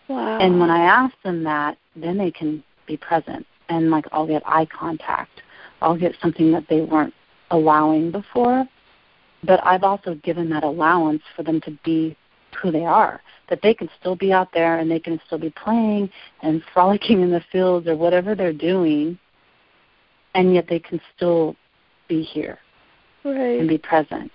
Wow. 0.09 0.39
And 0.39 0.61
when 0.61 0.71
I 0.71 0.85
ask 0.85 1.15
them 1.25 1.43
that, 1.45 1.79
then 1.97 2.17
they 2.17 2.31
can 2.31 2.63
be 2.87 2.97
present 2.97 3.45
and 3.69 3.91
like 3.91 4.07
I'll 4.13 4.27
get 4.27 4.43
eye 4.47 4.67
contact. 4.67 5.43
I'll 5.81 5.97
get 5.97 6.15
something 6.21 6.53
that 6.53 6.67
they 6.69 6.81
weren't 6.81 7.15
allowing 7.51 8.11
before. 8.11 8.67
But 9.45 9.65
I've 9.65 9.85
also 9.85 10.15
given 10.17 10.49
that 10.51 10.65
allowance 10.65 11.23
for 11.37 11.43
them 11.43 11.61
to 11.63 11.79
be 11.85 12.17
who 12.61 12.73
they 12.73 12.85
are. 12.85 13.21
That 13.49 13.61
they 13.63 13.75
can 13.75 13.89
still 14.01 14.17
be 14.17 14.33
out 14.33 14.49
there 14.53 14.79
and 14.79 14.91
they 14.91 14.99
can 14.99 15.21
still 15.27 15.39
be 15.39 15.51
playing 15.51 16.11
and 16.43 16.63
frolicking 16.73 17.21
in 17.23 17.31
the 17.31 17.43
fields 17.53 17.87
or 17.87 17.97
whatever 17.97 18.35
they're 18.35 18.53
doing 18.53 19.19
and 20.37 20.55
yet 20.55 20.67
they 20.69 20.79
can 20.79 21.01
still 21.17 21.57
be 22.09 22.23
here 22.23 22.59
right. 23.25 23.59
and 23.59 23.69
be 23.69 23.79
present. 23.79 24.31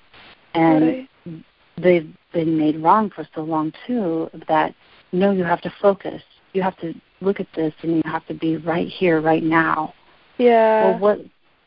And 0.54 1.08
right. 1.26 1.44
they've 1.78 2.10
been 2.34 2.58
made 2.58 2.78
wrong 2.78 3.12
for 3.12 3.28
so 3.34 3.42
long 3.42 3.72
too 3.88 4.30
that 4.48 4.74
no, 5.12 5.32
you 5.32 5.44
have 5.44 5.62
to 5.62 5.74
focus. 5.82 6.22
You 6.54 6.62
have 6.62 6.78
to 6.80 6.94
look 7.22 7.40
at 7.40 7.48
this 7.56 7.74
and 7.82 7.96
you 7.96 8.02
have 8.06 8.26
to 8.28 8.34
be 8.34 8.58
right 8.58 8.88
here, 8.88 9.22
right 9.22 9.44
now. 9.44 9.94
Yeah. 10.38 10.92
Well, 10.92 11.00
what 11.00 11.20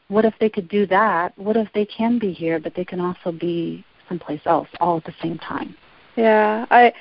what 0.08 0.24
if 0.24 0.34
they 0.38 0.48
could 0.48 0.68
do 0.68 0.86
that? 0.86 1.36
What 1.38 1.56
if 1.56 1.68
they 1.74 1.86
can 1.86 2.18
be 2.18 2.32
here, 2.32 2.60
but 2.60 2.74
they 2.74 2.84
can 2.84 3.00
also 3.00 3.32
be 3.32 3.84
someplace 4.08 4.42
else 4.44 4.68
all 4.80 4.98
at 4.98 5.04
the 5.04 5.14
same 5.22 5.38
time? 5.38 5.74
Yeah, 6.16 6.66
I 6.70 6.92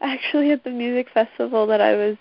actually 0.00 0.50
at 0.50 0.64
the 0.64 0.70
music 0.70 1.08
festival 1.12 1.66
that 1.68 1.80
I 1.80 1.94
was 1.94 2.16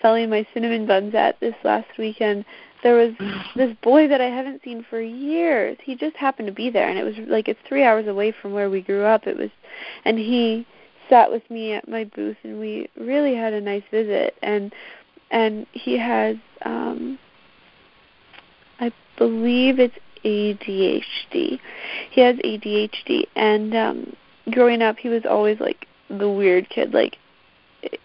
selling 0.00 0.30
my 0.30 0.46
cinnamon 0.54 0.86
buns 0.86 1.14
at 1.14 1.38
this 1.40 1.54
last 1.64 1.88
weekend, 1.98 2.44
there 2.82 2.94
was 2.94 3.12
this 3.56 3.74
boy 3.82 4.08
that 4.08 4.20
I 4.20 4.26
haven't 4.26 4.62
seen 4.62 4.84
for 4.88 5.00
years. 5.00 5.76
He 5.82 5.94
just 5.94 6.16
happened 6.16 6.48
to 6.48 6.54
be 6.54 6.70
there, 6.70 6.88
and 6.88 6.98
it 6.98 7.04
was 7.04 7.14
like 7.28 7.48
it's 7.48 7.60
three 7.68 7.84
hours 7.84 8.06
away 8.06 8.32
from 8.42 8.52
where 8.52 8.70
we 8.70 8.80
grew 8.80 9.04
up. 9.04 9.26
It 9.26 9.36
was, 9.36 9.50
and 10.04 10.18
he 10.18 10.66
sat 11.08 11.30
with 11.30 11.48
me 11.50 11.72
at 11.72 11.88
my 11.88 12.04
booth, 12.04 12.36
and 12.42 12.58
we 12.60 12.88
really 12.96 13.34
had 13.34 13.52
a 13.52 13.60
nice 13.60 13.84
visit. 13.90 14.34
And 14.42 14.72
and 15.30 15.66
he 15.72 15.98
has 15.98 16.36
um 16.62 17.18
I 18.80 18.92
believe 19.16 19.78
it's 19.78 19.94
ADHD. 20.24 21.58
He 22.10 22.20
has 22.20 22.36
ADHD 22.36 23.26
and 23.36 23.74
um 23.74 24.16
growing 24.50 24.82
up 24.82 24.96
he 24.98 25.08
was 25.08 25.22
always 25.28 25.60
like 25.60 25.86
the 26.08 26.28
weird 26.28 26.68
kid 26.70 26.94
like 26.94 27.16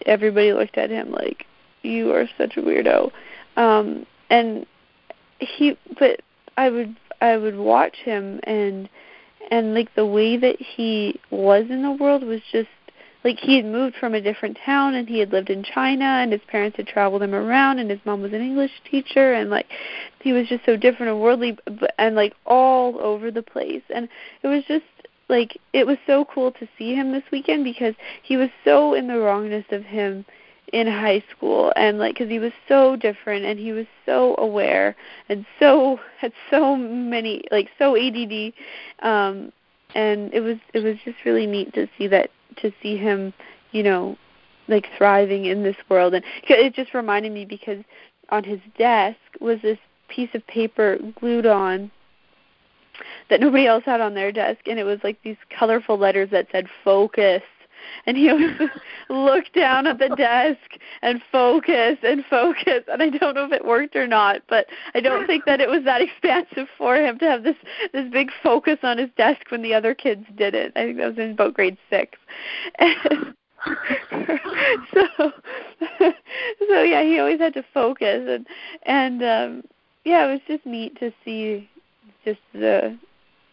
everybody 0.05 0.53
looked 0.53 0.77
at 0.77 0.89
him 0.89 1.11
like 1.11 1.45
you 1.81 2.11
are 2.13 2.27
such 2.37 2.57
a 2.57 2.61
weirdo. 2.61 3.11
Um 3.57 4.05
and 4.29 4.65
he 5.39 5.77
but 5.99 6.21
I 6.57 6.69
would 6.69 6.95
I 7.21 7.37
would 7.37 7.57
watch 7.57 7.95
him 7.97 8.39
and 8.43 8.89
and 9.51 9.73
like 9.73 9.93
the 9.95 10.05
way 10.05 10.37
that 10.37 10.59
he 10.59 11.19
was 11.29 11.65
in 11.69 11.81
the 11.83 11.91
world 11.91 12.23
was 12.23 12.41
just 12.51 12.69
like 13.24 13.39
he 13.39 13.55
had 13.55 13.65
moved 13.65 13.95
from 13.95 14.13
a 14.13 14.21
different 14.21 14.57
town 14.65 14.95
and 14.95 15.07
he 15.07 15.19
had 15.19 15.32
lived 15.32 15.49
in 15.49 15.63
China 15.63 16.03
and 16.03 16.32
his 16.32 16.41
parents 16.47 16.78
had 16.78 16.88
traveled 16.88 17.24
him 17.24 17.34
around 17.34 17.80
and 17.80 17.89
his 17.89 17.99
mom 18.05 18.21
was 18.21 18.34
an 18.34 18.41
English 18.41 18.71
teacher 18.89 19.34
and 19.34 19.49
like 19.49 19.67
he 20.21 20.34
was 20.34 20.47
just 20.47 20.65
so 20.65 20.76
different 20.76 21.11
and 21.11 21.21
worldly 21.21 21.57
and 21.97 22.15
like 22.15 22.34
all 22.45 22.99
over 23.01 23.32
the 23.32 23.41
place. 23.41 23.84
And 23.93 24.09
it 24.41 24.47
was 24.47 24.63
just 24.65 24.86
like 25.30 25.57
it 25.71 25.88
was 25.88 25.97
so 26.05 26.26
cool 26.26 26.51
to 26.51 26.67
see 26.78 26.93
him 26.93 27.11
this 27.11 27.24
weekend 27.32 27.63
because 27.63 27.95
he 28.21 28.38
was 28.38 28.49
so 28.65 28.93
in 28.93 29.07
the 29.07 29.17
wrongness 29.19 29.65
of 29.71 29.84
him 29.84 30.26
in 30.71 30.88
high 30.88 31.24
school 31.30 31.71
and 31.76 31.99
like 31.99 32.17
cuz 32.17 32.30
he 32.30 32.39
was 32.39 32.51
so 32.67 32.95
different 32.95 33.45
and 33.45 33.59
he 33.59 33.71
was 33.71 33.86
so 34.05 34.36
aware 34.38 34.95
and 35.30 35.45
so 35.59 35.99
had 36.17 36.34
so 36.49 36.76
many 36.76 37.43
like 37.51 37.69
so 37.78 37.95
ADD 37.95 38.53
um 39.01 39.51
and 39.95 40.34
it 40.34 40.41
was 40.41 40.57
it 40.74 40.84
was 40.84 40.97
just 41.05 41.24
really 41.26 41.45
neat 41.45 41.74
to 41.74 41.88
see 41.97 42.07
that 42.07 42.32
to 42.57 42.71
see 42.81 42.97
him, 42.97 43.33
you 43.71 43.83
know, 43.83 44.17
like 44.67 44.87
thriving 44.97 45.45
in 45.45 45.63
this 45.63 45.75
world. 45.89 46.13
And 46.13 46.23
it 46.47 46.73
just 46.73 46.93
reminded 46.93 47.31
me 47.31 47.45
because 47.45 47.83
on 48.29 48.43
his 48.43 48.59
desk 48.77 49.17
was 49.39 49.59
this 49.61 49.77
piece 50.07 50.29
of 50.33 50.45
paper 50.47 50.97
glued 51.19 51.45
on 51.45 51.91
that 53.29 53.39
nobody 53.39 53.65
else 53.65 53.83
had 53.85 54.01
on 54.01 54.13
their 54.13 54.31
desk, 54.31 54.67
and 54.67 54.79
it 54.79 54.83
was 54.83 54.99
like 55.03 55.17
these 55.23 55.37
colorful 55.57 55.97
letters 55.97 56.29
that 56.31 56.47
said 56.51 56.67
"focus." 56.83 57.41
And 58.05 58.17
he 58.17 58.29
always 58.29 58.57
looked 59.09 59.53
down 59.53 59.88
at 59.88 59.99
the 59.99 60.09
desk 60.09 60.79
and 61.01 61.21
focus 61.31 61.97
and 62.03 62.23
focus. 62.29 62.84
And 62.91 63.01
I 63.01 63.09
don't 63.09 63.36
know 63.36 63.45
if 63.45 63.51
it 63.51 63.65
worked 63.65 63.95
or 63.95 64.07
not, 64.07 64.41
but 64.47 64.67
I 64.93 64.99
don't 64.99 65.27
think 65.27 65.45
that 65.45 65.61
it 65.61 65.69
was 65.69 65.84
that 65.86 66.01
expansive 66.23 66.67
for 66.77 66.95
him 66.95 67.19
to 67.19 67.25
have 67.25 67.43
this 67.43 67.57
this 67.93 68.09
big 68.11 68.31
focus 68.41 68.79
on 68.84 68.97
his 68.97 69.09
desk 69.17 69.49
when 69.49 69.61
the 69.61 69.73
other 69.73 69.93
kids 69.93 70.25
did 70.36 70.55
it. 70.55 70.71
I 70.75 70.86
think 70.86 70.97
that 70.97 71.09
was 71.09 71.17
in 71.17 71.31
about 71.31 71.53
grade 71.53 71.77
six. 71.89 72.17
And 72.79 73.36
so 74.93 75.31
so 76.67 76.81
yeah, 76.81 77.03
he 77.03 77.19
always 77.19 77.39
had 77.39 77.53
to 77.53 77.63
focus 77.73 78.27
and 78.27 78.47
and 78.86 79.23
um 79.23 79.63
yeah, 80.03 80.25
it 80.27 80.31
was 80.31 80.41
just 80.47 80.65
neat 80.65 80.99
to 80.99 81.13
see 81.23 81.69
just 82.25 82.41
the 82.53 82.97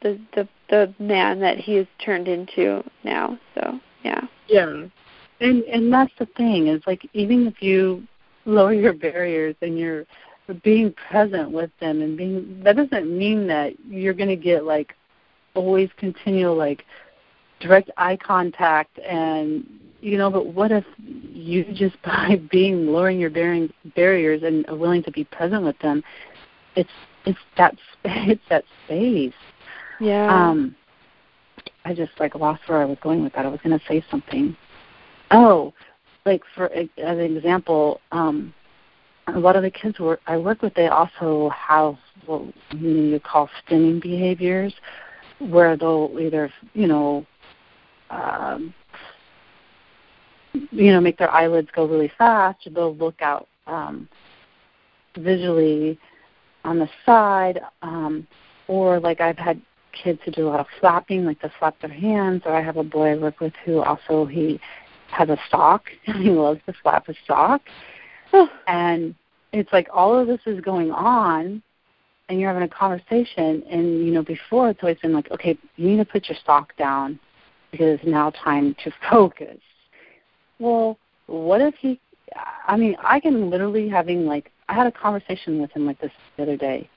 the 0.03 0.19
the 0.35 0.49
the 0.69 0.95
man 0.99 1.41
that 1.41 1.59
he 1.59 1.75
has 1.77 1.87
turned 2.05 2.29
into 2.29 2.83
now. 3.05 3.39
So 3.55 3.81
yeah. 4.03 4.23
Yeah. 4.49 4.85
And 5.41 5.63
and 5.65 5.93
that's 5.93 6.13
the 6.19 6.27
thing 6.37 6.69
is 6.69 6.83
like 6.87 7.09
even 7.15 7.47
if 7.47 7.63
you 7.63 8.07
lower 8.45 8.73
your 8.73 8.93
barriers 8.93 9.55
and 9.63 9.79
you're 9.79 10.05
being 10.63 10.93
present 10.93 11.51
with 11.51 11.71
them 11.81 12.03
and 12.03 12.17
being 12.17 12.61
that 12.65 12.77
doesn't 12.77 13.17
mean 13.17 13.47
that 13.47 13.73
you're 13.89 14.15
going 14.15 14.29
to 14.29 14.37
get 14.37 14.65
like 14.65 14.95
always 15.55 15.89
continual 15.97 16.57
like 16.57 16.85
direct 17.61 17.91
eye 17.97 18.17
contact 18.17 18.99
and 18.99 19.65
you 20.01 20.19
know 20.19 20.31
but 20.31 20.47
what 20.47 20.73
if 20.73 20.85
you 20.99 21.65
just 21.73 22.01
by 22.05 22.41
being 22.51 22.87
lowering 22.87 23.21
your 23.21 23.31
bearing, 23.31 23.73
barriers 23.95 24.43
and 24.43 24.67
willing 24.79 25.03
to 25.03 25.11
be 25.13 25.25
present 25.25 25.63
with 25.63 25.79
them 25.79 26.03
it's 26.77 26.91
it's 27.27 27.39
that 27.57 27.77
it's 28.05 28.43
that 28.49 28.65
space 28.85 29.33
yeah 30.01 30.51
um 30.51 30.75
I 31.91 31.95
just 31.95 32.13
like 32.21 32.37
lost 32.37 32.63
where 32.67 32.81
I 32.81 32.85
was 32.85 32.99
going 33.03 33.25
with 33.25 33.33
that. 33.33 33.45
I 33.45 33.49
was 33.49 33.61
going 33.65 33.77
to 33.77 33.85
say 33.87 34.05
something. 34.11 34.57
Oh, 35.33 35.75
like 36.25 36.43
for 36.55 36.71
as 36.73 36.89
an 36.97 37.37
example, 37.37 38.01
um, 38.13 38.55
a 39.27 39.39
lot 39.39 39.57
of 39.57 39.63
the 39.63 39.71
kids 39.71 39.99
work, 39.99 40.21
I 40.27 40.37
work 40.37 40.63
with, 40.63 40.75
they 40.75 40.89
also 40.89 41.51
have 41.51 41.97
what 42.27 42.43
you 42.77 43.21
call 43.25 43.49
stimming 43.67 44.01
behaviors, 44.01 44.73
where 45.39 45.77
they'll 45.77 46.17
either, 46.21 46.53
you 46.75 46.87
know, 46.87 47.27
um, 48.11 48.73
you 50.53 50.93
know, 50.93 51.01
make 51.01 51.19
their 51.19 51.31
eyelids 51.31 51.69
go 51.75 51.87
really 51.87 52.11
fast. 52.19 52.69
They'll 52.73 52.97
look 52.97 53.21
out 53.23 53.49
um, 53.67 54.09
visually 55.17 55.99
on 56.65 56.79
the 56.79 56.89
side, 57.07 57.61
um, 57.83 58.27
or 58.69 59.01
like 59.01 59.21
I've 59.21 59.39
had 59.39 59.61
kids 59.93 60.21
who 60.25 60.31
do 60.31 60.49
a 60.49 60.51
lot 60.51 60.61
of 60.61 60.67
flapping, 60.81 61.25
like 61.25 61.41
they 61.41 61.51
flap 61.59 61.77
their 61.81 61.93
hands. 61.93 62.43
Or 62.45 62.55
I 62.55 62.63
have 62.63 62.77
a 62.77 62.85
boy 62.85 63.13
I 63.13 63.17
work 63.17 63.41
with 63.41 63.53
who 63.65 63.83
also 63.83 64.27
he 64.27 64.61
has 65.11 65.29
a 65.29 65.39
sock 65.51 65.85
and 66.07 66.23
he 66.23 66.31
loves 66.31 66.61
to 66.67 66.75
flap 66.83 67.07
his 67.07 67.17
sock. 67.27 67.63
and 68.67 69.15
it's 69.53 69.73
like 69.73 69.89
all 69.93 70.19
of 70.19 70.27
this 70.27 70.41
is 70.47 70.61
going 70.61 70.91
on 70.91 71.63
and 72.29 72.39
you're 72.39 72.53
having 72.53 72.63
a 72.63 72.69
conversation 72.69 73.63
and 73.69 74.07
you 74.07 74.13
know 74.13 74.23
before 74.23 74.71
it's 74.71 74.81
always 74.83 74.99
been 74.99 75.13
like 75.13 75.31
okay 75.31 75.59
you 75.77 75.89
need 75.89 75.97
to 75.97 76.05
put 76.05 76.29
your 76.29 76.39
sock 76.47 76.75
down 76.77 77.19
because 77.73 77.99
it's 77.99 78.05
now 78.07 78.31
time 78.31 78.75
to 78.83 78.91
focus 79.11 79.59
well 80.59 80.97
what 81.27 81.61
if 81.61 81.75
he 81.75 81.99
i 82.67 82.77
mean 82.77 82.97
i 83.03 83.19
can 83.19 83.51
literally 83.51 83.89
having 83.89 84.27
like 84.27 84.51
i 84.69 84.75
had 84.75 84.87
a 84.87 84.93
conversation 84.93 85.61
with 85.61 85.71
him 85.73 85.87
like 85.87 86.01
this 86.01 86.13
the 86.37 86.43
other 86.45 86.57
day 86.57 86.89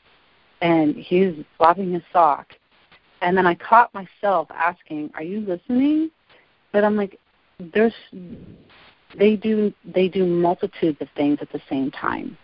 and 0.62 0.96
he's 0.96 1.34
flopping 1.58 1.92
his 1.92 2.04
sock 2.14 2.54
and 3.24 3.38
then 3.38 3.48
I 3.48 3.56
caught 3.56 3.92
myself 3.94 4.50
asking, 4.52 5.12
"Are 5.16 5.24
you 5.24 5.40
listening?" 5.40 6.12
But 6.72 6.84
I'm 6.84 6.96
like, 6.96 7.20
"There's." 7.60 7.96
They 9.16 9.36
do 9.36 9.74
they 9.86 10.08
do 10.08 10.26
multitudes 10.26 11.00
of 11.00 11.08
things 11.16 11.38
at 11.42 11.52
the 11.52 11.62
same 11.70 11.92
time. 11.92 12.38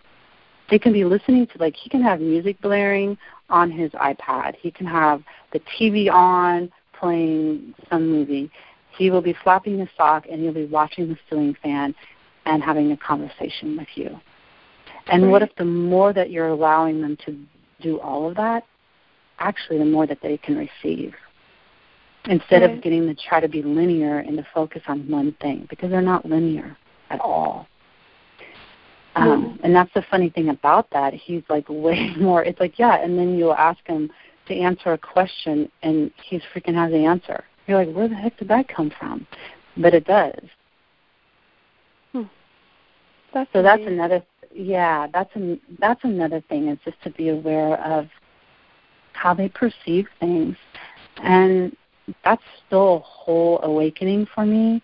They 0.70 0.78
can 0.78 0.92
be 0.92 1.04
listening 1.04 1.46
to 1.48 1.58
like 1.58 1.74
he 1.76 1.90
can 1.90 2.02
have 2.02 2.20
music 2.20 2.60
blaring 2.60 3.18
on 3.50 3.70
his 3.70 3.90
iPad. 3.92 4.54
He 4.54 4.70
can 4.70 4.86
have 4.86 5.22
the 5.52 5.60
TV 5.60 6.10
on 6.10 6.70
playing 6.92 7.74
some 7.90 8.08
movie. 8.08 8.50
He 8.96 9.10
will 9.10 9.22
be 9.22 9.34
flapping 9.42 9.78
his 9.78 9.88
sock 9.96 10.26
and 10.30 10.40
he'll 10.40 10.54
be 10.54 10.66
watching 10.66 11.08
the 11.08 11.18
ceiling 11.28 11.56
fan 11.62 11.94
and 12.46 12.62
having 12.62 12.92
a 12.92 12.96
conversation 12.96 13.76
with 13.76 13.88
you. 13.96 14.20
And 15.08 15.24
right. 15.24 15.30
what 15.30 15.42
if 15.42 15.50
the 15.56 15.64
more 15.64 16.12
that 16.12 16.30
you're 16.30 16.48
allowing 16.48 17.00
them 17.00 17.16
to 17.26 17.36
do 17.80 17.98
all 18.00 18.28
of 18.28 18.36
that, 18.36 18.64
actually 19.40 19.78
the 19.78 19.84
more 19.84 20.06
that 20.06 20.18
they 20.22 20.36
can 20.38 20.56
receive? 20.56 21.14
Instead 22.26 22.62
right. 22.62 22.70
of 22.70 22.82
getting 22.82 23.06
to 23.06 23.14
try 23.14 23.40
to 23.40 23.48
be 23.48 23.62
linear 23.62 24.18
and 24.18 24.36
to 24.36 24.46
focus 24.54 24.82
on 24.88 25.08
one 25.10 25.34
thing, 25.40 25.66
because 25.70 25.90
they're 25.90 26.02
not 26.02 26.26
linear 26.26 26.76
at 27.08 27.20
all. 27.20 27.66
Um, 29.16 29.58
and 29.64 29.74
that's 29.74 29.92
the 29.94 30.04
funny 30.10 30.30
thing 30.30 30.50
about 30.50 30.88
that. 30.90 31.14
He's 31.14 31.42
like 31.48 31.66
way 31.68 32.14
more. 32.18 32.44
It's 32.44 32.60
like 32.60 32.78
yeah, 32.78 33.02
and 33.02 33.18
then 33.18 33.36
you'll 33.36 33.54
ask 33.54 33.84
him 33.86 34.10
to 34.48 34.54
answer 34.54 34.92
a 34.92 34.98
question, 34.98 35.70
and 35.82 36.10
he's 36.28 36.42
freaking 36.54 36.74
has 36.74 36.90
the 36.90 37.04
answer. 37.04 37.44
You're 37.66 37.84
like, 37.84 37.94
where 37.94 38.08
the 38.08 38.14
heck 38.14 38.36
did 38.38 38.48
that 38.48 38.68
come 38.68 38.92
from? 38.98 39.26
But 39.76 39.94
it 39.94 40.04
does. 40.04 40.40
Hmm. 42.12 42.22
That's 43.32 43.50
so 43.52 43.62
that's 43.62 43.82
another. 43.86 44.22
Yeah, 44.52 45.06
that's 45.12 45.30
an, 45.34 45.60
that's 45.78 46.00
another 46.02 46.42
thing 46.48 46.68
is 46.68 46.78
just 46.84 47.00
to 47.04 47.10
be 47.10 47.28
aware 47.28 47.80
of 47.84 48.08
how 49.20 49.34
they 49.34 49.50
perceive 49.50 50.06
things, 50.18 50.56
and 51.22 51.76
that's 52.24 52.42
still 52.66 52.96
a 52.96 52.98
whole 53.00 53.60
awakening 53.62 54.26
for 54.34 54.46
me. 54.46 54.82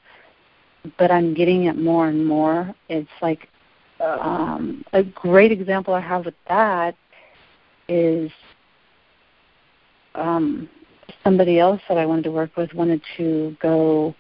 But 0.99 1.11
I'm 1.11 1.33
getting 1.33 1.65
it 1.65 1.77
more 1.77 2.09
and 2.09 2.25
more. 2.25 2.75
It's 2.91 3.09
like 3.23 3.49
um, 3.99 4.85
a 4.93 5.03
great 5.03 5.53
example 5.53 5.95
I 5.95 6.01
have 6.01 6.27
with 6.27 6.35
that 6.49 6.95
is 7.89 8.31
um, 10.15 10.69
somebody 11.25 11.59
else 11.59 11.81
that 11.89 11.97
I 11.97 12.05
wanted 12.05 12.25
to 12.25 12.31
work 12.31 12.57
with 12.57 12.75
wanted 12.75 13.01
to 13.17 13.57
go 13.61 14.15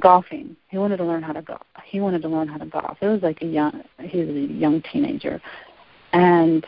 golfing. 0.00 0.56
He 0.68 0.78
wanted 0.78 0.96
to 0.96 1.04
learn 1.04 1.22
how 1.22 1.32
to 1.32 1.42
golf. 1.42 1.60
He 1.84 2.00
wanted 2.00 2.22
to 2.22 2.28
learn 2.28 2.48
how 2.48 2.58
to 2.58 2.66
golf. 2.66 2.98
It 3.00 3.06
was 3.06 3.22
like 3.22 3.40
a 3.42 3.46
young 3.46 3.84
he 4.00 4.18
was 4.18 4.28
a 4.30 4.52
young 4.52 4.82
teenager. 4.92 5.40
And 6.12 6.66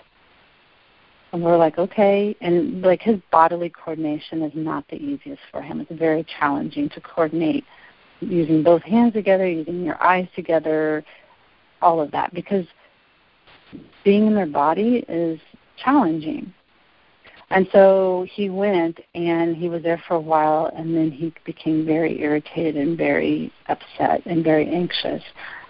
we're 1.42 1.56
like, 1.56 1.78
okay, 1.78 2.36
and 2.40 2.82
like 2.82 3.02
his 3.02 3.18
bodily 3.30 3.70
coordination 3.70 4.42
is 4.42 4.52
not 4.54 4.84
the 4.88 4.96
easiest 4.96 5.42
for 5.50 5.62
him. 5.62 5.80
It's 5.80 5.90
very 5.98 6.24
challenging 6.38 6.88
to 6.90 7.00
coordinate 7.00 7.64
using 8.20 8.62
both 8.62 8.82
hands 8.82 9.12
together, 9.12 9.48
using 9.48 9.84
your 9.84 10.02
eyes 10.02 10.28
together, 10.34 11.04
all 11.82 12.00
of 12.00 12.10
that 12.12 12.32
because 12.34 12.64
being 14.04 14.26
in 14.26 14.34
their 14.34 14.46
body 14.46 15.04
is 15.08 15.38
challenging. 15.82 16.52
And 17.50 17.68
so 17.72 18.26
he 18.32 18.48
went 18.48 18.98
and 19.14 19.54
he 19.54 19.68
was 19.68 19.82
there 19.82 20.02
for 20.08 20.14
a 20.14 20.20
while 20.20 20.72
and 20.76 20.96
then 20.96 21.10
he 21.10 21.32
became 21.44 21.84
very 21.84 22.20
irritated 22.20 22.76
and 22.76 22.96
very 22.96 23.52
upset 23.68 24.24
and 24.26 24.42
very 24.42 24.68
anxious. 24.68 25.22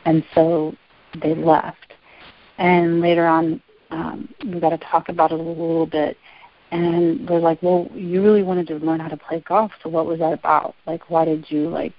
And 0.04 0.24
so 0.34 0.74
they 1.20 1.34
left. 1.34 1.92
And 2.58 3.00
later 3.00 3.26
on, 3.26 3.60
um, 3.90 4.28
we 4.44 4.60
got 4.60 4.70
to 4.70 4.78
talk 4.78 5.08
about 5.08 5.32
it 5.32 5.40
a 5.40 5.42
little 5.42 5.86
bit. 5.86 6.16
And 6.70 7.28
they're 7.28 7.38
like, 7.38 7.62
well, 7.62 7.88
you 7.94 8.22
really 8.22 8.42
wanted 8.42 8.66
to 8.68 8.76
learn 8.76 9.00
how 9.00 9.08
to 9.08 9.16
play 9.16 9.42
golf. 9.46 9.70
So 9.82 9.88
what 9.88 10.06
was 10.06 10.18
that 10.18 10.32
about? 10.32 10.74
Like, 10.86 11.08
why 11.08 11.24
did 11.24 11.50
you, 11.50 11.68
like, 11.68 11.94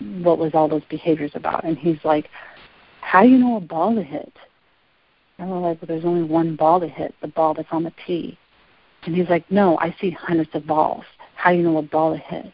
what 0.00 0.38
was 0.38 0.50
all 0.54 0.68
those 0.68 0.82
behaviors 0.90 1.32
about? 1.34 1.64
And 1.64 1.78
he's 1.78 1.98
like, 2.04 2.28
how 3.00 3.22
do 3.22 3.28
you 3.28 3.38
know 3.38 3.56
a 3.56 3.60
ball 3.60 3.94
to 3.94 4.02
hit? 4.02 4.32
And 5.38 5.48
we're 5.50 5.60
like, 5.60 5.80
well, 5.80 5.86
there's 5.86 6.04
only 6.04 6.24
one 6.24 6.56
ball 6.56 6.80
to 6.80 6.88
hit, 6.88 7.14
the 7.22 7.28
ball 7.28 7.54
that's 7.54 7.68
on 7.70 7.84
the 7.84 7.92
tee. 8.06 8.36
And 9.04 9.14
he's 9.14 9.28
like, 9.28 9.50
no, 9.50 9.78
I 9.78 9.94
see 10.00 10.10
hundreds 10.10 10.50
of 10.54 10.66
balls. 10.66 11.04
How 11.36 11.52
do 11.52 11.56
you 11.56 11.62
know 11.62 11.72
what 11.72 11.90
ball 11.90 12.12
to 12.12 12.18
hit? 12.18 12.52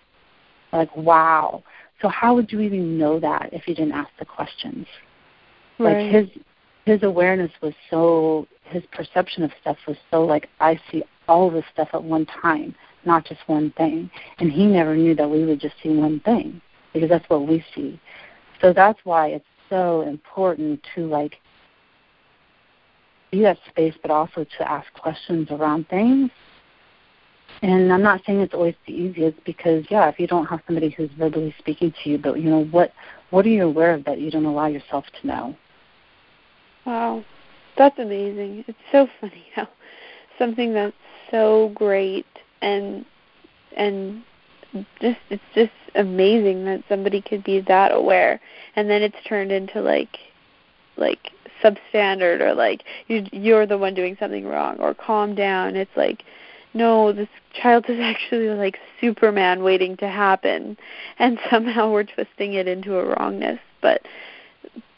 We're 0.72 0.80
like, 0.80 0.96
wow. 0.96 1.64
So 2.02 2.08
how 2.08 2.34
would 2.34 2.52
you 2.52 2.60
even 2.60 2.98
know 2.98 3.18
that 3.18 3.48
if 3.52 3.66
you 3.66 3.74
didn't 3.74 3.92
ask 3.92 4.10
the 4.18 4.26
questions? 4.26 4.86
Right. 5.78 6.12
Like 6.12 6.12
his 6.12 6.42
his 6.84 7.02
awareness 7.02 7.50
was 7.62 7.74
so 7.90 8.46
his 8.64 8.82
perception 8.92 9.42
of 9.42 9.50
stuff 9.60 9.76
was 9.86 9.96
so 10.10 10.24
like 10.24 10.48
I 10.60 10.80
see 10.90 11.02
all 11.28 11.50
this 11.50 11.64
stuff 11.72 11.88
at 11.92 12.02
one 12.02 12.26
time, 12.26 12.74
not 13.04 13.24
just 13.24 13.40
one 13.46 13.72
thing. 13.72 14.10
And 14.38 14.52
he 14.52 14.66
never 14.66 14.94
knew 14.94 15.14
that 15.14 15.28
we 15.28 15.44
would 15.44 15.60
just 15.60 15.76
see 15.82 15.90
one 15.90 16.20
thing 16.20 16.60
because 16.92 17.08
that's 17.08 17.28
what 17.28 17.46
we 17.46 17.64
see. 17.74 18.00
So 18.60 18.72
that's 18.72 18.98
why 19.04 19.28
it's 19.28 19.44
so 19.70 20.02
important 20.02 20.80
to 20.94 21.06
like 21.06 21.36
be 23.30 23.42
that 23.42 23.58
space, 23.68 23.94
but 24.00 24.10
also 24.10 24.44
to 24.58 24.70
ask 24.70 24.92
questions 24.94 25.48
around 25.50 25.88
things. 25.88 26.30
And 27.62 27.92
I'm 27.92 28.02
not 28.02 28.20
saying 28.26 28.40
it's 28.40 28.52
always 28.52 28.74
the 28.86 28.92
easiest 28.92 29.42
because, 29.44 29.84
yeah, 29.88 30.08
if 30.08 30.18
you 30.18 30.26
don't 30.26 30.46
have 30.46 30.60
somebody 30.66 30.90
who's 30.90 31.10
verbally 31.18 31.54
speaking 31.58 31.94
to 32.02 32.10
you, 32.10 32.18
but 32.18 32.40
you 32.40 32.50
know 32.50 32.64
what, 32.64 32.92
what 33.30 33.46
are 33.46 33.50
you 33.50 33.64
aware 33.64 33.94
of 33.94 34.04
that 34.04 34.20
you 34.20 34.30
don't 34.30 34.44
allow 34.44 34.66
yourself 34.66 35.04
to 35.20 35.26
know? 35.26 35.56
Wow, 36.86 37.24
that's 37.76 37.98
amazing. 37.98 38.64
It's 38.68 38.78
so 38.92 39.08
funny 39.20 39.46
how 39.54 39.68
something 40.38 40.74
that's 40.74 40.96
so 41.30 41.72
great 41.74 42.26
and 42.60 43.04
and 43.76 44.22
just 45.00 45.18
it's 45.30 45.42
just 45.54 45.72
amazing 45.94 46.64
that 46.64 46.82
somebody 46.88 47.20
could 47.20 47.44
be 47.44 47.60
that 47.60 47.92
aware. 47.92 48.40
And 48.76 48.90
then 48.90 49.02
it's 49.02 49.16
turned 49.26 49.52
into 49.52 49.80
like 49.80 50.18
like 50.96 51.30
substandard 51.62 52.40
or 52.40 52.54
like 52.54 52.82
you 53.06 53.24
you're 53.32 53.66
the 53.66 53.78
one 53.78 53.94
doing 53.94 54.16
something 54.18 54.46
wrong 54.46 54.76
or 54.78 54.94
calm 54.94 55.34
down. 55.34 55.76
It's 55.76 55.96
like 55.96 56.24
no 56.74 57.12
this 57.12 57.28
child 57.60 57.86
is 57.88 57.98
actually 58.00 58.48
like 58.48 58.78
superman 59.00 59.62
waiting 59.62 59.96
to 59.98 60.08
happen. 60.08 60.76
And 61.18 61.38
somehow 61.50 61.92
we're 61.92 62.04
twisting 62.04 62.54
it 62.54 62.66
into 62.66 62.98
a 62.98 63.06
wrongness. 63.06 63.60
But 63.80 64.02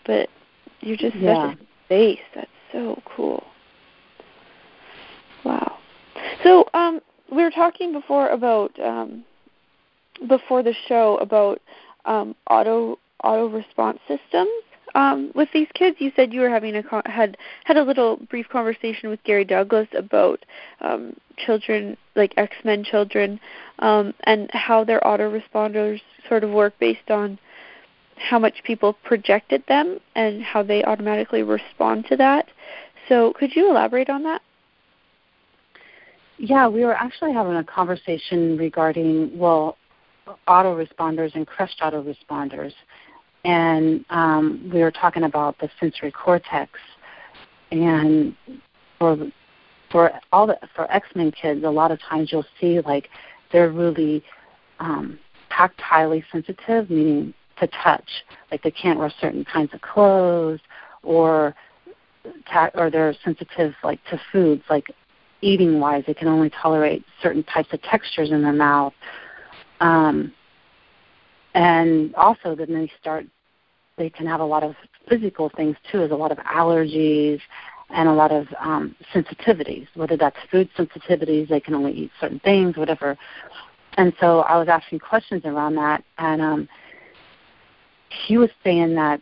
but 0.04 0.28
you're 0.80 0.96
just 0.96 1.16
yeah. 1.16 1.50
such 1.50 1.58
space 1.86 2.20
that's 2.34 2.50
so 2.72 3.00
cool. 3.16 3.42
Wow. 5.44 5.78
So 6.42 6.66
um 6.74 7.00
we 7.30 7.42
were 7.42 7.50
talking 7.50 7.92
before 7.92 8.28
about 8.28 8.78
um 8.80 9.24
before 10.28 10.62
the 10.62 10.74
show 10.88 11.18
about 11.18 11.60
um, 12.04 12.34
auto 12.50 12.98
auto 13.24 13.48
response 13.48 13.98
systems. 14.06 14.50
Um, 14.94 15.30
with 15.34 15.50
these 15.52 15.68
kids. 15.74 15.96
You 15.98 16.10
said 16.16 16.32
you 16.32 16.40
were 16.40 16.48
having 16.48 16.74
a 16.76 16.82
had 17.04 17.36
had 17.64 17.76
a 17.76 17.82
little 17.82 18.16
brief 18.30 18.48
conversation 18.48 19.10
with 19.10 19.22
Gary 19.24 19.44
Douglas 19.44 19.88
about 19.92 20.42
um, 20.80 21.14
children 21.36 21.98
like 22.14 22.32
X 22.38 22.56
Men 22.64 22.82
children 22.82 23.38
um, 23.80 24.14
and 24.24 24.48
how 24.52 24.84
their 24.84 25.00
autoresponders 25.00 26.00
sort 26.28 26.44
of 26.44 26.50
work 26.50 26.72
based 26.78 27.10
on 27.10 27.38
how 28.16 28.38
much 28.38 28.54
people 28.64 28.94
projected 29.04 29.62
them 29.68 29.98
and 30.14 30.42
how 30.42 30.62
they 30.62 30.82
automatically 30.84 31.42
respond 31.42 32.06
to 32.08 32.16
that. 32.16 32.48
So, 33.08 33.32
could 33.38 33.54
you 33.54 33.70
elaborate 33.70 34.10
on 34.10 34.22
that? 34.24 34.42
Yeah, 36.38 36.68
we 36.68 36.84
were 36.84 36.94
actually 36.94 37.32
having 37.32 37.56
a 37.56 37.64
conversation 37.64 38.56
regarding 38.58 39.38
well, 39.38 39.76
autoresponders 40.48 41.34
and 41.34 41.46
crushed 41.46 41.80
autoresponders. 41.80 42.72
And 43.44 44.04
um, 44.10 44.70
we 44.72 44.80
were 44.80 44.90
talking 44.90 45.22
about 45.22 45.58
the 45.58 45.70
sensory 45.78 46.10
cortex. 46.10 46.72
And 47.70 48.34
for 48.98 49.16
for 49.90 50.12
all 50.32 50.46
the 50.46 50.58
for 50.74 50.90
X 50.90 51.06
Men 51.14 51.30
kids, 51.30 51.64
a 51.64 51.70
lot 51.70 51.90
of 51.90 52.00
times 52.00 52.30
you'll 52.32 52.44
see 52.60 52.80
like 52.80 53.08
they're 53.52 53.70
really 53.70 54.22
um, 54.80 55.18
tactilely 55.50 56.24
sensitive, 56.32 56.90
meaning 56.90 57.32
to 57.60 57.68
touch. 57.82 58.08
Like 58.50 58.62
they 58.62 58.70
can't 58.70 58.98
wear 58.98 59.12
certain 59.20 59.44
kinds 59.44 59.72
of 59.74 59.80
clothes, 59.80 60.60
or 61.02 61.54
ta- 62.50 62.70
or 62.74 62.90
they're 62.90 63.14
sensitive 63.24 63.74
like 63.82 64.00
to 64.10 64.20
foods, 64.32 64.62
like 64.70 64.86
eating 65.42 65.80
wise, 65.80 66.02
they 66.06 66.14
can 66.14 66.28
only 66.28 66.50
tolerate 66.50 67.04
certain 67.22 67.42
types 67.44 67.68
of 67.72 67.80
textures 67.82 68.30
in 68.30 68.42
their 68.42 68.52
mouth 68.52 68.94
um, 69.80 70.32
and 71.54 72.14
also 72.14 72.54
then 72.54 72.72
they 72.74 72.90
start, 73.00 73.26
they 73.96 74.10
can 74.10 74.26
have 74.26 74.40
a 74.40 74.44
lot 74.44 74.62
of 74.62 74.74
physical 75.08 75.50
things 75.56 75.76
too, 75.90 76.02
as 76.02 76.10
a 76.10 76.14
lot 76.14 76.32
of 76.32 76.38
allergies 76.38 77.40
and 77.90 78.08
a 78.08 78.12
lot 78.12 78.32
of 78.32 78.46
um, 78.60 78.94
sensitivities, 79.14 79.86
whether 79.94 80.16
that's 80.16 80.36
food 80.50 80.68
sensitivities, 80.76 81.48
they 81.48 81.60
can 81.60 81.74
only 81.74 81.92
eat 81.92 82.10
certain 82.20 82.40
things, 82.40 82.76
whatever. 82.76 83.16
And 83.96 84.12
so 84.20 84.40
I 84.40 84.58
was 84.58 84.68
asking 84.68 84.98
questions 84.98 85.42
around 85.44 85.76
that, 85.76 86.04
and 86.18 86.42
um, 86.42 86.68
he 88.08 88.38
was 88.38 88.50
saying 88.64 88.94
that 88.94 89.20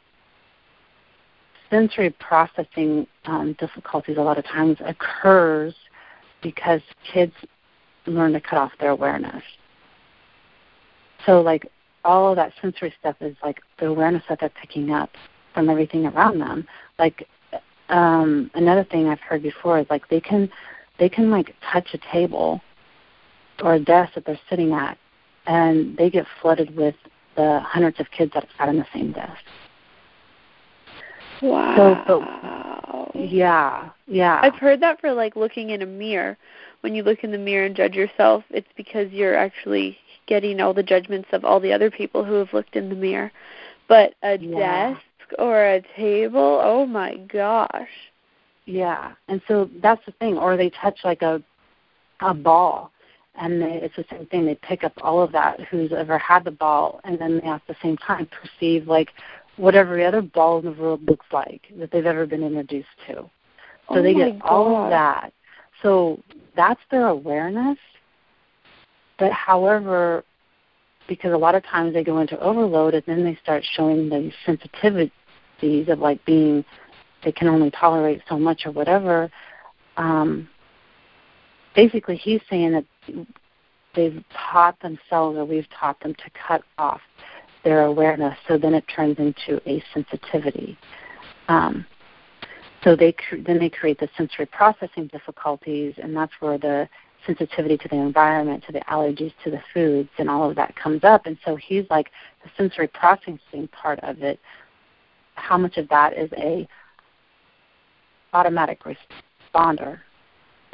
sensory 1.71 2.11
processing 2.21 3.07
um, 3.25 3.55
difficulties 3.59 4.17
a 4.17 4.23
lot 4.23 4.39
of 4.39 4.45
times 4.45 4.77
occurs 4.85 5.75
because 6.43 6.81
kids 7.11 7.33
learn 8.07 8.33
to 8.33 8.41
cut 8.41 8.59
off 8.59 8.73
their 8.79 8.91
awareness. 8.91 9.43
So 11.27 11.41
like 11.41 11.67
all 12.05 12.31
of 12.31 12.37
that 12.37 12.53
sensory 12.61 12.93
stuff 13.01 13.17
is 13.21 13.37
like 13.43 13.61
the 13.79 13.87
awareness 13.87 14.23
that 14.29 14.41
they're 14.41 14.51
picking 14.51 14.91
up 14.91 15.11
from 15.55 15.71
everything 15.71 16.07
around 16.07 16.39
them. 16.39 16.67
Like 16.99 17.27
um 17.89 18.51
another 18.55 18.85
thing 18.85 19.09
I've 19.09 19.21
heard 19.21 19.43
before 19.43 19.79
is 19.79 19.87
like 19.91 20.09
they 20.09 20.21
can 20.21 20.51
they 20.99 21.09
can 21.09 21.31
like 21.31 21.55
touch 21.73 21.89
a 21.95 21.99
table 22.13 22.61
or 23.63 23.75
a 23.75 23.81
desk 23.81 24.15
that 24.15 24.27
they're 24.27 24.41
sitting 24.49 24.73
at 24.73 24.99
and 25.47 25.97
they 25.97 26.11
get 26.11 26.27
flooded 26.41 26.77
with 26.77 26.95
the 27.37 27.61
hundreds 27.61 28.01
of 28.01 28.11
kids 28.11 28.33
that 28.35 28.47
sat 28.57 28.69
on 28.69 28.77
the 28.77 28.87
same 28.93 29.13
desk. 29.13 29.43
Wow. 31.43 32.05
So, 32.07 32.21
but, 32.21 33.17
yeah, 33.17 33.91
yeah. 34.07 34.39
I've 34.43 34.55
heard 34.55 34.81
that 34.81 35.01
for 35.01 35.13
like 35.13 35.37
looking 35.37 35.71
in 35.71 35.83
a 35.83 35.87
mirror. 35.87 36.37
When 36.81 36.95
you 36.95 37.03
look 37.03 37.25
in 37.25 37.33
the 37.33 37.39
mirror 37.39 37.67
and 37.67 37.75
judge 37.75 37.95
yourself, 37.95 38.45
it's 38.51 38.69
because 38.77 39.11
you're 39.11 39.37
actually 39.37 39.97
getting 40.27 40.61
all 40.61 40.75
the 40.75 40.83
judgments 40.83 41.29
of 41.33 41.45
all 41.45 41.61
the 41.61 41.73
other 41.73 41.91
people 41.91 42.25
who 42.25 42.35
have 42.35 42.53
looked 42.53 42.77
in 42.77 42.89
the 42.89 42.95
mirror. 42.95 43.33
But 43.89 44.15
a 44.23 44.39
yeah. 44.39 44.93
desk 44.93 45.01
or 45.39 45.65
a 45.65 45.83
table, 45.97 46.61
oh 46.63 46.87
my 46.87 47.17
gosh. 47.17 47.89
Yeah, 48.67 49.13
and 49.29 49.43
so 49.47 49.69
that's 49.83 50.05
the 50.07 50.13
thing. 50.13 50.39
Or 50.39 50.57
they 50.57 50.71
touch 50.71 51.01
like 51.05 51.23
a 51.23 51.43
a 52.21 52.33
ball, 52.33 52.91
and 53.37 53.61
they, 53.61 53.81
it's 53.83 53.97
the 53.97 54.05
same 54.11 54.27
thing. 54.27 54.47
They 54.47 54.55
pick 54.57 54.85
up 54.85 54.93
all 55.03 55.23
of 55.23 55.33
that. 55.33 55.61
Who's 55.71 55.93
ever 55.93 56.19
had 56.19 56.45
the 56.45 56.51
ball, 56.51 57.01
and 57.05 57.19
then 57.19 57.41
they 57.41 57.49
at 57.49 57.63
the 57.67 57.77
same 57.83 57.97
time 57.97 58.27
perceive 58.27 58.87
like 58.87 59.11
what 59.57 59.75
every 59.75 60.05
other 60.05 60.23
ball 60.23 60.59
in 60.59 60.65
the 60.65 60.73
world 60.73 61.03
looks 61.05 61.27
like 61.33 61.63
that 61.79 61.91
they've 61.91 62.07
ever 62.07 62.27
been 62.27 62.43
introduced 62.43 62.89
to. 63.07 63.15
So 63.89 63.99
oh 63.99 64.03
they 64.03 64.15
get 64.15 64.39
God. 64.41 64.49
all 64.49 64.85
of 64.85 64.91
that. 64.91 65.33
So 65.83 66.21
that's 66.57 66.81
their 66.91 67.09
awareness. 67.09 67.79
But 69.19 69.33
however, 69.33 70.25
because 71.09 71.33
a 71.33 71.37
lot 71.37 71.55
of 71.55 71.65
times 71.65 71.95
they 71.95 72.03
go 72.03 72.19
into 72.19 72.39
overload 72.41 72.95
and 72.95 73.05
then 73.07 73.25
they 73.25 73.39
start 73.43 73.63
showing 73.77 74.09
the 74.09 74.33
sensitivities 74.47 75.89
of 75.89 75.99
like 75.99 76.25
being 76.25 76.65
they 77.25 77.33
can 77.33 77.49
only 77.49 77.71
tolerate 77.71 78.23
so 78.29 78.39
much 78.39 78.67
or 78.67 78.73
whatever. 78.73 79.31
Um, 79.97 80.49
basically, 81.75 82.17
he's 82.17 82.41
saying 82.51 82.73
that 82.73 82.85
they've 83.95 84.23
taught 84.33 84.81
themselves 84.81 85.37
or 85.37 85.45
we've 85.45 85.69
taught 85.79 86.01
them 86.01 86.15
to 86.15 86.31
cut 86.47 86.63
off 86.79 87.01
their 87.65 87.85
awareness, 87.85 88.37
so 88.47 88.59
then 88.59 88.75
it 88.75 88.85
turns 88.95 89.19
into 89.19 89.61
a 89.69 89.83
sensitivity. 89.93 90.77
Um, 91.49 91.87
so 92.83 92.95
they 92.95 93.15
then 93.47 93.59
they 93.59 93.71
create 93.71 93.99
the 93.99 94.09
sensory 94.17 94.47
processing 94.47 95.07
difficulties, 95.07 95.95
and 96.03 96.15
that's 96.15 96.33
where 96.41 96.59
the 96.59 96.89
sensitivity 97.27 97.79
to 97.79 97.89
the 97.89 97.97
environment, 97.97 98.63
to 98.67 98.73
the 98.73 98.81
allergies 98.81 99.33
to 99.43 99.51
the 99.51 99.63
foods, 99.73 100.11
and 100.19 100.29
all 100.29 100.49
of 100.49 100.57
that 100.57 100.77
comes 100.77 101.03
up. 101.05 101.25
And 101.25 101.39
so 101.45 101.57
he's 101.57 101.85
like 101.89 102.11
the 102.43 102.51
sensory 102.57 102.89
processing 102.89 103.69
part 103.73 103.99
of 104.01 104.23
it. 104.23 104.39
How 105.35 105.57
much 105.57 105.79
of 105.79 105.89
that 105.89 106.17
is 106.17 106.31
a 106.37 106.69
automatic 108.35 108.81
responder, 108.85 110.01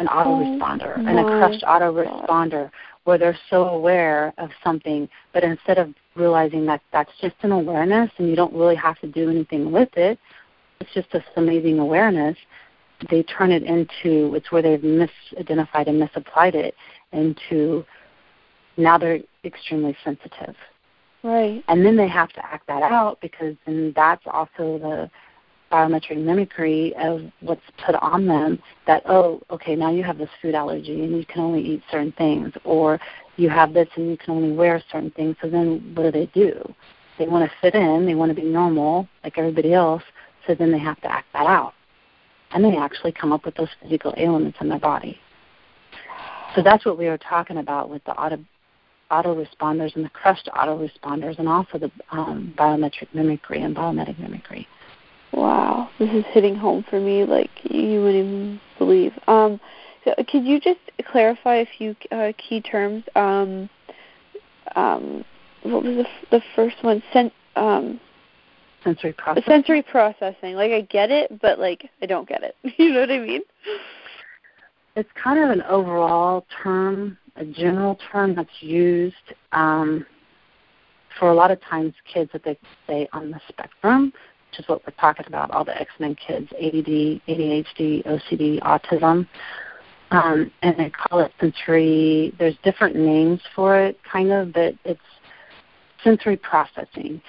an 0.01 0.09
auto 0.09 0.31
responder, 0.31 0.97
mm-hmm. 0.97 1.07
oh 1.07 1.11
and 1.11 1.19
a 1.19 1.23
crushed 1.23 1.65
auto 1.67 1.93
responder, 1.93 2.71
where 3.05 3.19
they're 3.19 3.39
so 3.49 3.69
aware 3.69 4.33
of 4.39 4.51
something, 4.65 5.09
but 5.33 5.45
instead 5.45 5.79
of 5.79 5.95
realizing 6.17 6.67
that 6.67 6.81
that's 6.93 7.13
just 7.21 7.37
an 7.43 7.53
awareness 7.53 8.11
and 8.19 8.29
you 8.29 8.35
don't 8.35 8.53
really 8.53 8.75
have 8.75 8.99
to 9.01 9.07
do 9.07 9.31
anything 9.31 9.71
with 9.71 9.91
it, 9.97 10.19
it's 10.81 10.93
just 10.93 11.11
this 11.13 11.23
amazing 11.37 11.79
awareness. 11.79 12.37
They 13.11 13.23
turn 13.23 13.53
it 13.53 13.63
into 13.63 14.35
it's 14.35 14.51
where 14.51 14.63
they've 14.63 14.81
misidentified 14.81 15.87
and 15.87 16.01
misapplied 16.01 16.55
it 16.55 16.75
into 17.13 17.85
now 18.77 18.99
they're 18.99 19.21
extremely 19.45 19.97
sensitive. 20.05 20.57
Right. 21.23 21.63
And 21.69 21.85
then 21.85 21.97
they 21.97 22.09
have 22.09 22.31
to 22.31 22.45
act 22.45 22.67
that 22.69 22.83
out 22.83 23.21
because 23.21 23.55
then 23.67 23.93
that's 23.95 24.23
also 24.27 24.79
the 24.79 25.11
biomimetic 25.71 26.17
mimicry 26.19 26.95
of 26.97 27.23
what's 27.41 27.63
put 27.85 27.95
on 27.97 28.27
them 28.27 28.59
that 28.87 29.03
oh 29.07 29.41
okay 29.51 29.77
now 29.77 29.91
you 29.91 30.03
have 30.03 30.19
this 30.19 30.29
food 30.43 30.55
allergy 30.55 31.05
and 31.05 31.17
you 31.17 31.25
can 31.25 31.41
only 31.41 31.63
eat 31.63 31.83
certain 31.91 32.13
things 32.13 32.53
or 32.65 32.99
you 33.37 33.49
have 33.49 33.73
this 33.73 33.89
and 33.97 34.11
you 34.11 34.17
can 34.17 34.35
only 34.35 34.53
wear 34.53 34.83
certain 34.91 35.11
things 35.13 35.37
so 35.41 35.49
then 35.49 35.93
what 35.95 36.05
do 36.05 36.11
they 36.11 36.27
do? 36.27 36.75
They 37.19 37.27
want 37.27 37.49
to 37.49 37.57
fit 37.61 37.75
in 37.75 38.07
they 38.07 38.15
want 38.15 38.35
to 38.35 38.41
be 38.41 38.47
normal 38.47 39.09
like 39.23 39.39
everybody 39.39 39.73
else 39.73 40.03
so 40.47 40.55
then 40.55 40.73
they 40.73 40.79
have 40.79 41.01
to 41.03 41.13
act 41.13 41.29
that 41.33 41.47
out. 41.47 41.75
And 42.53 42.65
they 42.65 42.77
actually 42.77 43.13
come 43.13 43.33
up 43.33 43.45
with 43.45 43.55
those 43.55 43.69
physical 43.81 44.13
ailments 44.17 44.59
in 44.61 44.69
their 44.69 44.81
body. 44.81 45.21
So 46.57 46.63
that's 46.63 46.85
what 46.85 46.99
we 46.99 47.07
were 47.07 47.19
talking 47.19 47.59
about 47.59 47.89
with 47.89 48.03
the 48.05 48.13
auto 48.13 48.39
autoresponders 49.13 49.97
and 49.97 50.05
the 50.05 50.09
crushed 50.11 50.49
autoresponders 50.55 51.37
and 51.41 51.49
also 51.49 51.79
the 51.79 51.91
um, 52.13 52.55
biomimetic 52.57 53.09
mimicry 53.13 53.61
and 53.61 53.75
biomimetic 53.75 54.17
mimicry 54.21 54.69
Wow, 55.33 55.91
this 55.99 56.11
is 56.11 56.25
hitting 56.31 56.57
home 56.57 56.85
for 56.89 57.01
me 57.01 57.25
like 57.25 57.51
you 57.63 58.03
wouldn't 58.03 58.27
even 58.27 58.61
believe. 58.79 59.13
Um, 59.29 59.61
so 60.05 60.15
could 60.29 60.45
you 60.45 60.61
just 60.61 60.81
clarify 61.11 61.57
a 61.57 61.67
few 61.79 61.95
uh, 62.11 62.33
key 62.37 62.61
terms? 62.61 63.05
Um, 63.15 63.69
um, 64.75 65.25
what 65.63 65.85
was 65.85 65.97
the, 65.97 66.09
f- 66.09 66.31
the 66.31 66.41
first 66.57 66.77
one? 66.83 67.03
Sen- 67.13 67.33
um, 67.57 68.01
sensory 68.83 69.13
processing. 69.13 69.45
Sensory 69.47 69.83
processing. 69.83 70.55
Like 70.55 70.73
I 70.73 70.81
get 70.83 71.11
it, 71.11 71.41
but 71.41 71.59
like 71.59 71.89
I 72.03 72.07
don't 72.07 72.29
get 72.29 72.43
it. 72.43 72.57
you 72.79 72.93
know 72.93 73.01
what 73.01 73.11
I 73.11 73.19
mean? 73.19 73.43
It's 74.97 75.11
kind 75.23 75.39
of 75.39 75.51
an 75.51 75.63
overall 75.63 76.47
term, 76.63 77.17
a 77.37 77.45
general 77.45 77.99
term 78.11 78.35
that's 78.35 78.51
used 78.61 79.15
um, 79.53 80.05
for 81.19 81.31
a 81.31 81.35
lot 81.35 81.51
of 81.51 81.61
times 81.63 81.95
kids 82.13 82.31
that 82.33 82.43
they 82.45 82.59
say 82.87 83.09
on 83.13 83.31
the 83.31 83.41
spectrum 83.49 84.13
which 84.51 84.61
is 84.61 84.69
what 84.69 84.83
we're 84.87 84.93
talking 85.01 85.27
about, 85.27 85.51
all 85.53 85.65
the 85.65 85.79
X-Men 85.81 86.17
kids, 86.17 86.49
ADD, 86.55 87.21
ADHD, 87.29 88.05
OCD, 88.05 88.61
autism. 88.61 89.27
Um, 90.11 90.51
and 90.63 90.77
they 90.77 90.91
call 90.91 91.21
it 91.21 91.33
sensory, 91.39 92.35
there's 92.39 92.57
different 92.65 92.97
names 92.97 93.41
for 93.55 93.79
it, 93.79 93.97
kind 94.03 94.33
of, 94.33 94.53
but 94.53 94.75
it's 94.85 95.01
sensory 96.03 96.37
processing. 96.37 97.23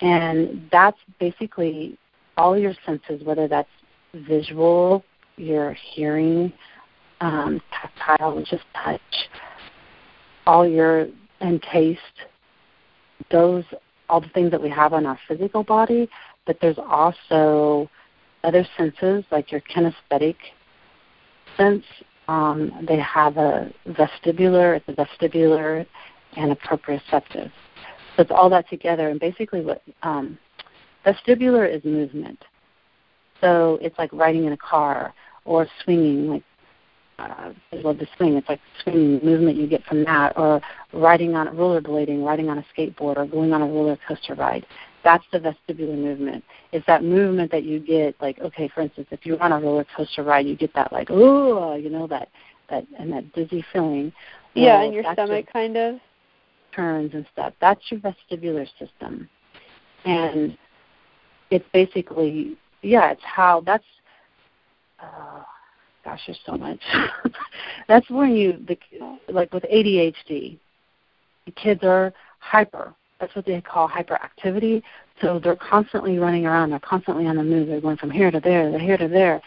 And 0.00 0.66
that's 0.72 0.96
basically 1.20 1.98
all 2.38 2.56
your 2.56 2.72
senses, 2.86 3.22
whether 3.22 3.48
that's 3.48 3.68
visual, 4.14 5.04
your 5.36 5.74
hearing, 5.74 6.52
um, 7.20 7.60
tactile, 7.70 8.38
is 8.38 8.48
touch, 8.82 9.00
all 10.46 10.66
your, 10.66 11.06
and 11.40 11.62
taste, 11.70 12.00
those, 13.30 13.64
all 14.08 14.22
the 14.22 14.28
things 14.28 14.50
that 14.50 14.62
we 14.62 14.70
have 14.70 14.94
on 14.94 15.04
our 15.04 15.18
physical 15.28 15.62
body, 15.62 16.08
but 16.46 16.58
there's 16.60 16.78
also 16.78 17.88
other 18.44 18.66
senses 18.76 19.24
like 19.30 19.52
your 19.52 19.60
kinesthetic 19.60 20.36
sense. 21.56 21.84
Um, 22.28 22.84
they 22.86 22.98
have 22.98 23.36
a 23.36 23.72
vestibular, 23.88 24.76
it's 24.76 24.88
a 24.88 24.92
vestibular, 24.92 25.86
and 26.36 26.52
a 26.52 26.56
proprioceptive. 26.56 27.50
So 28.16 28.22
it's 28.22 28.30
all 28.30 28.48
that 28.50 28.68
together, 28.68 29.08
and 29.08 29.20
basically 29.20 29.60
what 29.60 29.82
um, 30.02 30.38
vestibular 31.04 31.68
is 31.68 31.84
movement. 31.84 32.42
So 33.40 33.78
it's 33.80 33.98
like 33.98 34.12
riding 34.12 34.44
in 34.44 34.52
a 34.52 34.56
car 34.56 35.12
or 35.44 35.66
swinging, 35.82 36.28
like 36.28 36.44
uh, 37.18 37.52
I 37.72 37.76
love 37.76 37.98
the 37.98 38.06
swing. 38.16 38.34
It's 38.34 38.48
like 38.48 38.60
swinging 38.82 39.20
movement 39.24 39.56
you 39.56 39.66
get 39.66 39.84
from 39.84 40.04
that, 40.04 40.36
or 40.36 40.60
riding 40.92 41.34
on 41.34 41.48
rollerblading, 41.48 42.24
riding 42.24 42.48
on 42.48 42.58
a 42.58 42.64
skateboard, 42.74 43.16
or 43.16 43.26
going 43.26 43.52
on 43.52 43.62
a 43.62 43.66
roller 43.66 43.98
coaster 44.08 44.34
ride. 44.34 44.64
That's 45.04 45.24
the 45.32 45.38
vestibular 45.38 45.96
movement. 45.96 46.44
It's 46.72 46.86
that 46.86 47.02
movement 47.02 47.50
that 47.52 47.64
you 47.64 47.80
get, 47.80 48.14
like 48.20 48.38
okay, 48.40 48.68
for 48.68 48.82
instance, 48.82 49.08
if 49.10 49.26
you're 49.26 49.42
on 49.42 49.52
a 49.52 49.60
roller 49.60 49.86
coaster 49.96 50.22
ride, 50.22 50.46
you 50.46 50.56
get 50.56 50.72
that 50.74 50.92
like 50.92 51.08
oh, 51.10 51.74
you 51.74 51.90
know 51.90 52.06
that 52.06 52.28
that 52.70 52.86
and 52.98 53.12
that 53.12 53.32
dizzy 53.32 53.64
feeling. 53.72 54.12
Yeah, 54.54 54.78
well, 54.78 54.86
in 54.86 54.92
your 54.92 55.04
stomach, 55.12 55.28
your 55.28 55.42
kind 55.52 55.76
of. 55.76 55.96
Turns 56.74 57.12
and 57.14 57.26
stuff. 57.32 57.52
That's 57.60 57.80
your 57.90 58.00
vestibular 58.00 58.66
system, 58.78 59.28
and 60.04 60.56
it's 61.50 61.64
basically 61.72 62.56
yeah, 62.82 63.10
it's 63.10 63.22
how 63.24 63.62
that's. 63.64 63.84
Uh, 65.00 65.42
gosh, 66.04 66.20
there's 66.26 66.38
so 66.46 66.56
much. 66.56 66.80
that's 67.88 68.08
when 68.08 68.34
you 68.34 68.64
the 68.66 68.78
like 69.32 69.52
with 69.52 69.64
ADHD, 69.64 70.58
the 71.46 71.52
kids 71.52 71.80
are 71.82 72.12
hyper 72.38 72.94
that's 73.22 73.36
what 73.36 73.46
they 73.46 73.60
call 73.60 73.88
hyperactivity. 73.88 74.82
So 75.20 75.38
they're 75.38 75.56
constantly 75.56 76.18
running 76.18 76.44
around. 76.44 76.70
They're 76.70 76.80
constantly 76.80 77.26
on 77.26 77.36
the 77.36 77.44
move. 77.44 77.68
They're 77.68 77.80
going 77.80 77.96
from 77.96 78.10
here 78.10 78.32
to 78.32 78.40
there, 78.40 78.70
they're 78.70 78.80
here 78.80 78.98
to 78.98 79.08
there, 79.08 79.40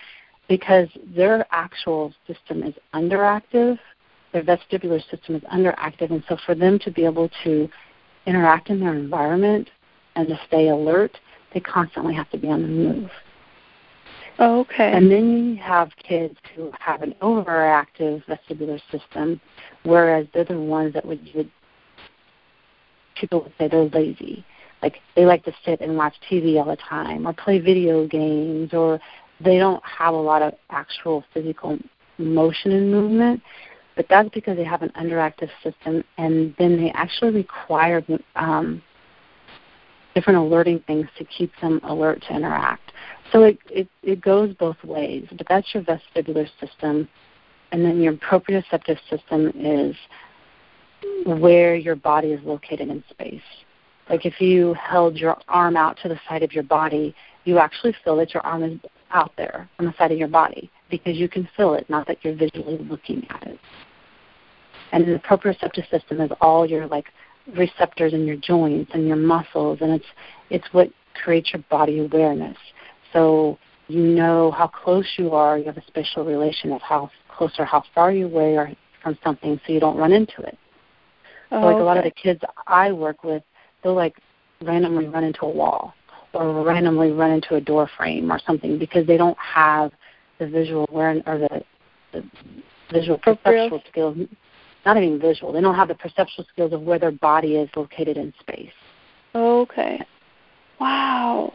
because 0.48 0.88
their 1.14 1.46
actual 1.52 2.14
system 2.26 2.64
is 2.64 2.74
underactive. 2.94 3.78
Their 4.32 4.44
vestibular 4.44 5.02
system 5.10 5.36
is 5.36 5.44
underactive, 5.44 6.12
and 6.12 6.24
so 6.28 6.38
for 6.46 6.56
them 6.56 6.80
to 6.80 6.92
be 6.92 7.06
able 7.06 7.30
to 7.44 7.70
interact 8.26 8.70
in 8.70 8.80
their 8.80 8.94
environment 8.94 9.70
and 10.16 10.28
to 10.28 10.40
stay 10.48 10.70
alert, 10.70 11.18
they 11.54 11.60
constantly 11.60 12.14
have 12.16 12.30
to 12.32 12.38
be 12.38 12.48
on 12.48 12.62
the 12.62 12.68
move. 12.68 13.10
Oh, 14.40 14.60
okay. 14.62 14.92
And 14.92 15.10
then 15.10 15.56
you 15.56 15.64
have 15.64 15.90
kids 15.98 16.36
who 16.54 16.72
have 16.80 17.02
an 17.02 17.16
overactive 17.22 18.24
vestibular 18.26 18.82
system, 18.92 19.40
whereas 19.84 20.28
they're 20.34 20.44
the 20.44 20.60
ones 20.60 20.94
that 20.94 21.06
would, 21.06 21.30
would 21.34 21.50
people 23.16 23.42
would 23.44 23.54
say 23.58 23.68
they're 23.68 23.84
lazy. 23.86 24.46
Like 24.82 25.00
they 25.16 25.26
like 25.26 25.44
to 25.46 25.54
sit 25.66 25.82
and 25.82 25.98
watch 25.98 26.14
TV 26.30 26.58
all 26.58 26.66
the 26.70 26.76
time 26.76 27.26
or 27.26 27.34
play 27.34 27.60
video 27.60 28.08
games 28.08 28.74
or 28.74 29.00
they 29.40 29.58
don't 29.58 29.84
have 29.84 30.14
a 30.14 30.18
lot 30.18 30.42
of 30.42 30.54
actual 30.70 31.24
physical 31.34 31.78
motion 32.18 32.72
and 32.72 32.92
movement. 32.92 33.42
But 33.96 34.08
that's 34.10 34.30
because 34.30 34.58
they 34.58 34.64
have 34.64 34.82
an 34.82 34.92
underactive 35.00 35.50
system 35.64 36.04
and 36.18 36.54
then 36.60 36.78
they 36.78 36.92
actually 36.92 37.32
require 37.32 38.04
um, 38.36 38.82
different 40.14 40.40
alerting 40.40 40.80
things 40.88 41.08
to 41.18 41.26
keep 41.26 41.52
them 41.62 41.80
alert 41.84 42.24
to 42.28 42.36
interact. 42.36 42.92
So 43.32 43.44
it, 43.44 43.60
it, 43.70 43.88
it 44.04 44.22
goes 44.22 44.54
both 44.56 44.82
ways, 44.84 45.28
but 45.38 45.46
that's 45.48 45.74
your 45.74 45.84
vestibular 45.84 46.48
system. 46.60 47.08
And 47.72 47.84
then 47.84 48.02
your 48.02 48.14
proprioceptive 48.14 48.98
system 49.10 49.52
is 49.56 49.96
where 51.26 51.76
your 51.76 51.96
body 51.96 52.30
is 52.30 52.44
located 52.44 52.90
in 52.90 53.04
space. 53.10 53.42
Like 54.10 54.26
if 54.26 54.40
you 54.40 54.76
held 54.76 55.18
your 55.18 55.38
arm 55.48 55.76
out 55.76 55.98
to 56.04 56.10
the 56.10 56.20
side 56.30 56.44
of 56.44 56.54
your 56.54 56.64
body, 56.64 57.16
you 57.46 57.58
actually 57.58 57.96
feel 58.04 58.16
that 58.18 58.34
your 58.34 58.46
arm 58.46 58.64
is 58.64 58.80
out 59.12 59.32
there 59.38 59.70
on 59.80 59.86
the 59.86 59.94
side 59.98 60.12
of 60.12 60.18
your 60.18 60.28
body 60.28 60.70
because 60.90 61.18
you 61.18 61.28
can 61.28 61.48
feel 61.58 61.74
it, 61.74 61.90
not 61.90 62.08
that 62.08 62.24
you're 62.24 62.36
visually 62.36 62.78
looking 62.90 63.26
at 63.30 63.48
it. 63.48 63.60
And 64.92 65.08
the 65.08 65.20
proprioceptive 65.20 65.90
system 65.90 66.22
is 66.22 66.32
all 66.42 66.66
your 66.70 66.88
like 66.88 67.06
receptors 67.56 68.14
in 68.14 68.26
your 68.26 68.38
joints 68.38 68.92
and 68.94 69.08
your 69.08 69.18
muscles, 69.18 69.80
and 69.82 69.92
it's 69.92 70.06
it's 70.50 70.66
what 70.72 70.90
creates 71.24 71.52
your 71.54 71.64
body 71.70 72.00
awareness. 72.00 72.58
So 73.14 73.58
you 73.88 74.02
know 74.02 74.52
how 74.52 74.68
close 74.68 75.08
you 75.18 75.32
are. 75.32 75.58
You 75.58 75.66
have 75.66 75.78
a 75.78 75.86
spatial 75.88 76.26
relation 76.26 76.72
of 76.72 76.82
how 76.82 77.10
close 77.30 77.54
or 77.58 77.66
how 77.66 77.84
far 77.94 78.12
you 78.12 78.36
are 78.38 78.72
from 79.02 79.18
something, 79.24 79.60
so 79.66 79.74
you 79.74 79.80
don't 79.80 79.98
run 79.98 80.12
into 80.12 80.42
it. 80.42 80.58
So 81.50 81.58
like 81.58 81.76
okay. 81.76 81.82
a 81.82 81.86
lot 81.86 81.98
of 81.98 82.04
the 82.04 82.12
kids 82.12 82.42
I 82.68 82.92
work 82.92 83.24
with, 83.24 83.44
they'll 83.84 83.96
like 83.96 84.18
randomly 84.62 85.08
run 85.08 85.24
into 85.24 85.46
a 85.46 85.50
wall 85.50 85.94
or 86.34 86.64
randomly 86.64 87.12
run 87.12 87.32
into 87.32 87.56
a 87.56 87.62
door 87.62 87.90
frame 87.98 88.32
or 88.32 88.40
something 88.46 88.78
because 88.78 89.08
they 89.08 89.18
don't 89.18 89.38
have 89.38 89.92
the 90.40 90.48
visual 90.48 90.86
awareness 90.90 91.24
or 91.26 91.38
the, 91.40 91.64
the 92.12 92.24
visual 92.92 93.18
perceptual 93.18 93.82
skills. 93.90 94.18
Not 94.86 94.98
even 94.98 95.20
visual. 95.20 95.52
They 95.52 95.62
don't 95.62 95.76
have 95.76 95.88
the 95.88 95.96
perceptual 95.96 96.46
skills 96.52 96.72
of 96.72 96.82
where 96.82 97.00
their 97.00 97.12
body 97.12 97.56
is 97.56 97.70
located 97.76 98.18
in 98.18 98.34
space. 98.40 98.70
Okay. 99.34 100.00
Wow. 100.80 101.54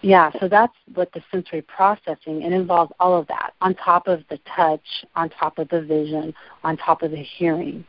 Yeah, 0.00 0.30
so 0.40 0.48
that's 0.48 0.72
what 0.94 1.12
the 1.12 1.20
sensory 1.30 1.62
processing 1.62 2.42
it 2.42 2.52
involves 2.52 2.92
all 3.00 3.18
of 3.18 3.26
that 3.26 3.54
on 3.60 3.74
top 3.74 4.06
of 4.06 4.22
the 4.30 4.38
touch, 4.56 4.80
on 5.16 5.28
top 5.28 5.58
of 5.58 5.68
the 5.70 5.82
vision, 5.82 6.32
on 6.62 6.76
top 6.76 7.02
of 7.02 7.10
the 7.10 7.22
hearing, 7.22 7.84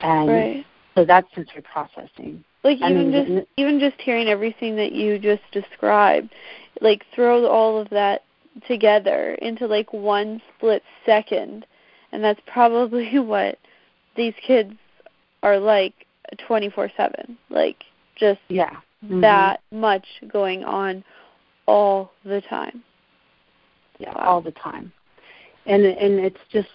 and 0.00 0.28
right. 0.28 0.66
so 0.94 1.04
that's 1.04 1.26
sensory 1.34 1.62
processing. 1.62 2.44
Like 2.62 2.78
I 2.82 2.90
even 2.90 3.10
mean, 3.10 3.36
just 3.36 3.48
even 3.56 3.80
just 3.80 4.00
hearing 4.00 4.28
everything 4.28 4.76
that 4.76 4.92
you 4.92 5.18
just 5.18 5.42
described, 5.52 6.34
like 6.80 7.04
throw 7.14 7.46
all 7.46 7.80
of 7.80 7.88
that 7.90 8.22
together 8.66 9.34
into 9.34 9.66
like 9.66 9.92
one 9.92 10.40
split 10.56 10.82
second, 11.04 11.66
and 12.12 12.22
that's 12.24 12.40
probably 12.46 13.18
what 13.18 13.58
these 14.16 14.34
kids 14.44 14.72
are 15.42 15.58
like 15.58 15.94
24/7. 16.48 17.36
Like 17.50 17.84
just 18.16 18.40
yeah, 18.48 18.76
mm-hmm. 19.04 19.20
that 19.20 19.60
much 19.70 20.06
going 20.32 20.64
on 20.64 21.04
all 21.66 22.12
the 22.24 22.40
time. 22.42 22.82
Yeah, 23.98 24.12
wow. 24.14 24.24
all 24.26 24.40
the 24.40 24.52
time. 24.52 24.92
And 25.66 25.84
and 25.84 26.18
it's 26.18 26.40
just 26.52 26.68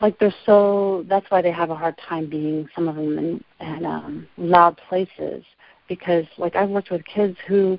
like 0.00 0.18
they're 0.18 0.34
so 0.46 1.04
that's 1.08 1.30
why 1.30 1.42
they 1.42 1.50
have 1.50 1.70
a 1.70 1.74
hard 1.74 1.96
time 2.08 2.28
being 2.28 2.68
some 2.74 2.88
of 2.88 2.96
them 2.96 3.18
in, 3.18 3.44
in 3.60 3.84
um 3.84 4.26
loud 4.36 4.78
places. 4.88 5.44
Because 5.88 6.24
like 6.38 6.56
I've 6.56 6.70
worked 6.70 6.90
with 6.90 7.04
kids 7.04 7.36
who 7.46 7.78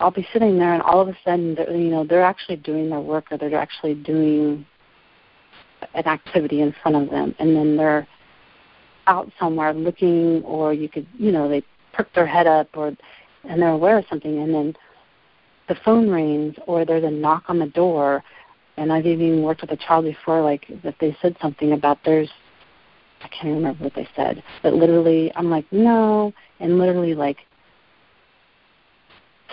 I'll 0.00 0.10
be 0.10 0.26
sitting 0.32 0.58
there 0.58 0.72
and 0.74 0.82
all 0.82 1.00
of 1.00 1.08
a 1.08 1.16
sudden 1.24 1.54
they're, 1.54 1.70
you 1.74 1.90
know 1.90 2.04
they're 2.04 2.24
actually 2.24 2.56
doing 2.56 2.90
their 2.90 3.00
work 3.00 3.26
or 3.30 3.38
they're 3.38 3.54
actually 3.54 3.94
doing 3.94 4.66
an 5.94 6.06
activity 6.06 6.60
in 6.60 6.74
front 6.82 6.96
of 6.96 7.10
them. 7.10 7.34
And 7.38 7.56
then 7.56 7.76
they're 7.76 8.06
out 9.06 9.30
somewhere 9.38 9.74
looking 9.74 10.42
or 10.42 10.72
you 10.72 10.88
could 10.88 11.06
you 11.18 11.32
know 11.32 11.48
they 11.48 11.62
perk 11.92 12.12
their 12.14 12.26
head 12.26 12.46
up 12.46 12.68
or 12.74 12.96
and 13.44 13.62
they're 13.62 13.68
aware 13.68 13.98
of 13.98 14.04
something. 14.08 14.38
And 14.38 14.52
then 14.52 14.76
the 15.68 15.76
phone 15.84 16.10
rings 16.10 16.56
or 16.66 16.84
there's 16.84 17.04
a 17.04 17.10
knock 17.10 17.44
on 17.48 17.58
the 17.58 17.66
door 17.66 18.24
and 18.76 18.92
I've 18.92 19.06
even 19.06 19.42
worked 19.42 19.60
with 19.60 19.70
a 19.70 19.76
child 19.76 20.04
before, 20.04 20.40
like 20.40 20.66
that 20.82 20.94
they 21.00 21.16
said 21.20 21.36
something 21.40 21.72
about 21.72 21.98
there's, 22.04 22.30
I 23.22 23.28
can't 23.28 23.54
remember 23.54 23.84
what 23.84 23.94
they 23.94 24.08
said, 24.16 24.42
but 24.62 24.72
literally, 24.72 25.32
I'm 25.36 25.50
like, 25.50 25.66
no, 25.72 26.32
and 26.60 26.78
literally, 26.78 27.14
like, 27.14 27.38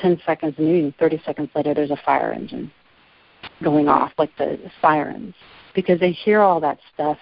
10 0.02 0.22
seconds, 0.26 0.56
maybe 0.58 0.94
30 1.00 1.22
seconds 1.26 1.50
later, 1.56 1.74
there's 1.74 1.92
a 1.92 2.00
fire 2.06 2.32
engine 2.32 2.72
going 3.64 3.88
off, 3.88 4.12
like 4.18 4.36
the 4.38 4.58
sirens, 4.82 5.36
because 5.76 6.00
they 6.00 6.12
hear 6.12 6.42
all 6.42 6.60
that 6.62 6.80
stuff 6.94 7.18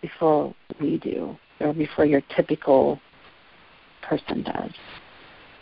before 0.00 0.54
we 0.80 0.98
do, 0.98 1.36
or 1.60 1.72
before 1.72 2.04
your 2.04 2.22
typical 2.34 2.98
person 4.02 4.42
does. 4.42 4.70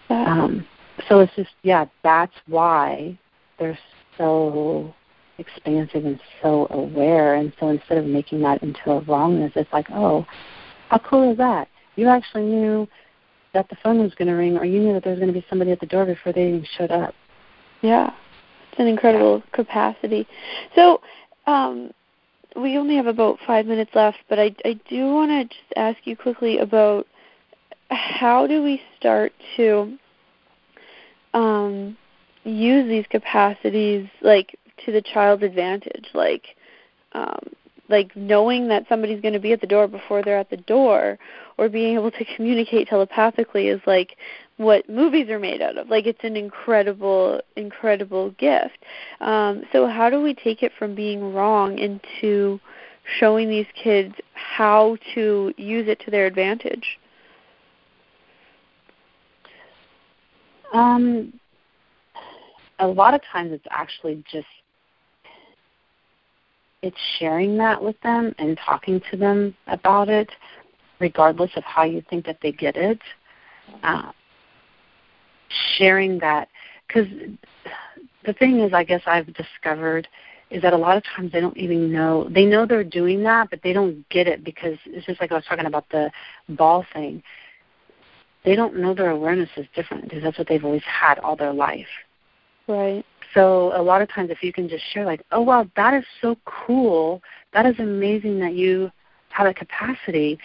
Um, 0.09 0.67
so 1.09 1.21
it's 1.21 1.35
just, 1.35 1.51
yeah, 1.63 1.87
that's 2.03 2.35
why 2.47 3.19
they're 3.59 3.79
so 4.17 4.95
expansive 5.41 6.05
and 6.05 6.21
so 6.43 6.67
aware. 6.71 7.35
And 7.35 7.53
so 7.59 7.69
instead 7.69 7.99
of 7.99 8.05
making 8.05 8.43
that 8.43 8.63
into 8.63 8.91
a 8.93 9.01
wrongness, 9.01 9.53
it's 9.57 9.73
like, 9.73 9.87
oh, 9.91 10.27
how 10.89 10.99
cool 10.99 11.31
is 11.31 11.39
that? 11.39 11.69
You 11.97 12.09
actually 12.09 12.45
knew 12.45 12.87
that 13.53 13.69
the 13.69 13.77
phone 13.83 13.99
was 13.99 14.15
going 14.15 14.29
to 14.29 14.35
ring, 14.35 14.57
or 14.57 14.65
you 14.65 14.81
knew 14.81 14.93
that 14.93 15.03
there 15.03 15.13
was 15.13 15.19
going 15.19 15.33
to 15.33 15.39
be 15.39 15.45
somebody 15.49 15.73
at 15.73 15.81
the 15.81 15.87
door 15.87 16.07
before 16.07 16.33
they 16.33 16.49
even 16.49 16.67
showed 16.79 16.93
up. 16.93 17.15
Yeah, 17.83 18.11
it's 18.71 18.79
an 18.79 18.87
incredible 18.87 19.43
yeah. 19.45 19.57
capacity. 19.57 20.29
So, 20.75 21.01
um, 21.47 21.93
we 22.57 22.77
only 22.77 22.97
have 22.97 23.07
about 23.07 23.39
five 23.47 23.67
minutes 23.67 23.93
left, 23.95 24.19
but 24.29 24.39
I, 24.39 24.55
I 24.65 24.79
do 24.89 25.07
want 25.07 25.31
to 25.31 25.45
just 25.45 25.73
ask 25.77 25.99
you 26.05 26.17
quickly 26.17 26.59
about 26.59 27.07
how 27.91 28.47
do 28.47 28.63
we 28.63 28.81
start 28.99 29.33
to 29.57 29.97
um, 31.35 31.97
use 32.45 32.89
these 32.89 33.05
capacities, 33.11 34.09
like 34.23 34.59
to 34.85 34.93
the 34.93 35.03
child's 35.03 35.43
advantage 35.43 36.07
like 36.15 36.45
um 37.13 37.41
like 37.91 38.15
knowing 38.15 38.69
that 38.69 38.87
somebody's 38.89 39.21
going 39.21 39.35
to 39.35 39.41
be 39.41 39.53
at 39.53 39.61
the 39.61 39.67
door 39.67 39.89
before 39.89 40.23
they're 40.23 40.39
at 40.39 40.49
the 40.49 40.57
door 40.57 41.19
or 41.59 41.69
being 41.69 41.97
able 41.97 42.11
to 42.11 42.25
communicate 42.37 42.89
telepathically 42.89 43.69
is 43.69 43.81
like 43.87 44.17
what 44.57 44.89
movies 44.89 45.29
are 45.29 45.39
made 45.39 45.61
out 45.61 45.77
of. 45.77 45.89
Like 45.89 46.07
it's 46.07 46.23
an 46.23 46.37
incredible 46.37 47.41
incredible 47.57 48.31
gift. 48.33 48.79
Um 49.21 49.65
so 49.73 49.87
how 49.87 50.09
do 50.09 50.23
we 50.23 50.35
take 50.35 50.63
it 50.63 50.73
from 50.79 50.95
being 50.95 51.35
wrong 51.35 51.79
into 51.79 52.61
showing 53.19 53.49
these 53.49 53.67
kids 53.83 54.15
how 54.35 54.97
to 55.15 55.53
use 55.57 55.89
it 55.89 56.01
to 56.05 56.11
their 56.11 56.27
advantage? 56.27 56.99
Um 60.73 61.33
a 62.79 62.87
lot 62.87 63.13
of 63.13 63.21
times 63.31 63.53
it's 63.53 63.67
actually 63.71 64.25
just 64.31 64.47
it's 66.83 66.97
sharing 67.19 67.57
that 67.59 67.83
with 67.83 68.01
them 68.03 68.35
and 68.39 68.59
talking 68.65 69.01
to 69.11 69.17
them 69.17 69.55
about 69.67 70.09
it, 70.09 70.31
regardless 70.99 71.51
of 71.57 71.65
how 71.65 71.85
you 71.85 72.03
think 72.09 72.25
that 72.27 72.39
they 72.43 72.53
get 72.53 72.77
it. 72.77 73.01
Uh, 73.83 74.13
sharing 75.77 76.19
that, 76.19 76.49
because 76.87 77.07
the 78.25 78.33
thing 78.35 78.61
is, 78.61 78.73
I 78.73 78.85
guess 78.85 79.03
I've 79.07 79.33
discovered 79.35 80.09
is 80.51 80.63
that 80.63 80.73
a 80.73 80.77
lot 80.77 80.97
of 80.97 81.05
times 81.05 81.31
they 81.33 81.41
don't 81.41 81.57
even 81.57 81.93
know 81.93 82.29
they 82.29 82.45
know 82.45 82.67
they're 82.67 82.85
doing 82.85 83.23
that, 83.23 83.51
but 83.51 83.61
they 83.63 83.73
don't 83.73 84.07
get 84.09 84.27
it 84.27 84.45
because 84.45 84.77
it's 84.87 85.07
just 85.07 85.21
like 85.21 85.31
I 85.31 85.37
was 85.37 85.45
talking 85.49 85.67
about 85.67 85.89
the 85.91 86.11
ball 86.49 86.85
thing. 86.93 87.23
They 88.45 88.57
don't 88.57 88.79
know 88.79 88.95
their 88.95 89.11
awareness 89.11 89.51
is 89.57 89.67
different 89.75 90.05
because 90.05 90.23
that's 90.23 90.39
what 90.39 90.49
they've 90.49 90.65
always 90.65 90.83
had 90.83 91.19
all 91.19 91.37
their 91.37 91.53
life. 91.53 91.87
Right. 92.67 93.05
So 93.35 93.73
a 93.75 93.83
lot 93.83 94.03
of 94.03 94.09
times, 94.09 94.31
if 94.31 94.43
you 94.43 94.53
can 94.53 94.69
just 94.69 94.85
share, 94.93 95.05
like, 95.05 95.23
oh 95.31 95.43
wow, 95.43 95.69
that 95.77 95.95
is 95.95 96.05
so 96.21 96.37
cool. 96.45 97.23
That 97.53 97.67
is 97.67 97.79
amazing 97.79 98.41
that 98.41 98.55
you 98.55 98.91
have 99.31 99.47
a 99.47 99.55
capacity. 99.55 100.39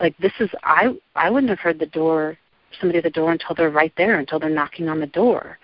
Like 0.00 0.16
this 0.18 0.32
is, 0.40 0.50
I 0.64 0.94
I 1.14 1.30
wouldn't 1.30 1.50
have 1.50 1.60
heard 1.60 1.78
the 1.78 1.86
door, 1.86 2.36
somebody 2.80 2.98
at 2.98 3.04
the 3.04 3.10
door 3.10 3.30
until 3.32 3.54
they're 3.54 3.70
right 3.70 3.92
there, 3.96 4.18
until 4.18 4.40
they're 4.40 4.50
knocking 4.50 4.88
on 4.88 4.98
the 4.98 5.06
door. 5.06 5.58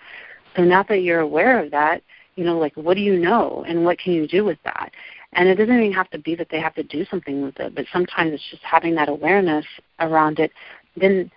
So 0.55 0.63
now 0.63 0.83
that 0.83 0.99
you're 0.99 1.19
aware 1.19 1.63
of 1.63 1.71
that, 1.71 2.01
you 2.35 2.45
know, 2.45 2.57
like 2.57 2.75
what 2.75 2.95
do 2.95 3.01
you 3.01 3.19
know, 3.19 3.65
and 3.67 3.83
what 3.83 3.99
can 3.99 4.13
you 4.13 4.27
do 4.27 4.45
with 4.45 4.59
that? 4.63 4.91
And 5.33 5.47
it 5.47 5.55
doesn't 5.55 5.77
even 5.77 5.93
have 5.93 6.09
to 6.11 6.19
be 6.19 6.35
that 6.35 6.47
they 6.49 6.59
have 6.59 6.73
to 6.75 6.83
do 6.83 7.05
something 7.05 7.43
with 7.43 7.59
it, 7.59 7.75
but 7.75 7.85
sometimes 7.91 8.33
it's 8.33 8.49
just 8.49 8.63
having 8.63 8.95
that 8.95 9.09
awareness 9.09 9.65
around 9.99 10.39
it. 10.39 10.51
Then 10.95 11.29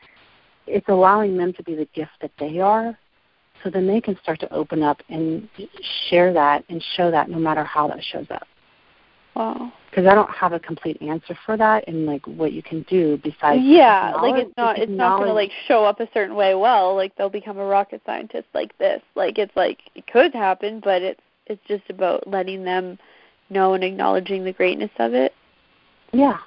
it's 0.66 0.88
allowing 0.88 1.36
them 1.36 1.52
to 1.54 1.62
be 1.62 1.74
the 1.74 1.88
gift 1.92 2.12
that 2.20 2.30
they 2.38 2.60
are 2.60 2.96
so 3.62 3.70
then 3.70 3.86
they 3.86 4.00
can 4.00 4.18
start 4.22 4.40
to 4.40 4.52
open 4.52 4.82
up 4.82 5.02
and 5.08 5.48
share 6.08 6.32
that 6.32 6.64
and 6.68 6.82
show 6.96 7.10
that 7.10 7.30
no 7.30 7.38
matter 7.38 7.64
how 7.64 7.88
that 7.88 8.02
shows 8.02 8.26
up. 8.30 8.46
Wow. 9.34 9.72
Because 9.88 10.06
I 10.06 10.14
don't 10.14 10.30
have 10.30 10.52
a 10.52 10.60
complete 10.60 11.00
answer 11.00 11.36
for 11.44 11.56
that 11.56 11.86
and 11.86 12.06
like 12.06 12.26
what 12.26 12.52
you 12.52 12.62
can 12.62 12.82
do 12.82 13.18
besides. 13.22 13.60
Yeah, 13.62 14.14
like 14.14 14.42
it's 14.42 14.56
not 14.56 14.78
it's 14.78 14.90
not 14.90 15.18
going 15.18 15.28
to 15.28 15.34
like 15.34 15.50
show 15.68 15.84
up 15.84 16.00
a 16.00 16.08
certain 16.14 16.34
way. 16.34 16.54
Well, 16.54 16.94
like 16.94 17.14
they'll 17.16 17.28
become 17.28 17.58
a 17.58 17.64
rocket 17.64 18.02
scientist 18.06 18.48
like 18.54 18.76
this. 18.78 19.02
Like 19.14 19.38
it's 19.38 19.54
like 19.54 19.80
it 19.94 20.06
could 20.06 20.34
happen, 20.34 20.80
but 20.82 21.02
it's 21.02 21.20
it's 21.46 21.62
just 21.68 21.84
about 21.90 22.26
letting 22.26 22.64
them 22.64 22.98
know 23.50 23.74
and 23.74 23.84
acknowledging 23.84 24.44
the 24.44 24.52
greatness 24.52 24.90
of 24.98 25.12
it. 25.12 25.34
Yeah, 26.12 26.38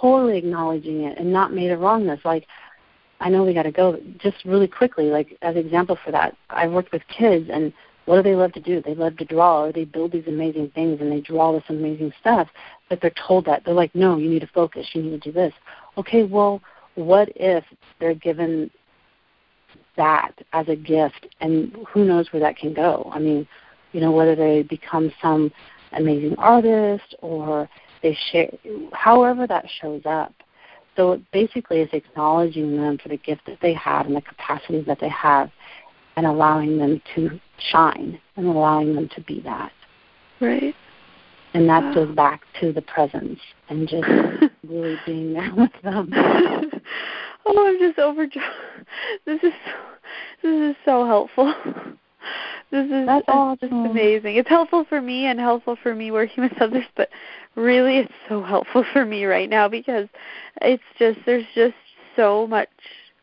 totally 0.00 0.38
acknowledging 0.38 1.04
it 1.04 1.18
and 1.18 1.32
not 1.32 1.52
made 1.52 1.70
a 1.70 1.76
wrongness. 1.76 2.20
Like 2.24 2.46
I 3.24 3.30
know 3.30 3.42
we 3.42 3.54
got 3.54 3.62
to 3.62 3.72
go. 3.72 3.98
Just 4.18 4.44
really 4.44 4.68
quickly, 4.68 5.06
like 5.06 5.38
as 5.40 5.56
an 5.56 5.64
example 5.64 5.98
for 6.04 6.10
that, 6.12 6.36
I've 6.50 6.70
worked 6.70 6.92
with 6.92 7.02
kids, 7.08 7.48
and 7.50 7.72
what 8.04 8.16
do 8.16 8.22
they 8.22 8.36
love 8.36 8.52
to 8.52 8.60
do? 8.60 8.82
They 8.82 8.94
love 8.94 9.16
to 9.16 9.24
draw, 9.24 9.64
or 9.64 9.72
they 9.72 9.86
build 9.86 10.12
these 10.12 10.26
amazing 10.28 10.72
things, 10.74 11.00
and 11.00 11.10
they 11.10 11.22
draw 11.22 11.52
this 11.52 11.64
amazing 11.70 12.12
stuff. 12.20 12.48
But 12.90 13.00
they're 13.00 13.14
told 13.26 13.46
that 13.46 13.64
they're 13.64 13.72
like, 13.72 13.94
no, 13.94 14.18
you 14.18 14.28
need 14.28 14.42
to 14.42 14.46
focus. 14.48 14.86
You 14.92 15.02
need 15.02 15.22
to 15.22 15.30
do 15.30 15.32
this. 15.32 15.54
Okay, 15.96 16.24
well, 16.24 16.60
what 16.96 17.30
if 17.34 17.64
they're 17.98 18.14
given 18.14 18.70
that 19.96 20.32
as 20.52 20.68
a 20.68 20.76
gift, 20.76 21.26
and 21.40 21.74
who 21.88 22.04
knows 22.04 22.30
where 22.30 22.40
that 22.40 22.58
can 22.58 22.74
go? 22.74 23.10
I 23.10 23.20
mean, 23.20 23.48
you 23.92 24.02
know, 24.02 24.12
whether 24.12 24.36
they 24.36 24.64
become 24.64 25.10
some 25.22 25.50
amazing 25.92 26.36
artist 26.36 27.14
or 27.22 27.70
they 28.02 28.14
share, 28.30 28.50
however 28.92 29.46
that 29.46 29.64
shows 29.80 30.02
up. 30.04 30.34
So 30.96 31.12
it 31.12 31.30
basically 31.32 31.80
is 31.80 31.88
acknowledging 31.92 32.76
them 32.76 32.98
for 32.98 33.08
the 33.08 33.16
gift 33.16 33.42
that 33.46 33.58
they 33.60 33.74
have 33.74 34.06
and 34.06 34.14
the 34.14 34.20
capacity 34.20 34.82
that 34.82 34.98
they 35.00 35.08
have 35.08 35.50
and 36.16 36.26
allowing 36.26 36.78
them 36.78 37.00
to 37.14 37.40
shine 37.58 38.20
and 38.36 38.46
allowing 38.46 38.94
them 38.94 39.08
to 39.14 39.20
be 39.22 39.40
that. 39.40 39.72
Right. 40.40 40.74
And 41.54 41.68
that 41.68 41.84
wow. 41.84 41.94
goes 41.94 42.14
back 42.14 42.42
to 42.60 42.72
the 42.72 42.82
presence 42.82 43.38
and 43.68 43.88
just 43.88 44.06
really 44.68 44.96
being 45.06 45.32
there 45.32 45.52
with 45.56 45.70
them. 45.82 46.10
oh, 47.46 47.66
I'm 47.66 47.78
just 47.78 47.98
overjoyed. 47.98 48.42
This 49.24 49.42
is 49.42 49.52
this 50.42 50.70
is 50.70 50.76
so 50.84 51.06
helpful. 51.06 51.54
This 52.74 52.86
is 52.86 53.06
That's 53.06 53.24
oh, 53.28 53.32
awesome. 53.32 53.58
just 53.60 53.72
amazing. 53.72 54.34
It's 54.34 54.48
helpful 54.48 54.84
for 54.88 55.00
me 55.00 55.26
and 55.26 55.38
helpful 55.38 55.76
for 55.80 55.94
me 55.94 56.10
working 56.10 56.42
with 56.50 56.60
others, 56.60 56.86
but 56.96 57.08
really 57.54 57.98
it's 57.98 58.12
so 58.28 58.42
helpful 58.42 58.84
for 58.92 59.06
me 59.06 59.26
right 59.26 59.48
now 59.48 59.68
because 59.68 60.08
it's 60.60 60.82
just 60.98 61.20
there's 61.24 61.46
just 61.54 61.76
so 62.16 62.48
much 62.48 62.68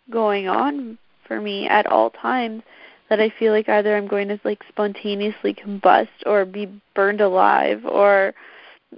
going 0.10 0.48
on 0.48 0.98
for 1.28 1.42
me 1.42 1.68
at 1.68 1.86
all 1.86 2.12
times 2.12 2.64
that 3.10 3.20
I 3.20 3.30
feel 3.38 3.52
like 3.52 3.68
either 3.68 3.98
I'm 3.98 4.08
going 4.08 4.30
to 4.30 4.40
like 4.46 4.64
spontaneously 4.70 5.54
combust 5.54 6.08
or 6.26 6.46
be 6.46 6.72
burned 6.96 7.20
alive 7.20 7.86
or 7.86 8.34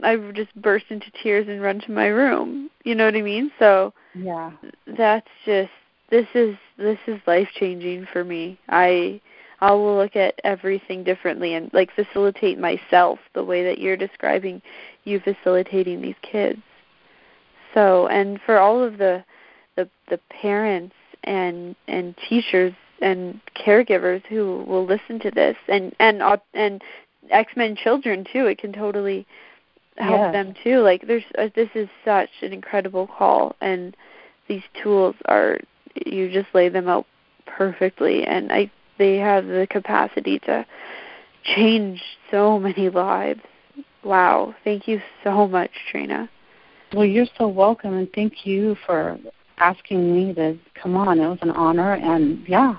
I 0.04 0.18
just 0.36 0.54
burst 0.56 0.86
into 0.90 1.08
tears 1.24 1.48
and 1.48 1.64
run 1.64 1.82
to 1.82 1.92
my 1.92 2.06
room. 2.06 2.70
You 2.84 2.94
know 2.94 3.06
what 3.06 3.16
I 3.16 3.24
mean? 3.24 3.52
So 3.58 3.92
yeah, 4.14 4.52
that's 4.86 5.30
just 5.48 5.72
this 6.12 6.28
is 6.36 6.56
this 6.78 7.00
is 7.08 7.20
life 7.26 7.50
changing 7.56 8.06
for 8.14 8.24
me. 8.24 8.60
I 8.70 9.20
I 9.64 9.72
will 9.72 9.96
look 9.96 10.18
at 10.18 10.38
everything 10.44 11.06
differently 11.06 11.54
and 11.54 11.72
like 11.72 11.90
facilitate 11.96 12.60
myself 12.60 13.18
the 13.34 13.46
way 13.46 13.64
that 13.64 13.80
you're 13.80 13.96
describing 13.96 14.62
you 15.06 15.22
facilitating 15.22 16.02
these 16.02 16.18
kids. 16.22 16.60
So 17.74 18.08
and 18.08 18.42
for 18.46 18.60
all 18.60 18.84
of 18.84 18.98
the 18.98 19.24
the 19.78 19.90
the 20.10 20.20
parents 20.42 20.96
and 21.24 21.78
and 21.88 22.14
teachers 22.28 22.74
and 23.02 23.40
caregivers 23.56 24.22
who 24.26 24.66
will 24.68 24.86
listen 24.86 25.18
to 25.22 25.32
this 25.32 25.56
and 25.70 25.96
and 25.98 26.22
and 26.54 26.82
X-Men 27.30 27.78
children 27.78 28.26
too. 28.34 28.48
It 28.48 28.58
can 28.58 28.74
totally 28.74 29.26
help 29.96 30.20
yes. 30.20 30.34
them 30.34 30.56
too. 30.62 30.82
Like 30.82 31.08
there's 31.08 31.24
uh, 31.38 31.48
this 31.56 31.70
is 31.74 31.88
such 32.04 32.30
an 32.42 32.52
incredible 32.52 33.08
call 33.08 33.56
and 33.62 33.96
these 34.50 34.64
tools 34.84 35.16
are 35.24 35.58
you 36.06 36.30
just 36.30 36.54
lay 36.54 36.68
them 36.68 36.90
out 36.90 37.06
perfectly 37.46 38.26
and 38.26 38.52
I 38.52 38.70
they 38.98 39.18
have 39.18 39.46
the 39.46 39.68
capacity 39.70 40.40
to 40.40 40.66
change 41.44 42.02
so 42.32 42.60
many 42.60 42.90
lives. 42.90 43.42
Wow. 44.04 44.56
Thank 44.64 44.88
you 44.88 45.02
so 45.24 45.48
much, 45.48 45.72
Trina. 45.90 46.30
Well, 46.94 47.06
you're 47.06 47.28
so 47.38 47.48
welcome 47.48 47.94
and 47.96 48.12
thank 48.14 48.46
you 48.46 48.76
for 48.86 49.18
asking 49.58 50.14
me 50.14 50.34
to 50.36 50.58
come 50.76 50.96
on. 50.96 51.20
It 51.20 51.28
was 51.28 51.40
an 51.42 51.52
honor 51.52 51.94
and 51.94 52.48
yeah, 52.48 52.76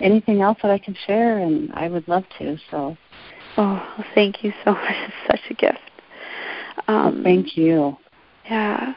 anything 0.00 0.40
else 0.40 0.58
that 0.62 0.70
I 0.70 0.78
can 0.78 0.96
share, 1.06 1.38
and 1.38 1.72
I 1.74 1.88
would 1.88 2.06
love 2.08 2.24
to. 2.38 2.56
So. 2.70 2.96
Oh, 3.56 4.04
thank 4.14 4.44
you 4.44 4.52
so 4.64 4.72
much. 4.72 4.94
It's 5.06 5.14
such 5.30 5.50
a 5.50 5.54
gift. 5.54 5.78
Um, 6.88 7.14
well, 7.14 7.22
thank 7.22 7.56
you. 7.56 7.96
Yeah. 8.48 8.94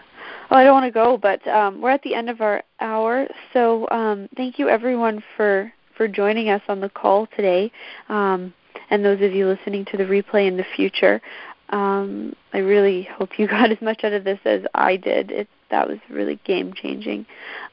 Oh, 0.49 0.55
I 0.55 0.63
don't 0.63 0.73
want 0.73 0.85
to 0.85 0.91
go, 0.91 1.17
but 1.17 1.45
um, 1.47 1.81
we're 1.81 1.89
at 1.89 2.03
the 2.03 2.15
end 2.15 2.29
of 2.29 2.41
our 2.41 2.63
hour. 2.79 3.27
So 3.53 3.87
um, 3.89 4.29
thank 4.37 4.59
you 4.59 4.69
everyone 4.69 5.23
for 5.35 5.71
for 5.97 6.07
joining 6.07 6.49
us 6.49 6.61
on 6.69 6.79
the 6.79 6.89
call 6.89 7.27
today, 7.35 7.71
um, 8.07 8.53
and 8.89 9.03
those 9.03 9.21
of 9.21 9.33
you 9.33 9.47
listening 9.47 9.83
to 9.85 9.97
the 9.97 10.03
replay 10.03 10.47
in 10.47 10.55
the 10.55 10.65
future. 10.75 11.21
Um, 11.69 12.33
I 12.53 12.59
really 12.59 13.03
hope 13.03 13.37
you 13.37 13.47
got 13.57 13.71
as 13.71 13.81
much 13.81 14.03
out 14.03 14.13
of 14.13 14.23
this 14.23 14.39
as 14.45 14.61
I 14.73 14.95
did. 14.95 15.31
It 15.31 15.47
that 15.69 15.87
was 15.87 15.97
really 16.09 16.39
game 16.45 16.73
changing. 16.73 17.25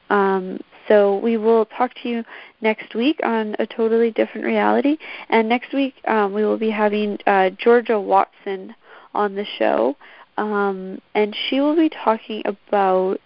Um, 0.09 0.59
so 0.87 1.17
we 1.17 1.37
will 1.37 1.65
talk 1.65 1.91
to 2.03 2.09
you 2.09 2.23
next 2.61 2.93
week 2.93 3.19
on 3.23 3.55
a 3.57 3.65
totally 3.65 4.11
different 4.11 4.45
reality. 4.45 4.97
And 5.29 5.49
next 5.49 5.73
week 5.73 5.95
um, 6.07 6.33
we 6.33 6.45
will 6.45 6.57
be 6.57 6.69
having 6.69 7.17
uh, 7.25 7.51
Georgia 7.51 7.99
Watson 7.99 8.75
on 9.13 9.35
the 9.35 9.45
show, 9.57 9.95
um, 10.37 10.99
and 11.13 11.35
she 11.49 11.61
will 11.61 11.75
be 11.75 11.89
talking 11.89 12.43
about 12.45 13.21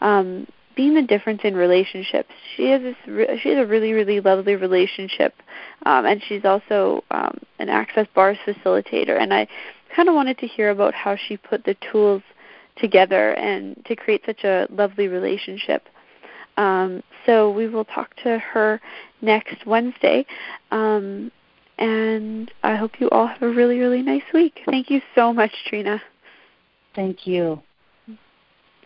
um, 0.00 0.46
being 0.76 0.94
the 0.94 1.02
difference 1.02 1.40
in 1.44 1.54
relationships. 1.54 2.30
She 2.56 2.70
has 2.70 2.82
this. 2.82 2.96
Re- 3.06 3.38
she 3.42 3.50
has 3.50 3.58
a 3.58 3.66
really, 3.66 3.92
really 3.92 4.20
lovely 4.20 4.56
relationship, 4.56 5.34
um, 5.86 6.06
and 6.06 6.22
she's 6.26 6.44
also 6.44 7.04
um, 7.10 7.38
an 7.58 7.68
Access 7.68 8.06
Bars 8.14 8.38
facilitator. 8.46 9.20
And 9.20 9.32
I 9.32 9.46
kind 9.94 10.08
of 10.08 10.14
wanted 10.14 10.38
to 10.38 10.46
hear 10.46 10.70
about 10.70 10.94
how 10.94 11.16
she 11.16 11.36
put 11.36 11.64
the 11.64 11.76
tools 11.92 12.22
together 12.76 13.32
and 13.34 13.76
to 13.86 13.94
create 13.94 14.22
such 14.26 14.44
a 14.44 14.66
lovely 14.70 15.08
relationship. 15.08 15.88
Um, 16.56 17.02
so 17.26 17.50
we 17.50 17.68
will 17.68 17.84
talk 17.84 18.14
to 18.22 18.38
her 18.38 18.80
next 19.20 19.66
Wednesday. 19.66 20.26
Um, 20.70 21.30
and 21.78 22.52
I 22.62 22.76
hope 22.76 23.00
you 23.00 23.10
all 23.10 23.26
have 23.26 23.42
a 23.42 23.48
really, 23.48 23.78
really 23.78 24.02
nice 24.02 24.22
week. 24.32 24.60
Thank 24.66 24.90
you 24.90 25.00
so 25.14 25.32
much, 25.32 25.50
Trina. 25.66 26.00
Thank 26.94 27.26
you. 27.26 27.62